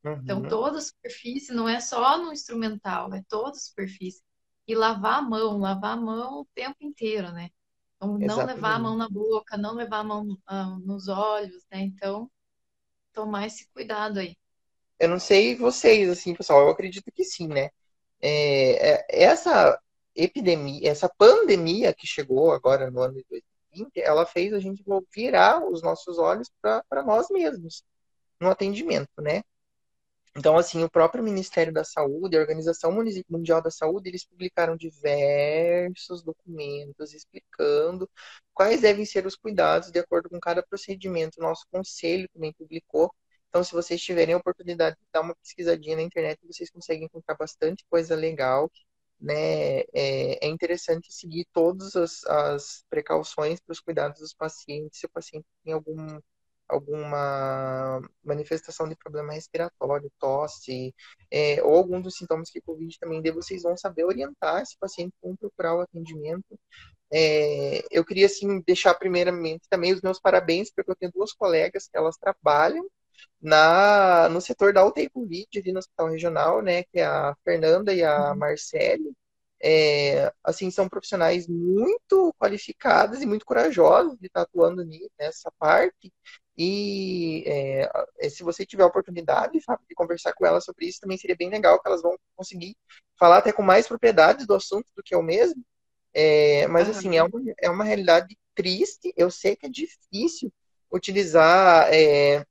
Então, 0.00 0.12
uhum. 0.12 0.20
Então, 0.22 0.42
toda 0.48 0.80
superfície 0.80 1.52
não 1.52 1.68
é 1.68 1.80
só 1.80 2.18
no 2.18 2.32
instrumental, 2.32 3.14
é 3.14 3.22
toda 3.28 3.54
superfície. 3.54 4.22
E 4.66 4.74
lavar 4.74 5.20
a 5.20 5.22
mão, 5.22 5.58
lavar 5.58 5.96
a 5.96 6.00
mão 6.00 6.40
o 6.40 6.48
tempo 6.54 6.76
inteiro, 6.80 7.32
né? 7.32 7.50
Então, 7.96 8.18
não 8.18 8.24
Exatamente. 8.24 8.54
levar 8.56 8.74
a 8.74 8.78
mão 8.78 8.96
na 8.96 9.08
boca, 9.08 9.56
não 9.56 9.74
levar 9.74 9.98
a 9.98 10.04
mão 10.04 10.26
uh, 10.26 10.78
nos 10.84 11.08
olhos, 11.08 11.64
né? 11.70 11.82
Então, 11.82 12.30
tomar 13.12 13.46
esse 13.46 13.66
cuidado 13.72 14.18
aí. 14.18 14.36
Eu 14.98 15.08
não 15.08 15.18
sei 15.18 15.56
vocês, 15.56 16.08
assim, 16.10 16.34
pessoal, 16.34 16.60
eu 16.60 16.70
acredito 16.70 17.10
que 17.12 17.24
sim, 17.24 17.48
né? 17.48 17.70
É, 18.20 18.92
é, 18.92 19.24
essa 19.24 19.80
epidemia, 20.14 20.90
essa 20.90 21.08
pandemia 21.08 21.94
que 21.94 22.06
chegou 22.06 22.52
agora 22.52 22.90
no 22.90 23.00
ano 23.00 23.14
de 23.14 23.24
2020, 23.30 24.00
ela 24.00 24.26
fez 24.26 24.52
a 24.52 24.58
gente 24.58 24.84
virar 25.14 25.64
os 25.64 25.82
nossos 25.82 26.18
olhos 26.18 26.50
para 26.60 27.02
nós 27.02 27.30
mesmos 27.30 27.82
no 28.38 28.50
atendimento, 28.50 29.20
né? 29.20 29.42
Então, 30.36 30.56
assim, 30.56 30.82
o 30.84 30.90
próprio 30.90 31.24
Ministério 31.24 31.72
da 31.72 31.82
Saúde, 31.84 32.36
a 32.36 32.40
Organização 32.40 32.92
Mundial 33.28 33.60
da 33.60 33.70
Saúde, 33.70 34.08
eles 34.08 34.24
publicaram 34.24 34.76
diversos 34.76 36.22
documentos 36.22 37.12
explicando 37.12 38.08
quais 38.54 38.80
devem 38.80 39.04
ser 39.04 39.26
os 39.26 39.34
cuidados 39.36 39.90
de 39.90 39.98
acordo 39.98 40.28
com 40.28 40.38
cada 40.38 40.62
procedimento. 40.62 41.40
Nosso 41.40 41.66
conselho 41.70 42.28
também 42.32 42.52
publicou. 42.52 43.12
Então, 43.48 43.64
se 43.64 43.72
vocês 43.72 44.00
tiverem 44.00 44.34
a 44.34 44.38
oportunidade 44.38 44.96
de 44.96 45.06
dar 45.12 45.22
uma 45.22 45.34
pesquisadinha 45.34 45.96
na 45.96 46.02
internet, 46.02 46.38
vocês 46.46 46.70
conseguem 46.70 47.06
encontrar 47.06 47.34
bastante 47.36 47.84
coisa 47.90 48.14
legal. 48.14 48.70
Né? 49.20 49.80
É, 49.92 50.46
é 50.46 50.48
interessante 50.48 51.12
seguir 51.12 51.46
todas 51.52 51.96
as, 51.96 52.24
as 52.24 52.84
precauções 52.88 53.60
para 53.60 53.72
os 53.72 53.80
cuidados 53.80 54.20
dos 54.20 54.32
pacientes. 54.34 55.00
Se 55.00 55.06
o 55.06 55.10
paciente 55.10 55.46
tem 55.64 55.72
algum 55.72 56.20
alguma 56.70 58.00
manifestação 58.24 58.88
de 58.88 58.96
problema 58.96 59.32
respiratório, 59.32 60.10
tosse, 60.18 60.94
é, 61.30 61.62
ou 61.62 61.76
algum 61.76 62.00
dos 62.00 62.16
sintomas 62.16 62.50
que 62.50 62.58
o 62.60 62.62
Covid 62.62 62.98
também 62.98 63.20
dê, 63.20 63.32
vocês 63.32 63.62
vão 63.62 63.76
saber 63.76 64.04
orientar 64.04 64.62
esse 64.62 64.76
paciente 64.78 65.14
como 65.20 65.36
procurar 65.36 65.74
o 65.76 65.80
atendimento. 65.80 66.58
É, 67.12 67.84
eu 67.90 68.04
queria, 68.04 68.26
assim, 68.26 68.60
deixar 68.62 68.94
primeiramente 68.94 69.68
também 69.68 69.92
os 69.92 70.00
meus 70.02 70.20
parabéns, 70.20 70.70
porque 70.72 70.90
eu 70.90 70.96
tenho 70.96 71.12
duas 71.12 71.32
colegas 71.32 71.88
que 71.88 71.96
elas 71.96 72.16
trabalham 72.16 72.86
na, 73.40 74.28
no 74.28 74.40
setor 74.40 74.72
da 74.72 74.84
UTI 74.84 75.10
Covid, 75.10 75.46
ali 75.58 75.72
no 75.72 75.78
Hospital 75.78 76.08
Regional, 76.10 76.62
né, 76.62 76.84
que 76.84 77.00
é 77.00 77.04
a 77.04 77.34
Fernanda 77.44 77.92
e 77.94 78.02
a 78.04 78.30
uhum. 78.30 78.38
Marcele, 78.38 79.12
é, 79.62 80.32
assim, 80.42 80.70
são 80.70 80.88
profissionais 80.88 81.46
muito 81.46 82.34
qualificadas 82.38 83.20
e 83.20 83.26
muito 83.26 83.44
corajosos 83.44 84.18
de 84.18 84.26
estar 84.26 84.42
atuando 84.42 84.84
nessa 85.18 85.52
parte. 85.58 86.12
E 86.62 87.42
é, 87.46 88.28
se 88.28 88.42
você 88.42 88.66
tiver 88.66 88.82
a 88.82 88.86
oportunidade, 88.86 89.58
de 89.88 89.94
conversar 89.94 90.34
com 90.34 90.44
elas 90.44 90.62
sobre 90.62 90.84
isso, 90.84 91.00
também 91.00 91.16
seria 91.16 91.34
bem 91.34 91.48
legal, 91.48 91.80
que 91.80 91.88
elas 91.88 92.02
vão 92.02 92.14
conseguir 92.36 92.76
falar 93.18 93.38
até 93.38 93.50
com 93.50 93.62
mais 93.62 93.88
propriedade 93.88 94.46
do 94.46 94.54
assunto 94.54 94.86
do 94.94 95.02
que 95.02 95.14
eu 95.14 95.22
mesmo. 95.22 95.64
É, 96.12 96.66
mas, 96.66 96.86
uhum. 96.86 96.90
assim, 96.94 97.16
é 97.16 97.22
uma, 97.22 97.40
é 97.62 97.70
uma 97.70 97.82
realidade 97.82 98.36
triste. 98.54 99.10
Eu 99.16 99.30
sei 99.30 99.56
que 99.56 99.64
é 99.64 99.70
difícil 99.70 100.52
utilizar 100.92 101.88
é, 101.90 102.44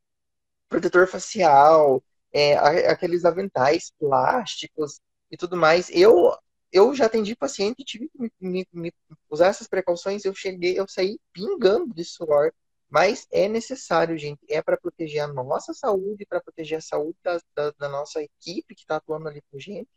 protetor 0.67 1.07
facial, 1.07 2.03
é, 2.33 2.55
aqueles 2.89 3.25
aventais 3.25 3.91
plásticos 3.99 4.99
e 5.29 5.37
tudo 5.37 5.55
mais. 5.55 5.87
Eu, 5.91 6.35
eu 6.71 6.95
já 6.95 7.05
atendi 7.05 7.35
paciente, 7.35 7.83
tive 7.83 8.09
que 8.09 8.19
me, 8.19 8.31
me, 8.41 8.67
me 8.73 8.93
usar 9.29 9.49
essas 9.49 9.67
precauções. 9.67 10.25
Eu 10.25 10.33
cheguei, 10.33 10.79
eu 10.79 10.87
saí 10.87 11.19
pingando 11.31 11.93
de 11.93 12.03
suor 12.03 12.51
mas 12.89 13.27
é 13.31 13.47
necessário, 13.47 14.17
gente, 14.17 14.39
é 14.49 14.61
para 14.61 14.75
proteger 14.75 15.21
a 15.21 15.27
nossa 15.27 15.73
saúde, 15.73 16.25
para 16.25 16.41
proteger 16.41 16.79
a 16.79 16.81
saúde 16.81 17.17
da, 17.23 17.39
da, 17.55 17.71
da 17.71 17.89
nossa 17.89 18.21
equipe 18.21 18.73
que 18.73 18.81
está 18.81 18.95
atuando 18.95 19.27
ali 19.27 19.41
com 19.51 19.59
gente, 19.59 19.89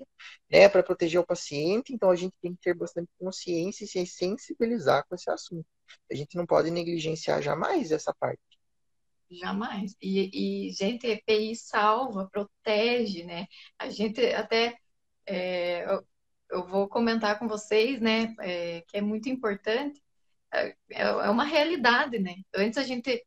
né? 0.51 0.69
Para 0.69 0.83
proteger 0.83 1.19
o 1.19 1.27
paciente. 1.27 1.95
Então 1.95 2.11
a 2.11 2.17
gente 2.17 2.35
tem 2.43 2.55
que 2.55 2.61
ter 2.61 2.75
bastante 2.75 3.09
consciência 3.19 3.85
e 3.85 3.89
se 3.89 4.07
sensibilizar 4.07 5.07
com 5.09 5.15
esse 5.15 5.31
assunto. 5.31 5.67
A 6.11 6.15
gente 6.15 6.37
não 6.37 6.45
pode 6.45 6.71
negligenciar 6.71 7.41
jamais 7.41 7.91
essa 7.91 8.13
parte. 8.13 8.43
Jamais. 9.31 9.97
E, 10.01 10.67
e 10.69 10.73
gente, 10.73 11.07
EPI 11.07 11.57
salva, 11.57 12.29
protege, 12.31 13.25
né? 13.25 13.47
A 13.79 13.89
gente 13.89 14.21
até 14.27 14.77
é, 15.27 15.87
eu, 16.51 16.67
vou 16.67 16.89
comentar 16.89 17.39
com 17.39 17.49
vocês, 17.49 18.03
né? 18.03 18.35
É, 18.41 18.83
que 18.87 18.99
é 18.99 19.01
muito 19.01 19.31
importante 19.31 20.03
é, 20.53 20.77
é 20.91 21.31
uma 21.31 21.45
realidade, 21.45 22.19
né? 22.19 22.37
Antes 22.55 22.79
a 22.79 22.83
gente 22.83 23.25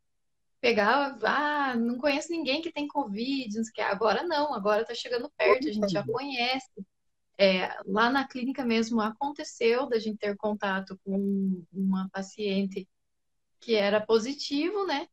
pegava, 0.61 1.17
ah, 1.27 1.75
não 1.75 1.97
conheço 1.97 2.31
ninguém 2.31 2.61
que 2.61 2.71
tem 2.71 2.87
Covid, 2.87 3.55
não 3.55 3.63
sei 3.63 3.71
o 3.71 3.73
que. 3.73 3.81
Agora 3.81 4.23
não, 4.23 4.53
agora 4.53 4.85
tá 4.85 4.95
chegando 4.95 5.31
perto, 5.37 5.67
a 5.67 5.71
gente 5.71 5.89
já 5.89 6.03
conhece. 6.03 6.85
É, 7.37 7.69
lá 7.85 8.09
na 8.09 8.27
clínica 8.27 8.63
mesmo 8.63 9.01
aconteceu 9.01 9.87
da 9.87 9.99
gente 9.99 10.17
ter 10.17 10.37
contato 10.37 10.97
com 11.03 11.63
uma 11.73 12.09
paciente 12.09 12.87
que 13.59 13.75
era 13.75 13.99
positivo, 13.99 14.85
né? 14.87 15.07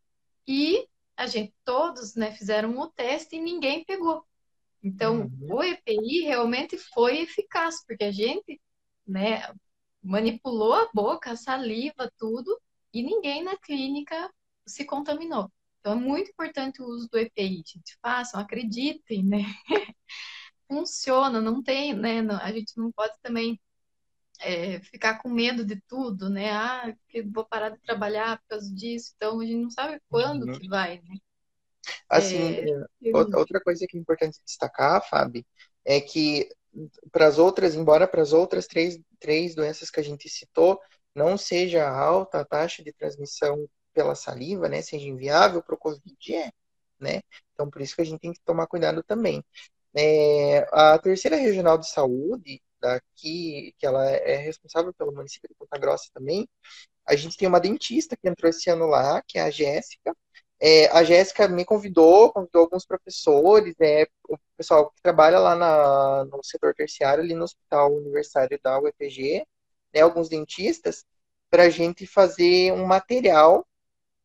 E 0.47 0.87
a 1.17 1.27
gente 1.27 1.53
todos, 1.65 2.15
né, 2.15 2.33
fizeram 2.33 2.79
o 2.79 2.87
teste 2.89 3.37
e 3.37 3.41
ninguém 3.41 3.85
pegou. 3.85 4.25
Então, 4.83 5.23
uhum. 5.23 5.55
o 5.57 5.63
EPI 5.63 6.23
realmente 6.23 6.77
foi 6.77 7.21
eficaz, 7.21 7.85
porque 7.87 8.05
a 8.05 8.11
gente, 8.11 8.61
né, 9.07 9.43
manipulou 10.03 10.75
a 10.75 10.91
boca, 10.93 11.33
a 11.33 11.37
saliva, 11.37 12.11
tudo, 12.19 12.61
e 12.93 13.03
ninguém 13.03 13.43
na 13.43 13.57
clínica 13.57 14.31
se 14.67 14.85
contaminou. 14.85 15.51
Então 15.81 15.93
é 15.93 15.97
muito 15.97 16.31
importante 16.31 16.81
o 16.81 16.87
uso 16.87 17.09
do 17.09 17.19
EPI, 17.19 17.63
gente. 17.67 17.99
Façam, 18.01 18.41
acreditem, 18.41 19.25
né? 19.25 19.45
Funciona, 20.69 21.41
não 21.41 21.63
tem, 21.63 21.95
né? 21.95 22.21
A 22.41 22.53
gente 22.53 22.77
não 22.77 22.91
pode 22.93 23.15
também 23.21 23.61
é, 24.41 24.81
ficar 24.81 25.19
com 25.21 25.29
medo 25.29 25.65
de 25.65 25.81
tudo, 25.89 26.31
né? 26.31 26.51
Ah, 26.53 26.95
que 27.09 27.23
vou 27.23 27.45
parar 27.45 27.71
de 27.71 27.81
trabalhar 27.81 28.39
por 28.39 28.49
causa 28.49 28.73
disso. 28.75 29.13
Então 29.17 29.41
a 29.41 29.45
gente 29.45 29.63
não 29.63 29.71
sabe 29.71 30.01
quando 30.09 30.47
uhum. 30.47 30.59
que 30.59 30.69
vai, 30.69 31.01
né? 31.03 31.17
Assim, 32.09 32.39
é, 32.39 32.87
outra 33.17 33.61
coisa 33.61 33.85
que 33.89 33.97
é 33.97 34.01
importante 34.01 34.39
destacar, 34.45 35.07
Fábio, 35.09 35.45
é 35.85 36.01
que 36.01 36.49
para 37.11 37.27
as 37.27 37.39
outras, 37.39 37.75
embora 37.75 38.07
para 38.09 38.23
as 38.23 38.33
outras 38.33 38.67
três, 38.67 38.99
três 39.21 39.55
doenças 39.55 39.91
que 39.91 40.01
a 40.01 40.05
gente 40.05 40.29
citou 40.29 40.81
não 41.15 41.37
seja 41.37 41.89
alta 41.89 42.41
a 42.41 42.45
taxa 42.45 42.83
de 42.83 42.93
transmissão 42.93 43.69
pela 43.93 44.15
saliva, 44.15 44.69
né, 44.69 44.81
seja 44.81 45.07
inviável 45.07 45.63
para 45.63 45.75
o 45.75 45.79
Covid, 45.79 46.35
é, 46.35 46.51
né? 46.99 47.21
Então, 47.53 47.69
por 47.71 47.83
isso 47.83 47.95
que 47.95 48.03
a 48.03 48.05
gente 48.05 48.21
tem 48.21 48.33
que 48.33 48.41
tomar 48.45 48.67
cuidado 48.67 49.03
também. 49.03 49.45
É, 49.95 50.67
a 50.73 50.99
terceira 50.99 51.37
regional 51.37 51.77
de 51.77 51.89
saúde, 51.89 52.63
daqui, 52.81 53.75
que 53.79 53.87
ela 53.87 54.05
é 54.11 54.37
responsável 54.37 54.93
pelo 54.95 55.13
município 55.13 55.49
de 55.49 55.55
Ponta 55.55 55.79
Grossa 55.79 56.09
também, 56.15 56.49
a 57.07 57.15
gente 57.17 57.37
tem 57.37 57.49
uma 57.49 57.61
dentista 57.61 58.17
que 58.17 58.29
entrou 58.29 58.49
esse 58.49 58.71
ano 58.71 58.87
lá, 58.87 59.23
que 59.27 59.39
é 59.39 59.43
a 59.43 59.51
Jéssica, 59.51 60.17
é, 60.65 60.87
a 60.97 61.03
Jéssica 61.03 61.49
me 61.49 61.65
convidou, 61.65 62.33
convidou 62.33 62.63
alguns 62.63 62.87
professores, 62.87 63.75
é, 63.81 64.07
o 64.29 64.39
pessoal 64.57 64.91
que 64.93 65.03
trabalha 65.03 65.41
lá 65.41 65.57
na, 65.57 66.25
no 66.27 66.41
setor 66.45 66.73
terciário, 66.73 67.25
ali 67.25 67.35
no 67.35 67.43
Hospital 67.43 67.93
Universitário 67.93 68.61
da 68.63 68.79
UEPG, 68.79 69.45
né, 69.93 70.01
alguns 70.03 70.29
dentistas, 70.29 71.05
para 71.51 71.65
a 71.65 71.69
gente 71.69 72.07
fazer 72.07 72.73
um 72.73 72.87
material 72.87 73.67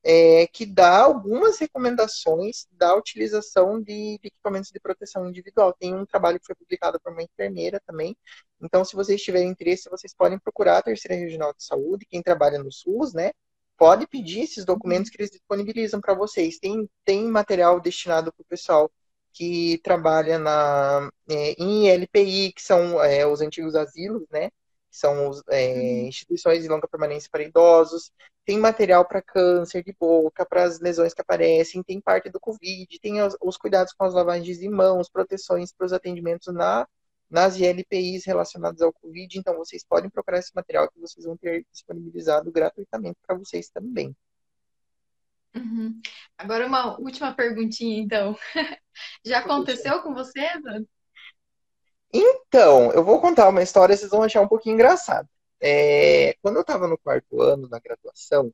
é, 0.03 0.45
que 0.45 0.63
dá 0.63 0.99
algumas 0.99 1.57
recomendações 1.57 2.67
da 2.71 2.95
utilização 2.95 3.81
de, 3.81 4.19
de, 4.19 4.27
equipamentos 4.27 4.69
de 4.69 4.79
proteção 4.79 5.27
individual. 5.27 5.73
Tem 5.73 5.95
um 5.95 6.05
trabalho 6.05 6.39
que 6.39 6.45
foi 6.45 6.55
publicado 6.55 6.99
por 6.99 7.11
uma 7.13 7.23
enfermeira 7.23 7.81
também. 7.83 8.15
Então, 8.61 8.85
se 8.85 8.95
vocês 8.95 9.19
tiverem 9.23 9.49
interesse, 9.49 9.89
vocês 9.89 10.13
podem 10.13 10.37
procurar 10.37 10.77
a 10.77 10.83
Terceira 10.83 11.19
Regional 11.19 11.51
de 11.51 11.63
Saúde, 11.63 12.05
quem 12.05 12.21
trabalha 12.21 12.59
no 12.59 12.71
SUS, 12.71 13.13
né? 13.13 13.31
Pode 13.77 14.07
pedir 14.07 14.41
esses 14.41 14.65
documentos 14.65 15.09
que 15.09 15.17
eles 15.17 15.31
disponibilizam 15.31 16.01
para 16.01 16.13
vocês. 16.13 16.57
Tem, 16.59 16.89
tem 17.05 17.25
material 17.25 17.79
destinado 17.79 18.33
para 18.33 18.41
o 18.41 18.45
pessoal 18.45 18.91
que 19.33 19.79
trabalha 19.83 20.39
na, 20.39 21.11
é, 21.29 21.53
em 21.61 21.87
LPI, 21.89 22.53
que 22.53 22.61
são 22.61 23.01
é, 23.03 23.25
os 23.25 23.39
antigos 23.39 23.75
asilos, 23.75 24.23
né? 24.31 24.49
Que 24.49 24.97
são 24.97 25.29
os, 25.29 25.43
é, 25.49 25.73
uhum. 25.73 26.07
instituições 26.07 26.63
de 26.63 26.67
longa 26.67 26.87
permanência 26.87 27.29
para 27.31 27.43
idosos. 27.43 28.11
Tem 28.45 28.57
material 28.57 29.05
para 29.05 29.21
câncer 29.21 29.83
de 29.83 29.95
boca, 29.99 30.45
para 30.45 30.63
as 30.63 30.79
lesões 30.79 31.13
que 31.13 31.21
aparecem, 31.21 31.83
tem 31.83 32.01
parte 32.01 32.29
do 32.29 32.39
Covid, 32.39 32.87
tem 32.99 33.21
os, 33.21 33.35
os 33.41 33.57
cuidados 33.57 33.93
com 33.93 34.05
as 34.05 34.13
lavagens 34.13 34.57
de 34.57 34.69
mãos, 34.69 35.09
proteções 35.09 35.71
para 35.71 35.85
os 35.85 35.93
atendimentos 35.93 36.51
na 36.53 36.87
nas 37.29 37.57
ILPIs 37.57 38.25
relacionadas 38.25 38.81
ao 38.81 38.93
Covid, 38.93 39.37
então 39.37 39.55
vocês 39.57 39.83
podem 39.85 40.09
procurar 40.09 40.39
esse 40.39 40.55
material 40.55 40.89
que 40.89 40.99
vocês 40.99 41.25
vão 41.25 41.35
ter 41.37 41.65
disponibilizado 41.71 42.51
gratuitamente 42.51 43.17
para 43.25 43.37
vocês 43.37 43.69
também. 43.69 44.15
Uhum. 45.55 45.99
Agora 46.37 46.67
uma 46.67 46.99
última 46.99 47.33
perguntinha, 47.33 47.99
então. 47.99 48.37
Já 49.25 49.39
aconteceu 49.39 50.01
com 50.01 50.13
você, 50.13 50.39
Evandro? 50.39 50.87
Então, 52.13 52.91
eu 52.91 53.03
vou 53.03 53.19
contar 53.19 53.49
uma 53.49 53.61
história, 53.61 53.95
vocês 53.95 54.11
vão 54.11 54.23
achar 54.23 54.41
um 54.41 54.47
pouquinho 54.47 54.75
engraçado. 54.75 55.27
É, 55.59 56.35
quando 56.41 56.55
eu 56.55 56.61
estava 56.61 56.87
no 56.87 56.97
quarto 56.97 57.41
ano 57.41 57.67
da 57.67 57.79
graduação, 57.79 58.53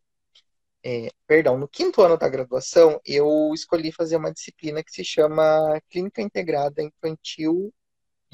é, 0.84 1.10
perdão, 1.28 1.58
no 1.58 1.68
quinto 1.68 2.02
ano 2.02 2.18
da 2.18 2.28
graduação, 2.28 3.00
eu 3.06 3.52
escolhi 3.54 3.92
fazer 3.92 4.16
uma 4.16 4.34
disciplina 4.34 4.84
que 4.84 4.92
se 4.92 5.04
chama 5.04 5.80
Clínica 5.90 6.22
Integrada 6.22 6.82
Infantil 6.82 7.74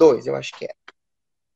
2, 0.00 0.26
eu 0.26 0.34
acho 0.34 0.56
que 0.58 0.64
é. 0.64 0.74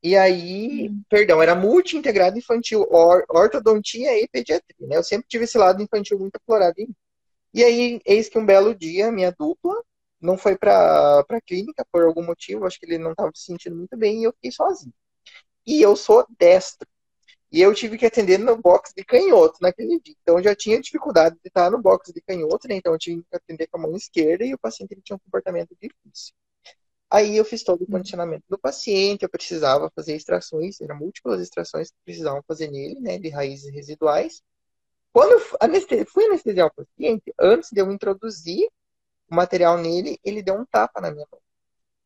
E 0.03 0.15
aí, 0.15 0.89
hum. 0.89 1.01
perdão, 1.09 1.41
era 1.41 1.55
multi-integrado 1.55 2.37
infantil, 2.37 2.87
or, 2.91 3.25
ortodontia 3.27 4.21
e 4.21 4.27
pediatria, 4.27 4.87
né? 4.87 4.97
Eu 4.97 5.03
sempre 5.03 5.27
tive 5.27 5.45
esse 5.45 5.57
lado 5.57 5.81
infantil 5.81 6.19
muito 6.19 6.35
aflorado 6.35 6.75
em 6.79 6.87
mim. 6.87 6.95
E 7.53 7.63
aí, 7.63 8.01
eis 8.05 8.29
que 8.29 8.37
um 8.37 8.45
belo 8.45 8.75
dia, 8.75 9.11
minha 9.11 9.31
dupla 9.31 9.73
não 10.21 10.37
foi 10.37 10.57
para 10.57 11.21
a 11.27 11.41
clínica 11.41 11.85
por 11.91 12.03
algum 12.03 12.23
motivo, 12.23 12.65
acho 12.65 12.79
que 12.79 12.85
ele 12.85 12.99
não 12.99 13.11
estava 13.11 13.31
se 13.33 13.45
sentindo 13.45 13.75
muito 13.75 13.97
bem 13.97 14.21
e 14.21 14.23
eu 14.25 14.33
fiquei 14.33 14.51
sozinho. 14.51 14.93
E 15.65 15.81
eu 15.81 15.95
sou 15.95 16.25
destro. 16.39 16.87
E 17.51 17.61
eu 17.61 17.73
tive 17.73 17.97
que 17.97 18.05
atender 18.05 18.37
no 18.39 18.57
box 18.57 18.93
de 18.95 19.03
canhoto 19.05 19.57
naquele 19.61 19.99
dia. 20.01 20.15
Então 20.21 20.37
eu 20.37 20.43
já 20.43 20.55
tinha 20.55 20.79
dificuldade 20.81 21.35
de 21.41 21.47
estar 21.47 21.71
no 21.71 21.81
box 21.81 22.11
de 22.13 22.21
canhoto, 22.21 22.67
né? 22.67 22.75
Então 22.75 22.93
eu 22.93 22.99
tinha 22.99 23.17
que 23.17 23.35
atender 23.35 23.67
com 23.67 23.77
a 23.79 23.81
mão 23.81 23.95
esquerda 23.95 24.45
e 24.45 24.53
o 24.53 24.59
paciente 24.59 24.91
ele 24.91 25.01
tinha 25.01 25.15
um 25.15 25.19
comportamento 25.19 25.75
difícil. 25.81 26.33
Aí 27.15 27.37
eu 27.37 27.45
fiz 27.45 27.63
todo 27.63 27.81
o 27.81 27.87
condicionamento 27.87 28.43
do 28.49 28.59
paciente, 28.59 29.23
eu 29.23 29.29
precisava 29.29 29.89
fazer 29.95 30.17
extrações, 30.17 30.81
eram 30.81 30.97
múltiplas 30.97 31.39
extrações 31.39 31.89
que 31.89 31.97
precisavam 32.03 32.43
fazer 32.45 32.69
nele, 32.69 32.99
né, 32.99 33.17
de 33.17 33.29
raízes 33.29 33.73
residuais. 33.73 34.43
Quando 35.13 35.31
eu 35.31 35.39
fui 36.05 36.25
anestesiar 36.25 36.67
o 36.67 36.73
paciente, 36.73 37.33
antes 37.39 37.69
de 37.71 37.79
eu 37.79 37.89
introduzir 37.89 38.67
o 39.31 39.35
material 39.35 39.77
nele, 39.77 40.19
ele 40.25 40.43
deu 40.43 40.55
um 40.55 40.65
tapa 40.65 40.99
na 40.99 41.09
minha 41.09 41.25
mão. 41.31 41.39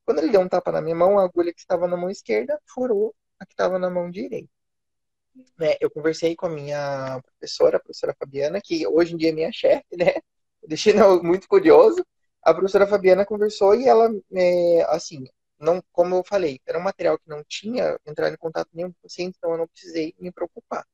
Quando 0.06 0.20
ele 0.20 0.32
deu 0.32 0.42
um 0.42 0.48
tapa 0.48 0.72
na 0.72 0.80
minha 0.80 0.96
mão, 0.96 1.18
a 1.18 1.24
agulha 1.24 1.52
que 1.52 1.60
estava 1.60 1.88
na 1.88 1.98
mão 1.98 2.12
esquerda 2.12 2.62
furou 2.68 3.16
a 3.40 3.48
que 3.48 3.54
estava 3.54 3.80
na 3.80 3.90
mão 3.90 4.12
direita. 4.12 4.52
Né, 5.58 5.76
eu 5.82 5.90
conversei 5.90 6.36
com 6.36 6.46
a 6.46 6.50
minha 6.50 7.20
professora, 7.24 7.78
a 7.78 7.80
professora 7.80 8.16
Fabiana, 8.20 8.62
que 8.64 8.86
hoje 8.86 9.16
em 9.16 9.18
dia 9.18 9.30
é 9.30 9.34
minha 9.34 9.52
chefe, 9.52 9.88
né? 9.98 10.14
deixei 10.68 10.94
muito 11.24 11.48
curioso. 11.48 12.06
A 12.44 12.54
professora 12.54 12.88
Fabiana 12.88 13.26
conversou 13.26 13.76
e 13.76 13.88
ela, 13.88 14.10
é, 14.34 14.84
assim, 14.90 15.26
não, 15.60 15.82
como 15.92 16.16
eu 16.16 16.24
falei, 16.24 16.60
era 16.66 16.80
um 16.80 16.82
material 16.82 17.18
que 17.20 17.30
não 17.30 17.44
tinha 17.48 17.98
entrado 18.06 18.34
em 18.34 18.38
contato 18.38 18.70
nenhum 18.74 18.92
com 18.92 19.00
o 19.00 19.04
paciente, 19.04 19.36
então 19.38 19.52
eu 19.52 19.58
não 19.58 19.68
precisei 19.68 20.16
me 20.20 20.32
preocupar. 20.32 20.86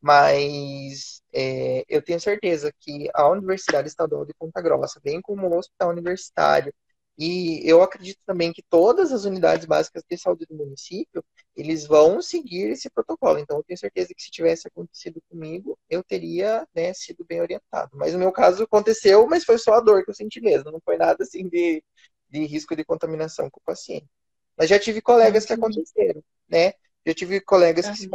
Mas 0.00 1.22
é, 1.32 1.84
eu 1.88 2.02
tenho 2.02 2.20
certeza 2.20 2.72
que 2.80 3.08
a 3.14 3.28
Universidade 3.28 3.88
Estadual 3.88 4.24
de 4.26 4.34
Ponta 4.34 4.60
Grossa, 4.62 5.00
bem 5.02 5.20
como 5.22 5.48
o 5.48 5.58
Hospital 5.58 5.90
Universitário, 5.90 6.74
e 7.16 7.62
eu 7.68 7.80
acredito 7.82 8.18
também 8.26 8.52
que 8.52 8.62
todas 8.62 9.12
as 9.12 9.24
unidades 9.24 9.66
básicas 9.66 10.02
de 10.08 10.18
saúde 10.18 10.46
do 10.46 10.56
município, 10.56 11.24
eles 11.54 11.86
vão 11.86 12.20
seguir 12.20 12.70
esse 12.70 12.90
protocolo. 12.90 13.38
Então, 13.38 13.58
eu 13.58 13.62
tenho 13.62 13.78
certeza 13.78 14.12
que 14.14 14.22
se 14.22 14.30
tivesse 14.30 14.66
acontecido 14.66 15.22
comigo, 15.30 15.78
eu 15.88 16.02
teria 16.02 16.66
né, 16.74 16.92
sido 16.92 17.24
bem 17.24 17.40
orientado. 17.40 17.90
Mas 17.94 18.12
no 18.12 18.18
meu 18.18 18.32
caso 18.32 18.64
aconteceu, 18.64 19.26
mas 19.28 19.44
foi 19.44 19.58
só 19.58 19.74
a 19.74 19.80
dor 19.80 20.04
que 20.04 20.10
eu 20.10 20.14
senti 20.14 20.40
mesmo. 20.40 20.72
Não 20.72 20.80
foi 20.84 20.96
nada 20.96 21.22
assim 21.22 21.48
de, 21.48 21.82
de 22.28 22.44
risco 22.46 22.74
de 22.74 22.84
contaminação 22.84 23.48
com 23.48 23.60
o 23.60 23.64
paciente. 23.64 24.08
Mas 24.56 24.68
já 24.68 24.78
tive 24.78 25.00
colegas 25.00 25.44
que 25.44 25.52
aconteceram, 25.52 26.22
né? 26.48 26.72
Já 27.06 27.14
tive 27.14 27.40
colegas 27.40 27.88
que, 27.90 27.96
se, 27.96 28.08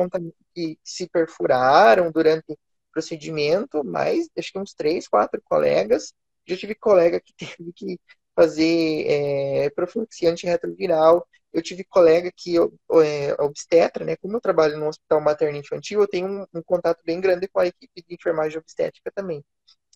que 0.54 0.80
se 0.84 1.08
perfuraram 1.10 2.12
durante 2.12 2.52
o 2.52 2.58
procedimento, 2.92 3.84
mais 3.84 4.28
acho 4.38 4.52
que 4.52 4.60
uns 4.60 4.74
três, 4.74 5.08
quatro 5.08 5.42
colegas. 5.46 6.14
Já 6.46 6.58
tive 6.58 6.76
colega 6.76 7.22
que 7.22 7.34
teve 7.58 7.72
que 7.74 8.00
fazer 8.40 9.06
é, 9.08 9.70
profilaxia 9.72 10.32
antirretroviral. 10.32 11.28
Eu 11.52 11.62
tive 11.62 11.84
colega 11.84 12.32
que 12.36 12.56
é, 12.58 13.34
obstetra, 13.42 14.06
né? 14.06 14.16
Como 14.18 14.38
eu 14.38 14.42
trabalho 14.42 14.78
no 14.78 14.88
hospital 14.88 15.20
materno 15.20 15.58
infantil, 15.58 16.02
eu 16.02 16.08
tenho 16.08 16.28
um, 16.28 16.46
um, 16.60 16.64
contato 16.64 17.02
bem 17.04 17.20
grande 17.20 17.48
com 17.50 17.60
a 17.60 17.68
equipe 17.68 18.04
de 18.08 18.16
enfermagem 18.16 18.58
obstétrica 18.60 19.12
também. 19.14 19.44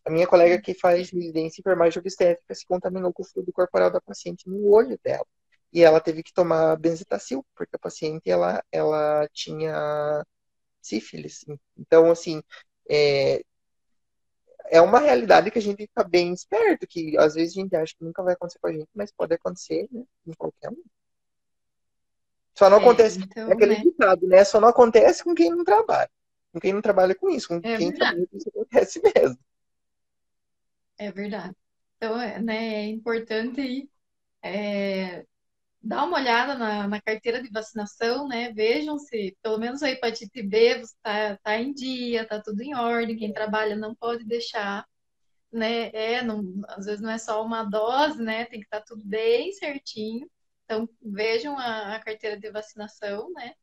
A 0.05 0.09
minha 0.09 0.27
colega 0.27 0.61
que 0.61 0.73
faz 0.73 1.09
residência 1.11 1.59
em 1.59 1.61
enfermagem 1.61 1.99
obstétrica 1.99 2.53
se 2.53 2.65
contaminou 2.67 3.13
com 3.13 3.23
o 3.23 3.25
fluido 3.25 3.53
corporal 3.53 3.89
da 3.91 4.01
paciente 4.01 4.49
no 4.49 4.69
olho 4.69 4.99
dela 5.03 5.25
e 5.71 5.81
ela 5.83 5.99
teve 6.01 6.21
que 6.23 6.33
tomar 6.33 6.77
benzetacil, 6.77 7.45
porque 7.55 7.75
a 7.75 7.79
paciente 7.79 8.29
ela, 8.29 8.63
ela 8.71 9.27
tinha 9.33 10.23
sífilis. 10.81 11.45
Então, 11.77 12.11
assim, 12.11 12.43
é, 12.89 13.43
é 14.69 14.81
uma 14.81 14.99
realidade 14.99 15.51
que 15.51 15.59
a 15.59 15.61
gente 15.61 15.83
fica 15.83 16.03
bem 16.03 16.33
esperto, 16.33 16.87
que 16.87 17.17
às 17.17 17.35
vezes 17.35 17.57
a 17.57 17.61
gente 17.61 17.75
acha 17.75 17.93
que 17.97 18.03
nunca 18.03 18.23
vai 18.23 18.33
acontecer 18.33 18.59
com 18.59 18.67
a 18.67 18.73
gente, 18.73 18.89
mas 18.93 19.11
pode 19.11 19.33
acontecer 19.33 19.87
né, 19.91 20.03
em 20.27 20.33
qualquer 20.33 20.69
um. 20.69 20.83
Só 22.55 22.69
não 22.69 22.77
é, 22.77 22.81
acontece, 22.81 23.19
então, 23.19 23.49
é 23.49 23.53
aquele 23.53 23.75
né? 23.75 23.81
ditado, 23.81 24.27
né? 24.27 24.43
Só 24.43 24.59
não 24.61 24.67
acontece 24.67 25.23
com 25.23 25.33
quem 25.33 25.49
não 25.49 25.63
trabalha. 25.63 26.09
Com 26.51 26.59
quem 26.59 26.71
não 26.71 26.81
trabalha 26.81 27.15
com 27.15 27.29
isso, 27.29 27.47
com 27.47 27.55
é 27.55 27.61
quem 27.61 27.89
verdade. 27.89 27.97
trabalha 27.97 28.27
isso 28.31 28.49
acontece 28.49 29.01
mesmo. 29.01 29.39
É 30.97 31.11
verdade. 31.11 31.55
Então, 31.97 32.21
é, 32.21 32.39
né, 32.39 32.75
é 32.75 32.87
importante 32.87 33.89
é, 34.41 35.25
dá 35.83 36.03
uma 36.05 36.17
olhada 36.17 36.55
na, 36.55 36.87
na, 36.87 37.01
carteira 37.01 37.43
de 37.43 37.49
vacinação, 37.49 38.27
né? 38.27 38.51
Vejam 38.53 38.97
se, 38.97 39.37
pelo 39.41 39.57
menos 39.57 39.83
a 39.83 39.89
hepatite 39.89 40.41
B 40.41 40.79
está 40.79 41.37
tá 41.43 41.57
em 41.57 41.73
dia, 41.73 42.23
está 42.23 42.41
tudo 42.41 42.61
em 42.61 42.73
ordem. 42.73 43.17
Quem 43.17 43.33
trabalha 43.33 43.75
não 43.75 43.93
pode 43.93 44.23
deixar, 44.25 44.87
né? 45.51 45.89
É, 45.93 46.23
não, 46.23 46.41
às 46.69 46.85
vezes 46.85 47.01
não 47.01 47.09
é 47.11 47.17
só 47.17 47.43
uma 47.45 47.63
dose, 47.63 48.21
né? 48.23 48.45
Tem 48.45 48.59
que 48.61 48.65
estar 48.65 48.79
tá 48.79 48.85
tudo 48.87 49.03
bem 49.05 49.51
certinho. 49.51 50.29
Então, 50.65 50.87
vejam 51.01 51.57
a, 51.57 51.95
a 51.95 51.99
carteira 51.99 52.39
de 52.39 52.49
vacinação, 52.49 53.31
né? 53.33 53.53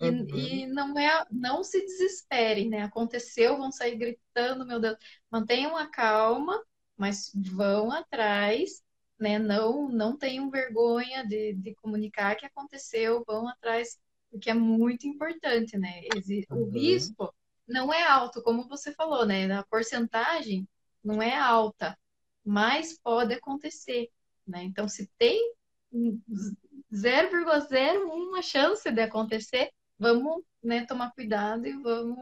E, 0.00 0.08
uhum. 0.08 0.26
e, 0.36 0.66
não 0.66 0.98
é, 0.98 1.24
não 1.30 1.64
se 1.64 1.80
desesperem, 1.84 2.68
né? 2.68 2.82
Aconteceu, 2.82 3.56
vão 3.58 3.72
sair 3.72 3.96
gritando, 3.96 4.64
meu 4.66 4.78
Deus. 4.80 4.96
Mantenham 5.30 5.76
a 5.76 5.88
calma, 5.90 6.62
mas 6.96 7.30
vão 7.34 7.90
atrás 7.90 8.85
né? 9.18 9.38
Não, 9.38 9.88
não 9.88 10.16
tenham 10.16 10.50
vergonha 10.50 11.26
de, 11.26 11.54
de 11.54 11.74
comunicar 11.76 12.36
que 12.36 12.46
aconteceu, 12.46 13.24
vão 13.26 13.48
atrás, 13.48 13.98
porque 14.30 14.50
é 14.50 14.54
muito 14.54 15.06
importante, 15.06 15.78
né? 15.78 16.02
O 16.50 16.54
uhum. 16.54 16.70
risco 16.70 17.32
não 17.66 17.92
é 17.92 18.02
alto, 18.02 18.42
como 18.42 18.68
você 18.68 18.92
falou, 18.92 19.26
né? 19.26 19.50
A 19.52 19.64
porcentagem 19.64 20.68
não 21.02 21.20
é 21.22 21.36
alta, 21.36 21.98
mas 22.44 22.98
pode 22.98 23.34
acontecer, 23.34 24.08
né? 24.46 24.62
Então, 24.62 24.88
se 24.88 25.10
tem 25.18 25.52
0,01 25.92 28.42
chance 28.42 28.90
de 28.90 29.00
acontecer, 29.00 29.70
vamos 29.98 30.42
né, 30.62 30.84
tomar 30.86 31.12
cuidado 31.12 31.66
e 31.66 31.72
vamos 31.80 32.18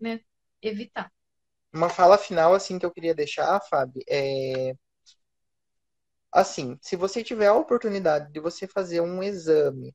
né, 0.00 0.20
evitar. 0.62 1.12
Uma 1.72 1.90
fala 1.90 2.16
final 2.16 2.54
assim 2.54 2.78
que 2.78 2.86
eu 2.86 2.90
queria 2.90 3.14
deixar, 3.14 3.60
Fábio, 3.68 4.02
é 4.08 4.74
assim, 6.32 6.78
se 6.82 6.96
você 6.96 7.22
tiver 7.24 7.46
a 7.48 7.54
oportunidade 7.54 8.32
de 8.32 8.40
você 8.40 8.66
fazer 8.66 9.00
um 9.00 9.22
exame 9.22 9.94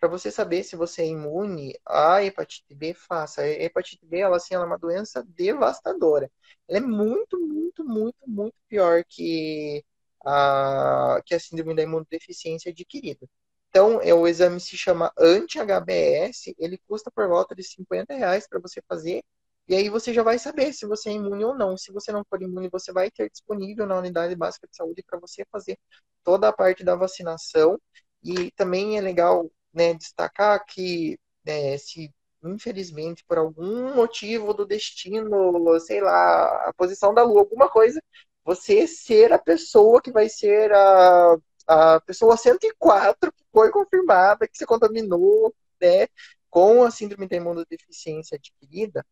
para 0.00 0.08
você 0.08 0.30
saber 0.32 0.64
se 0.64 0.76
você 0.76 1.02
é 1.02 1.06
imune 1.08 1.74
à 1.86 2.22
hepatite 2.24 2.74
B, 2.74 2.92
faça. 2.94 3.42
A 3.42 3.48
hepatite 3.48 4.04
B, 4.06 4.18
ela, 4.18 4.36
assim, 4.36 4.54
ela 4.54 4.64
é 4.64 4.66
uma 4.66 4.78
doença 4.78 5.22
devastadora. 5.28 6.30
Ela 6.68 6.78
é 6.78 6.80
muito, 6.80 7.38
muito, 7.40 7.84
muito, 7.84 8.18
muito 8.26 8.54
pior 8.68 9.04
que 9.08 9.84
a, 10.26 11.20
que 11.24 11.34
a 11.34 11.40
síndrome 11.40 11.74
da 11.76 11.82
imunodeficiência 11.82 12.70
adquirida. 12.72 13.28
Então, 13.68 14.00
é, 14.02 14.12
o 14.14 14.26
exame 14.28 14.60
se 14.60 14.76
chama 14.76 15.12
anti-HBS, 15.18 16.54
ele 16.58 16.78
custa 16.88 17.10
por 17.10 17.28
volta 17.28 17.54
de 17.54 17.62
50 17.62 18.14
reais 18.14 18.46
para 18.48 18.60
você 18.60 18.82
fazer 18.88 19.22
e 19.68 19.74
aí 19.74 19.88
você 19.88 20.12
já 20.12 20.22
vai 20.22 20.38
saber 20.38 20.72
se 20.72 20.86
você 20.86 21.10
é 21.10 21.12
imune 21.12 21.44
ou 21.44 21.54
não. 21.54 21.76
Se 21.76 21.92
você 21.92 22.12
não 22.12 22.24
for 22.28 22.42
imune, 22.42 22.68
você 22.70 22.92
vai 22.92 23.10
ter 23.10 23.30
disponível 23.30 23.86
na 23.86 23.98
unidade 23.98 24.34
básica 24.34 24.66
de 24.68 24.76
saúde 24.76 25.04
para 25.08 25.18
você 25.20 25.44
fazer 25.50 25.78
toda 26.24 26.48
a 26.48 26.52
parte 26.52 26.84
da 26.84 26.96
vacinação. 26.96 27.78
E 28.24 28.50
também 28.52 28.98
é 28.98 29.00
legal 29.00 29.50
né, 29.72 29.94
destacar 29.94 30.64
que 30.66 31.18
né, 31.44 31.76
se 31.78 32.12
infelizmente 32.44 33.24
por 33.26 33.38
algum 33.38 33.94
motivo 33.94 34.52
do 34.52 34.66
destino, 34.66 35.78
sei 35.80 36.00
lá, 36.00 36.68
a 36.68 36.72
posição 36.76 37.14
da 37.14 37.22
Lua, 37.22 37.40
alguma 37.40 37.70
coisa, 37.70 38.02
você 38.44 38.86
ser 38.86 39.32
a 39.32 39.38
pessoa 39.38 40.02
que 40.02 40.10
vai 40.12 40.28
ser 40.28 40.72
a, 40.72 41.36
a 41.66 42.00
pessoa 42.00 42.36
104 42.36 43.32
que 43.32 43.44
foi 43.52 43.70
confirmada 43.70 44.48
que 44.48 44.58
se 44.58 44.66
contaminou 44.66 45.54
né, 45.80 46.08
com 46.50 46.82
a 46.82 46.90
síndrome 46.90 47.28
da 47.28 47.36
imunodeficiência 47.36 48.36
adquirida, 48.36 49.06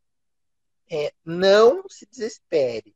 é, 0.90 1.12
não 1.24 1.84
se 1.88 2.06
desespere. 2.06 2.94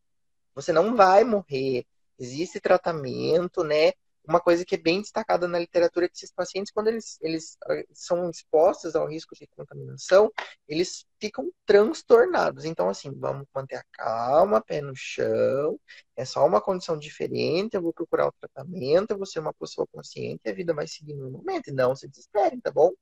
Você 0.54 0.72
não 0.72 0.96
vai 0.96 1.24
morrer. 1.24 1.86
Existe 2.18 2.60
tratamento, 2.60 3.64
né? 3.64 3.92
Uma 4.26 4.40
coisa 4.40 4.64
que 4.64 4.74
é 4.74 4.78
bem 4.78 5.02
destacada 5.02 5.46
na 5.46 5.58
literatura 5.58 6.06
é 6.06 6.08
que 6.08 6.16
esses 6.16 6.32
pacientes, 6.32 6.72
quando 6.72 6.88
eles, 6.88 7.18
eles 7.20 7.58
ah, 7.66 7.82
são 7.92 8.30
expostos 8.30 8.96
ao 8.96 9.06
risco 9.06 9.34
de 9.34 9.46
contaminação, 9.48 10.32
eles 10.66 11.04
ficam 11.20 11.50
transtornados. 11.66 12.64
Então, 12.64 12.88
assim, 12.88 13.12
vamos 13.12 13.46
manter 13.54 13.76
a 13.76 13.84
calma, 13.92 14.62
pé 14.62 14.80
no 14.80 14.94
chão. 14.96 15.78
É 16.16 16.24
só 16.24 16.46
uma 16.46 16.60
condição 16.60 16.98
diferente. 16.98 17.74
Eu 17.74 17.82
vou 17.82 17.92
procurar 17.92 18.28
o 18.28 18.32
tratamento. 18.32 19.10
Eu 19.10 19.18
vou 19.18 19.26
ser 19.26 19.40
uma 19.40 19.52
pessoa 19.52 19.86
consciente 19.92 20.40
e 20.44 20.50
a 20.50 20.54
vida 20.54 20.72
vai 20.72 20.86
seguir 20.86 21.14
normalmente. 21.14 21.70
Não 21.70 21.94
se 21.94 22.08
desesperem, 22.08 22.60
tá 22.60 22.70
bom? 22.70 22.92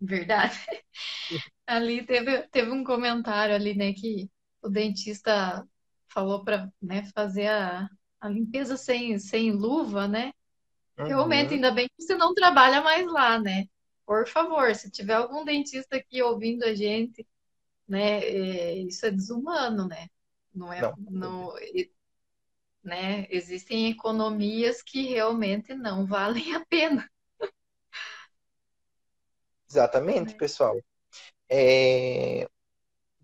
Verdade. 0.00 0.58
ali 1.66 2.04
teve, 2.04 2.42
teve 2.48 2.70
um 2.70 2.84
comentário 2.84 3.54
ali, 3.54 3.74
né, 3.74 3.92
que 3.92 4.30
o 4.62 4.68
dentista 4.68 5.66
falou 6.08 6.44
para 6.44 6.70
né, 6.80 7.04
fazer 7.14 7.48
a, 7.48 7.88
a 8.20 8.28
limpeza 8.28 8.76
sem, 8.76 9.18
sem 9.18 9.52
luva, 9.52 10.06
né? 10.08 10.32
Uhum. 10.98 11.06
Realmente, 11.06 11.54
ainda 11.54 11.70
bem 11.70 11.88
que 11.88 12.02
você 12.02 12.14
não 12.14 12.34
trabalha 12.34 12.80
mais 12.80 13.06
lá, 13.06 13.38
né? 13.38 13.66
Por 14.06 14.26
favor, 14.26 14.74
se 14.74 14.90
tiver 14.90 15.14
algum 15.14 15.44
dentista 15.44 15.96
aqui 15.96 16.22
ouvindo 16.22 16.64
a 16.64 16.74
gente, 16.74 17.26
né? 17.86 18.20
É, 18.20 18.78
isso 18.78 19.04
é 19.04 19.10
desumano, 19.10 19.86
né? 19.86 20.08
Não 20.54 20.72
é, 20.72 20.80
não. 20.80 20.96
não 21.10 21.54
né? 22.82 23.26
Existem 23.28 23.90
economias 23.90 24.80
que 24.80 25.02
realmente 25.08 25.74
não 25.74 26.06
valem 26.06 26.54
a 26.54 26.64
pena. 26.64 27.10
Exatamente, 29.68 30.34
é. 30.34 30.36
pessoal. 30.36 30.78
É... 31.48 32.48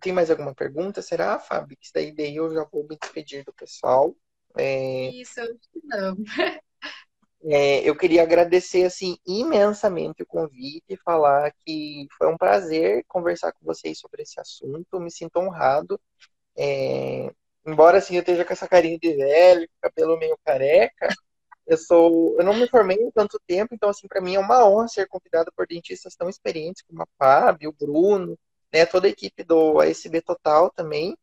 Tem 0.01 0.12
mais 0.12 0.30
alguma 0.30 0.55
pergunta? 0.55 1.01
Será, 1.01 1.38
Fábio? 1.38 1.76
Que 1.80 1.88
daí, 1.95 2.12
daí 2.12 2.36
eu 2.36 2.53
já 2.53 2.64
vou 2.64 2.86
me 2.88 2.97
despedir 3.01 3.45
do 3.45 3.53
pessoal. 3.53 4.14
É... 4.57 5.11
Isso, 5.11 5.40
eu 5.40 5.45
acho 5.45 5.70
que 5.72 5.80
não. 5.84 6.16
É, 7.45 7.80
eu 7.88 7.97
queria 7.97 8.22
agradecer 8.22 8.84
assim 8.84 9.16
imensamente 9.26 10.22
o 10.22 10.26
convite 10.26 10.84
e 10.88 10.97
falar 10.97 11.53
que 11.64 12.07
foi 12.16 12.28
um 12.28 12.36
prazer 12.36 13.05
conversar 13.09 13.53
com 13.53 13.64
vocês 13.64 13.99
sobre 13.99 14.22
esse 14.22 14.38
assunto. 14.40 14.86
Eu 14.93 15.01
me 15.01 15.11
sinto 15.11 15.38
honrado. 15.40 16.01
É, 16.57 17.32
embora 17.66 17.99
assim 17.99 18.14
eu 18.14 18.20
esteja 18.20 18.45
com 18.45 18.53
essa 18.53 18.68
carinha 18.68 18.99
de 18.99 19.14
velho, 19.16 19.68
cabelo 19.80 20.18
meio 20.18 20.38
careca, 20.45 21.09
eu 21.66 21.76
sou, 21.76 22.36
eu 22.38 22.44
não 22.44 22.54
me 22.54 22.68
formei 22.68 22.96
em 22.96 23.10
tanto 23.10 23.40
tempo, 23.46 23.74
então 23.74 23.88
assim 23.88 24.08
para 24.08 24.20
mim 24.20 24.34
é 24.34 24.38
uma 24.38 24.66
honra 24.68 24.88
ser 24.88 25.06
convidado 25.08 25.52
por 25.56 25.66
dentistas 25.66 26.14
tão 26.16 26.28
experientes 26.28 26.82
como 26.82 27.02
a 27.02 27.06
Fábio, 27.18 27.70
o 27.70 27.72
Bruno, 27.72 28.38
né, 28.72 28.86
toda 28.86 29.06
a 29.06 29.10
equipe 29.10 29.44
do 29.44 29.80
ASB 29.80 30.20
Total 30.22 30.70
também, 30.70 31.16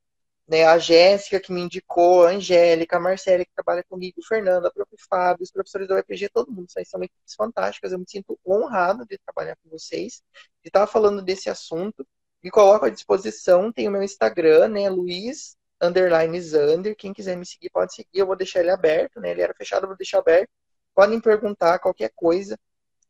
né, 0.48 0.66
a 0.66 0.78
Jéssica 0.80 1.40
que 1.40 1.52
me 1.52 1.62
indicou, 1.62 2.26
a 2.26 2.32
Angélica, 2.32 2.98
a 2.98 3.00
Marcela 3.00 3.46
que 3.46 3.52
trabalha 3.54 3.84
comigo, 3.88 4.20
o 4.20 4.26
Fernando, 4.26 4.66
a 4.66 4.72
própria 4.72 4.98
Fábio, 5.10 5.44
os 5.44 5.52
professores 5.52 5.88
do 5.88 5.98
EPG, 5.98 6.30
todo 6.30 6.52
mundo, 6.52 6.72
vocês 6.72 6.90
são 6.90 7.04
equipes 7.04 7.36
fantásticas, 7.36 7.92
eu 7.92 8.00
me 8.00 8.06
sinto 8.08 8.40
honrado 8.46 9.06
de 9.06 9.18
trabalhar 9.20 9.56
com 9.64 9.70
vocês, 9.70 10.24
de 10.64 10.70
estar 10.70 10.88
falando 10.88 11.22
desse 11.22 11.50
assunto, 11.50 12.06
me 12.44 12.50
coloco 12.50 12.86
à 12.86 12.90
disposição, 12.90 13.72
tem 13.72 13.88
o 13.88 13.92
meu 13.92 14.02
Instagram, 14.02 14.70
né, 14.70 14.90
Luiz 14.90 15.59
underline 15.82 16.40
Zander. 16.42 16.96
Quem 16.96 17.14
quiser 17.14 17.38
me 17.38 17.46
seguir, 17.46 17.70
pode 17.70 17.94
seguir. 17.94 18.10
Eu 18.14 18.28
vou 18.28 18.36
deixar 18.36 18.60
ele 18.62 18.72
aberto, 18.72 19.20
né? 19.20 19.32
Ele 19.32 19.42
era 19.42 19.54
fechado, 19.54 19.84
eu 19.84 19.90
vou 19.90 19.98
deixar 19.98 20.20
aberto. 20.20 20.50
Podem 20.94 21.20
perguntar 21.20 21.80
qualquer 21.80 22.12
coisa 22.16 22.58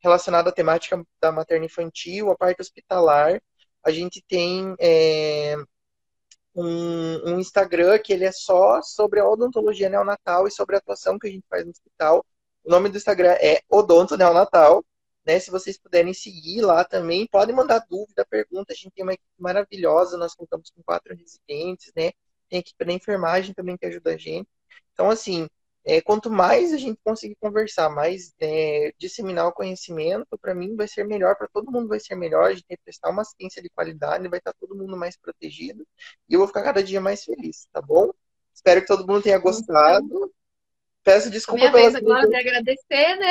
relacionada 0.01 0.49
à 0.49 0.53
temática 0.53 1.01
da 1.21 1.31
materna 1.31 1.65
infantil, 1.65 2.29
a 2.31 2.37
parte 2.37 2.61
hospitalar. 2.61 3.41
A 3.83 3.91
gente 3.91 4.23
tem 4.27 4.75
é, 4.79 5.55
um, 6.55 7.33
um, 7.33 7.39
Instagram 7.39 7.97
que 7.99 8.13
ele 8.13 8.25
é 8.25 8.31
só 8.31 8.81
sobre 8.81 9.19
a 9.19 9.27
odontologia 9.27 9.89
neonatal 9.89 10.47
e 10.47 10.51
sobre 10.51 10.75
a 10.75 10.79
atuação 10.79 11.17
que 11.17 11.27
a 11.27 11.31
gente 11.31 11.45
faz 11.49 11.63
no 11.65 11.71
hospital. 11.71 12.25
O 12.63 12.69
nome 12.69 12.89
do 12.89 12.97
Instagram 12.97 13.31
é 13.39 13.61
Odonto 13.69 14.17
Neonatal. 14.17 14.83
Né, 15.25 15.39
se 15.39 15.51
vocês 15.51 15.77
puderem 15.77 16.13
seguir 16.13 16.61
lá 16.61 16.83
também, 16.83 17.27
podem 17.27 17.53
mandar 17.53 17.85
dúvida, 17.89 18.25
pergunta. 18.25 18.73
A 18.73 18.75
gente 18.75 18.91
tem 18.91 19.03
uma 19.03 19.13
equipe 19.13 19.29
maravilhosa, 19.37 20.17
nós 20.17 20.33
contamos 20.33 20.71
com 20.71 20.81
quatro 20.81 21.13
residentes, 21.15 21.91
né? 21.95 22.11
Tem 22.49 22.57
a 22.57 22.59
equipe 22.61 22.85
da 22.85 22.93
enfermagem 22.93 23.53
também 23.53 23.77
que 23.77 23.85
ajuda 23.85 24.13
a 24.13 24.17
gente. 24.17 24.47
Então, 24.93 25.09
assim, 25.09 25.47
é, 25.85 26.01
quanto 26.01 26.29
mais 26.29 26.73
a 26.73 26.77
gente 26.77 26.99
conseguir 27.03 27.35
conversar, 27.39 27.89
mais 27.89 28.33
é, 28.39 28.93
disseminar 28.97 29.47
o 29.47 29.53
conhecimento, 29.53 30.37
para 30.37 30.53
mim 30.53 30.75
vai 30.75 30.87
ser 30.87 31.05
melhor, 31.05 31.35
para 31.35 31.47
todo 31.47 31.71
mundo 31.71 31.87
vai 31.87 31.99
ser 31.99 32.15
melhor, 32.15 32.45
a 32.45 32.53
gente 32.53 32.65
vai 32.67 32.77
prestar 32.77 33.09
uma 33.09 33.21
assistência 33.21 33.61
de 33.61 33.69
qualidade, 33.69 34.27
vai 34.27 34.39
estar 34.39 34.53
todo 34.53 34.75
mundo 34.75 34.97
mais 34.97 35.17
protegido 35.17 35.87
e 36.27 36.33
eu 36.33 36.39
vou 36.39 36.47
ficar 36.47 36.63
cada 36.63 36.83
dia 36.83 36.99
mais 36.99 37.23
feliz, 37.23 37.67
tá 37.71 37.81
bom? 37.81 38.11
Espero 38.53 38.81
que 38.81 38.87
todo 38.87 39.07
mundo 39.07 39.23
tenha 39.23 39.37
gostado. 39.37 40.31
Peço 41.01 41.29
desculpa 41.29 41.61
Minha 41.61 41.71
vez 41.71 41.95
agora 41.95 42.27
de 42.27 42.35
agradecer, 42.35 43.15
né? 43.15 43.29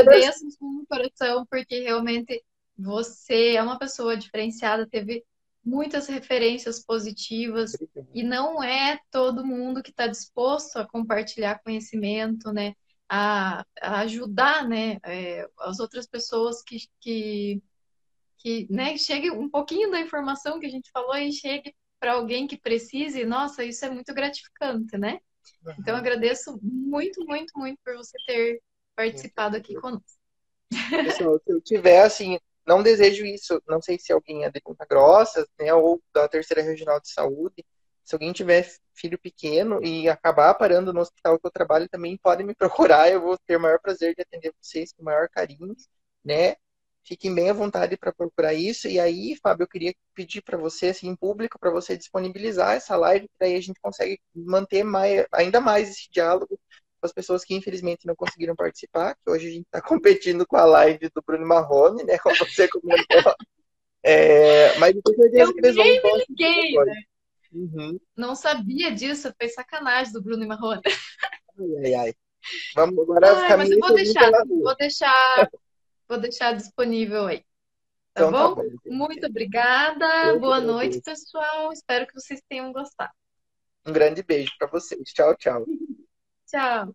Agradeço 0.00 0.44
no 0.60 0.84
coração, 0.86 1.46
porque 1.50 1.80
realmente 1.80 2.44
você 2.76 3.54
é 3.54 3.62
uma 3.62 3.78
pessoa 3.78 4.16
diferenciada, 4.16 4.86
teve 4.86 5.24
muitas 5.68 6.06
referências 6.06 6.82
positivas 6.82 7.72
e 8.14 8.22
não 8.22 8.62
é 8.62 8.98
todo 9.10 9.44
mundo 9.44 9.82
que 9.82 9.90
está 9.90 10.06
disposto 10.06 10.78
a 10.78 10.88
compartilhar 10.88 11.60
conhecimento, 11.62 12.52
né? 12.52 12.74
A, 13.08 13.64
a 13.80 14.00
ajudar, 14.00 14.66
né? 14.66 14.98
É, 15.04 15.48
as 15.60 15.78
outras 15.78 16.06
pessoas 16.06 16.62
que, 16.62 16.78
que, 17.00 17.62
que 18.38 18.66
né? 18.70 18.96
chegue 18.96 19.30
um 19.30 19.48
pouquinho 19.48 19.90
da 19.90 20.00
informação 20.00 20.58
que 20.58 20.66
a 20.66 20.70
gente 20.70 20.90
falou 20.90 21.16
e 21.16 21.32
chegue 21.32 21.74
para 22.00 22.14
alguém 22.14 22.46
que 22.46 22.56
precise. 22.56 23.24
Nossa, 23.24 23.64
isso 23.64 23.84
é 23.84 23.90
muito 23.90 24.14
gratificante, 24.14 24.96
né? 24.96 25.20
Uhum. 25.64 25.74
Então, 25.78 25.96
agradeço 25.96 26.58
muito, 26.62 27.24
muito, 27.24 27.58
muito 27.58 27.78
por 27.84 27.96
você 27.96 28.16
ter 28.26 28.62
participado 28.96 29.56
aqui 29.56 29.74
conosco. 29.74 30.18
Pessoal, 30.90 31.40
se 31.44 31.52
eu 31.52 31.60
tiver, 31.60 32.02
assim, 32.02 32.38
não 32.68 32.82
desejo 32.82 33.24
isso. 33.24 33.60
Não 33.66 33.80
sei 33.80 33.98
se 33.98 34.12
alguém 34.12 34.44
é 34.44 34.50
de 34.50 34.60
Ponta 34.60 34.84
Grossa, 34.86 35.46
né, 35.58 35.72
ou 35.74 36.02
da 36.14 36.28
Terceira 36.28 36.62
Regional 36.62 37.00
de 37.00 37.10
Saúde. 37.10 37.64
Se 38.04 38.14
alguém 38.14 38.32
tiver 38.32 38.70
filho 38.94 39.18
pequeno 39.18 39.82
e 39.84 40.08
acabar 40.08 40.54
parando 40.54 40.92
no 40.92 41.00
hospital 41.00 41.38
que 41.38 41.46
eu 41.46 41.50
trabalho, 41.50 41.88
também 41.88 42.16
podem 42.18 42.46
me 42.46 42.54
procurar. 42.94 43.10
Eu 43.10 43.22
vou 43.22 43.38
ter 43.46 43.56
o 43.56 43.60
maior 43.60 43.80
prazer 43.80 44.14
de 44.14 44.22
atender 44.22 44.52
vocês 44.60 44.92
com 44.92 45.02
o 45.02 45.04
maior 45.04 45.28
carinho, 45.30 45.74
né? 46.24 46.56
Fiquem 47.04 47.34
bem 47.34 47.48
à 47.48 47.54
vontade 47.54 47.96
para 47.96 48.12
procurar 48.12 48.52
isso. 48.52 48.86
E 48.86 49.00
aí, 49.00 49.34
Fábio, 49.42 49.64
eu 49.64 49.68
queria 49.68 49.94
pedir 50.14 50.42
para 50.42 50.58
você, 50.58 50.88
assim, 50.88 51.08
em 51.08 51.16
público, 51.16 51.58
para 51.58 51.70
você 51.70 51.96
disponibilizar 51.96 52.74
essa 52.76 52.96
live, 52.96 53.28
que 53.28 53.34
daí 53.40 53.54
a 53.56 53.60
gente 53.62 53.80
consegue 53.80 54.20
manter 54.34 54.84
mais, 54.84 55.26
ainda 55.32 55.60
mais 55.60 55.88
esse 55.90 56.10
diálogo 56.10 56.60
as 57.02 57.12
pessoas 57.12 57.44
que 57.44 57.54
infelizmente 57.54 58.06
não 58.06 58.14
conseguiram 58.14 58.56
participar, 58.56 59.14
que 59.14 59.30
hoje 59.30 59.48
a 59.48 59.50
gente 59.50 59.66
está 59.66 59.80
competindo 60.36 60.46
com 60.46 60.56
a 60.56 60.64
live 60.64 61.08
do 61.14 61.22
Bruno 61.24 61.46
Marrone, 61.46 62.04
né? 62.04 62.18
Como 62.18 62.36
você 62.36 62.68
comentou. 62.68 63.06
É, 64.00 64.78
mas 64.78 64.94
eu 64.94 65.02
tenho 65.02 65.16
certeza 65.16 65.42
eu 65.42 65.52
que 65.52 65.58
eles 65.58 65.74
vão. 65.74 65.84
Me 65.84 66.24
liguei, 66.28 66.72
né? 66.72 67.02
Uhum. 67.52 68.00
Não 68.16 68.34
sabia 68.36 68.92
disso, 68.92 69.34
foi 69.36 69.48
sacanagem 69.48 70.12
do 70.12 70.22
Bruno 70.22 70.46
Marrone. 70.46 70.80
Ai, 71.58 71.84
ai, 71.84 71.94
ai. 71.94 72.14
Vamos 72.74 72.98
agora 72.98 73.36
ai, 73.36 73.56
mas 73.56 73.70
eu 73.70 73.80
vou 73.80 73.94
deixar, 73.94 74.30
vou 74.46 74.76
deixar, 74.76 75.50
vou 76.08 76.18
deixar 76.18 76.56
disponível 76.56 77.26
aí. 77.26 77.44
Tá, 78.14 78.26
então, 78.26 78.30
bom? 78.30 78.54
Tá 78.54 78.62
bom 78.62 78.94
Muito 78.94 79.26
obrigada. 79.26 80.26
Eu 80.28 80.40
Boa 80.40 80.60
noite, 80.60 81.00
pessoal. 81.00 81.72
Espero 81.72 82.06
que 82.06 82.14
vocês 82.14 82.40
tenham 82.48 82.72
gostado. 82.72 83.12
Um 83.86 83.92
grande 83.92 84.22
beijo 84.22 84.52
para 84.58 84.68
vocês. 84.68 85.12
Tchau, 85.12 85.34
tchau. 85.36 85.64
Tchau. 86.48 86.94